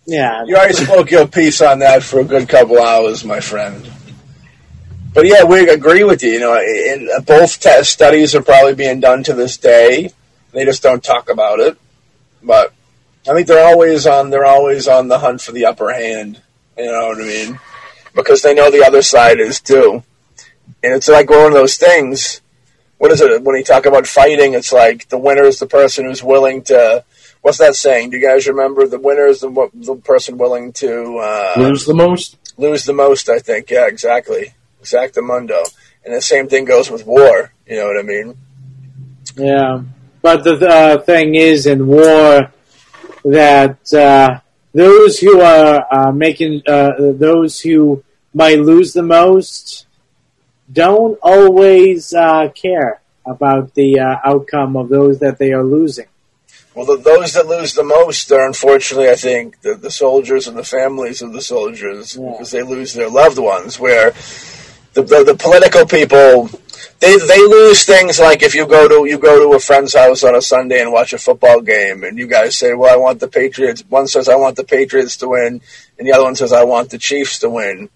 [0.05, 3.89] yeah, you already spoke your piece on that for a good couple hours, my friend.
[5.13, 6.31] But yeah, we agree with you.
[6.31, 7.49] You know, in, both
[7.85, 10.11] studies are probably being done to this day.
[10.51, 11.77] They just don't talk about it.
[12.41, 12.73] But
[13.27, 14.29] I think they're always on.
[14.29, 16.41] They're always on the hunt for the upper hand.
[16.77, 17.59] You know what I mean?
[18.15, 20.03] Because they know the other side is too.
[20.83, 22.41] and it's like one of those things.
[22.97, 24.53] What is it when you talk about fighting?
[24.53, 27.03] It's like the winner is the person who's willing to.
[27.41, 28.11] What's that saying?
[28.11, 31.93] Do you guys remember the winner is the, the person willing to uh, Lose the
[31.93, 32.37] most?
[32.57, 33.29] lose the most?
[33.29, 33.69] I think.
[33.69, 34.53] Yeah, exactly.
[34.83, 35.63] Exactamundo.
[36.05, 37.51] And the same thing goes with war.
[37.67, 38.37] You know what I mean?
[39.35, 39.83] Yeah,
[40.21, 42.51] but the uh, thing is in war
[43.23, 44.39] that uh,
[44.73, 48.03] those who are uh, making uh, those who
[48.33, 49.85] might lose the most
[50.71, 56.07] don't always uh, care about the uh, outcome of those that they are losing.
[56.75, 60.57] Well, the, those that lose the most are unfortunately, I think, the, the soldiers and
[60.57, 62.31] the families of the soldiers Yeah.
[62.31, 63.79] because they lose their loved ones.
[63.79, 64.13] Where
[64.93, 66.47] the, the the political people,
[66.99, 70.23] they they lose things like if you go to you go to a friend's house
[70.23, 73.19] on a Sunday and watch a football game, and you guys say, "Well, I want
[73.19, 75.61] the Patriots." One says, "I want the Patriots to win,"
[75.97, 77.89] and the other one says, "I want the Chiefs to win."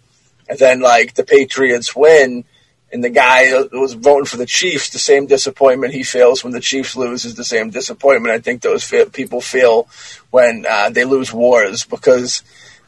[0.49, 2.45] And then, like the Patriots win,
[2.91, 6.53] and the guy who was voting for the Chiefs, the same disappointment he feels when
[6.53, 9.87] the Chiefs lose is the same disappointment I think those people feel
[10.31, 12.43] when uh, they lose wars because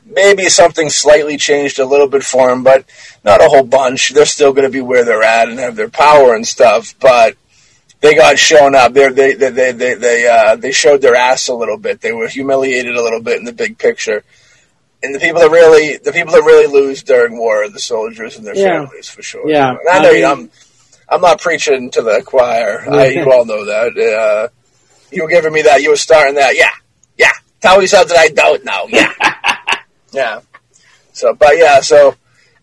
[0.10, 2.86] maybe something slightly changed a little bit for them, but
[3.24, 4.10] not a whole bunch.
[4.10, 7.36] They're still going to be where they're at and have their power and stuff, but
[8.02, 8.94] they got shown up.
[8.94, 12.02] They're, they they they they they uh, they showed their ass a little bit.
[12.02, 14.24] They were humiliated a little bit in the big picture.
[15.02, 18.36] And the people that really, the people that really lose during war are the soldiers
[18.38, 18.84] and their Yeah.
[18.86, 19.50] families, for sure.
[19.50, 19.70] Yeah.
[19.70, 20.52] And I know I you, mean- I'm,
[21.08, 22.86] I'm not preaching to the choir.
[22.92, 23.98] I, you all know that.
[23.98, 24.48] Uh,
[25.12, 25.82] you were giving me that.
[25.82, 26.56] You were starting that.
[26.58, 26.70] Yeah,
[27.18, 27.32] yeah.
[27.62, 28.88] Tell me something I don't know.
[28.90, 29.12] Yeah,
[30.12, 30.42] yeah.
[31.14, 31.82] So, but yeah.
[31.82, 32.16] So,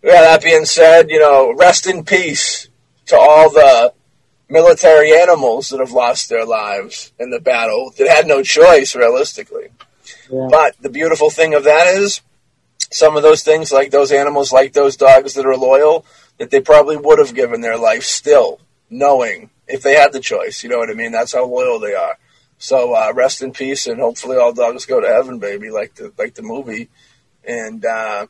[0.03, 0.23] yeah.
[0.23, 2.69] That being said, you know, rest in peace
[3.07, 3.93] to all the
[4.49, 9.69] military animals that have lost their lives in the battle that had no choice, realistically.
[10.31, 10.49] Yeah.
[10.51, 12.21] But the beautiful thing of that is,
[12.91, 16.05] some of those things, like those animals, like those dogs that are loyal,
[16.39, 20.63] that they probably would have given their life still, knowing if they had the choice.
[20.63, 21.11] You know what I mean?
[21.11, 22.17] That's how loyal they are.
[22.59, 26.13] So uh, rest in peace, and hopefully all dogs go to heaven, baby, like the
[26.17, 26.89] like the movie.
[27.47, 28.27] And uh,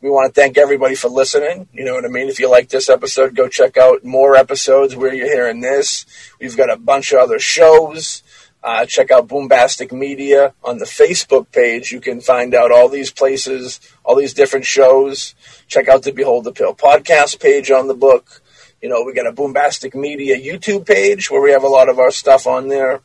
[0.00, 1.68] we want to thank everybody for listening.
[1.72, 2.28] You know what I mean?
[2.28, 6.06] If you like this episode, go check out more episodes where you're hearing this.
[6.40, 8.22] We've got a bunch of other shows.
[8.64, 11.90] Uh, check out Boombastic Media on the Facebook page.
[11.90, 15.34] You can find out all these places, all these different shows.
[15.66, 18.40] Check out the Behold the Pill podcast page on the book.
[18.80, 21.98] You know, we got a Boombastic Media YouTube page where we have a lot of
[21.98, 23.00] our stuff on there.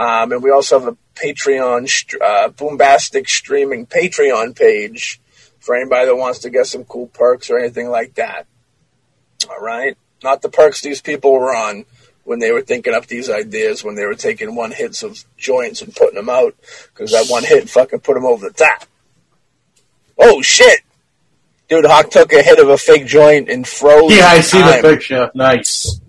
[0.00, 5.20] Um, and we also have a Patreon, uh, Boombastic streaming Patreon page
[5.58, 8.46] for anybody that wants to get some cool perks or anything like that.
[9.50, 9.98] All right.
[10.22, 11.84] Not the perks these people were on
[12.24, 15.82] when they were thinking up these ideas, when they were taking one hits of joints
[15.82, 16.54] and putting them out,
[16.88, 18.84] because that one hit fucking put them over the top.
[20.16, 20.80] Oh shit!
[21.68, 24.16] Dude, Hawk took a hit of a fake joint and froze.
[24.16, 24.82] Yeah, I see time.
[24.82, 25.30] the picture.
[25.34, 26.00] Nice.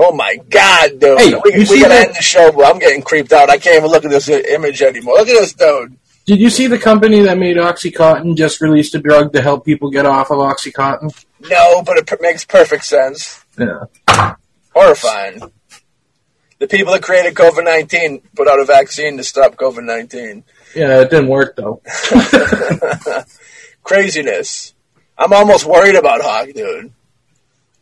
[0.00, 1.18] Oh my god, dude!
[1.18, 2.64] Hey, we you we see gotta that- end the show, bro.
[2.66, 3.50] I'm getting creeped out.
[3.50, 5.14] I can't even look at this image anymore.
[5.16, 5.96] Look at this dude.
[6.24, 9.90] Did you see the company that made OxyContin just released a drug to help people
[9.90, 11.24] get off of OxyContin?
[11.40, 13.44] No, but it makes perfect sense.
[13.58, 13.84] Yeah.
[14.74, 15.40] Horrifying.
[16.58, 20.44] The people that created COVID nineteen put out a vaccine to stop COVID nineteen.
[20.76, 21.80] Yeah, it didn't work though.
[23.82, 24.74] Craziness.
[25.16, 26.92] I'm almost worried about Hawk, dude.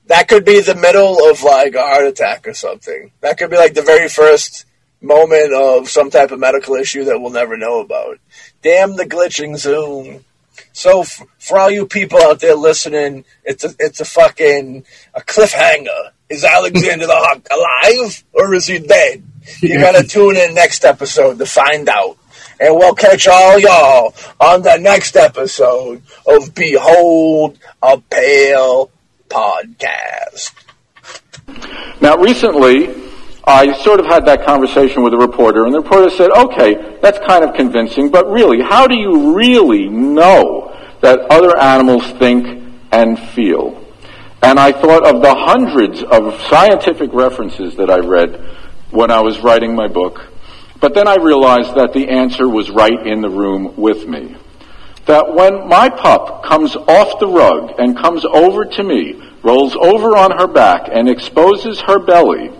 [0.06, 3.10] That could be the middle of like a heart attack or something.
[3.20, 4.66] That could be like the very first
[5.00, 8.18] moment of some type of medical issue that we'll never know about.
[8.62, 10.24] Damn the glitching Zoom.
[10.72, 14.84] So f- for all you people out there listening, it's a, it's a fucking
[15.14, 16.10] a cliffhanger.
[16.28, 19.22] Is Alexander the Hawk alive or is he dead?
[19.60, 22.16] You gotta tune in next episode to find out.
[22.58, 28.90] And we'll catch all y'all on the next episode of Behold a Pale
[29.28, 30.52] Podcast.
[32.00, 33.06] Now, recently,
[33.46, 37.18] I sort of had that conversation with a reporter, and the reporter said, okay, that's
[37.26, 43.18] kind of convincing, but really, how do you really know that other animals think and
[43.18, 43.82] feel?
[44.42, 48.44] And I thought of the hundreds of scientific references that I read
[48.90, 50.26] when I was writing my book,
[50.80, 54.36] but then I realized that the answer was right in the room with me
[55.06, 60.16] that when my pup comes off the rug and comes over to me, rolls over
[60.16, 62.50] on her back and exposes her belly,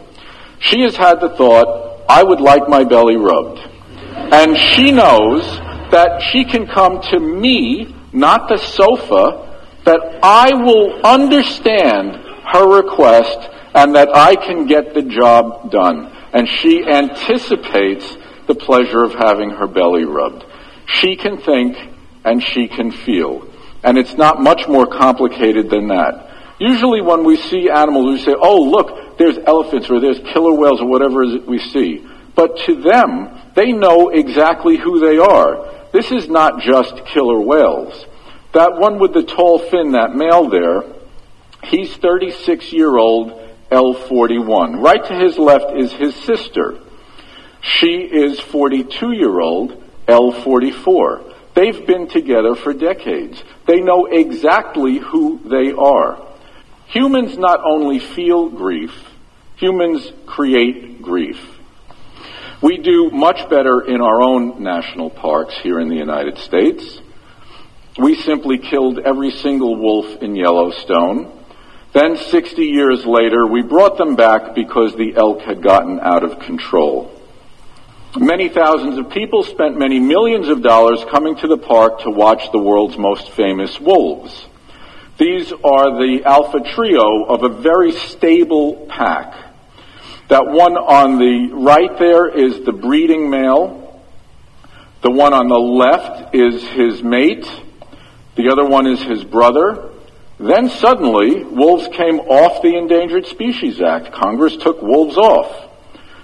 [0.58, 3.58] she has had the thought, I would like my belly rubbed.
[3.58, 5.44] And she knows
[5.90, 9.42] that she can come to me, not the sofa,
[9.84, 12.16] that I will understand
[12.46, 16.12] her request and that I can get the job done.
[16.32, 18.16] And she anticipates
[18.46, 20.44] the pleasure of having her belly rubbed.
[20.86, 21.76] She can think
[22.26, 23.48] and she can feel.
[23.82, 26.24] And it's not much more complicated than that.
[26.58, 30.80] Usually when we see animals, we say, oh, look, there's elephants or there's killer whales
[30.80, 32.04] or whatever we see.
[32.34, 35.72] But to them, they know exactly who they are.
[35.92, 38.04] This is not just killer whales.
[38.52, 40.82] That one with the tall fin, that male there,
[41.64, 43.40] he's 36 year old
[43.70, 44.82] L41.
[44.82, 46.78] Right to his left is his sister.
[47.60, 51.25] She is 42 year old L44.
[51.56, 53.42] They've been together for decades.
[53.66, 56.22] They know exactly who they are.
[56.88, 58.92] Humans not only feel grief,
[59.56, 61.40] humans create grief.
[62.60, 67.00] We do much better in our own national parks here in the United States.
[67.98, 71.32] We simply killed every single wolf in Yellowstone.
[71.94, 76.38] Then 60 years later, we brought them back because the elk had gotten out of
[76.40, 77.15] control.
[78.18, 82.50] Many thousands of people spent many millions of dollars coming to the park to watch
[82.50, 84.46] the world's most famous wolves.
[85.18, 89.34] These are the alpha trio of a very stable pack.
[90.28, 94.02] That one on the right there is the breeding male.
[95.02, 97.46] The one on the left is his mate.
[98.36, 99.90] The other one is his brother.
[100.40, 104.10] Then suddenly, wolves came off the Endangered Species Act.
[104.10, 105.65] Congress took wolves off.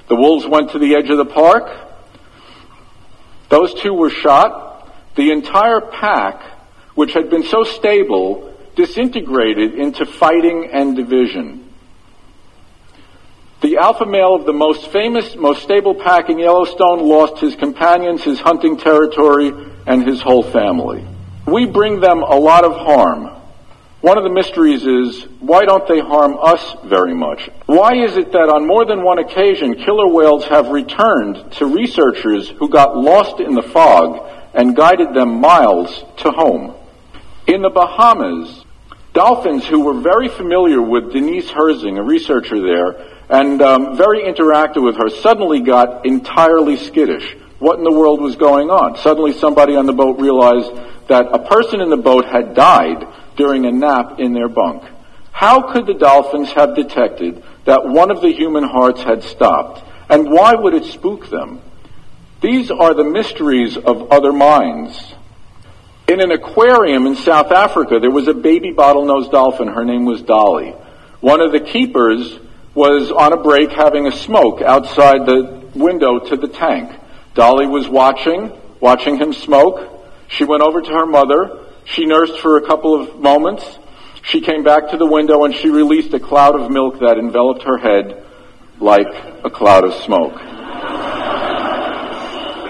[0.08, 1.70] The wolves went to the edge of the park.
[3.48, 4.90] Those two were shot.
[5.16, 6.42] The entire pack,
[6.94, 11.70] which had been so stable, disintegrated into fighting and division.
[13.60, 18.24] The alpha male of the most famous, most stable pack in Yellowstone lost his companions,
[18.24, 19.52] his hunting territory,
[19.86, 21.06] and his whole family.
[21.46, 23.41] We bring them a lot of harm.
[24.02, 27.48] One of the mysteries is, why don't they harm us very much?
[27.66, 32.48] Why is it that on more than one occasion killer whales have returned to researchers
[32.48, 36.74] who got lost in the fog and guided them miles to home?
[37.46, 38.64] In the Bahamas,
[39.12, 44.82] dolphins who were very familiar with Denise Herzing, a researcher there, and um, very interactive
[44.82, 47.36] with her, suddenly got entirely skittish.
[47.60, 48.96] What in the world was going on?
[48.96, 50.72] Suddenly somebody on the boat realized
[51.06, 53.06] that a person in the boat had died
[53.36, 54.82] during a nap in their bunk.
[55.32, 59.82] How could the dolphins have detected that one of the human hearts had stopped?
[60.08, 61.60] And why would it spook them?
[62.40, 65.14] These are the mysteries of other minds.
[66.08, 69.68] In an aquarium in South Africa, there was a baby bottlenose dolphin.
[69.68, 70.74] Her name was Dolly.
[71.20, 72.38] One of the keepers
[72.74, 76.90] was on a break having a smoke outside the window to the tank.
[77.34, 79.88] Dolly was watching, watching him smoke.
[80.28, 81.61] She went over to her mother.
[81.84, 83.78] She nursed for a couple of moments.
[84.22, 87.64] She came back to the window and she released a cloud of milk that enveloped
[87.64, 88.24] her head
[88.78, 89.12] like
[89.44, 90.34] a cloud of smoke.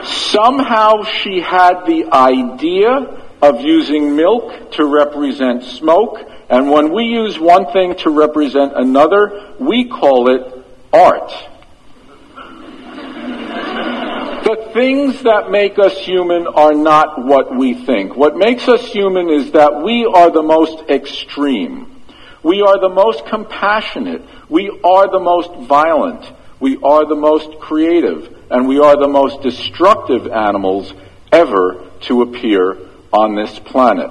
[0.04, 6.18] Somehow she had the idea of using milk to represent smoke,
[6.48, 11.32] and when we use one thing to represent another, we call it art.
[14.52, 18.14] The things that make us human are not what we think.
[18.14, 22.02] What makes us human is that we are the most extreme.
[22.42, 24.20] We are the most compassionate.
[24.50, 26.30] We are the most violent.
[26.60, 28.28] We are the most creative.
[28.50, 30.92] And we are the most destructive animals
[31.32, 32.76] ever to appear
[33.10, 34.10] on this planet.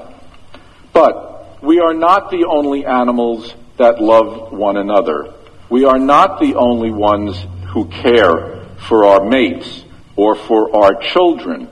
[0.91, 5.35] But we are not the only animals that love one another.
[5.69, 7.37] We are not the only ones
[7.67, 9.85] who care for our mates
[10.15, 11.69] or for our children.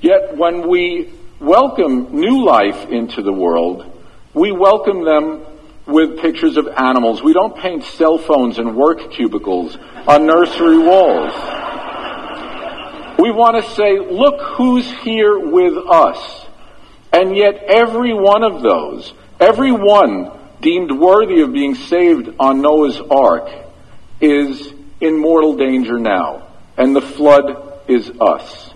[0.00, 3.84] Yet when we welcome new life into the world,
[4.32, 5.44] we welcome them
[5.86, 7.22] with pictures of animals.
[7.22, 9.76] We don't paint cell phones and work cubicles
[10.06, 11.32] on nursery walls.
[13.18, 16.46] We want to say, look who's here with us.
[17.12, 20.30] And yet every one of those, every one
[20.60, 23.50] deemed worthy of being saved on Noah's ark
[24.20, 26.46] is in mortal danger now.
[26.80, 28.69] And the flood is us.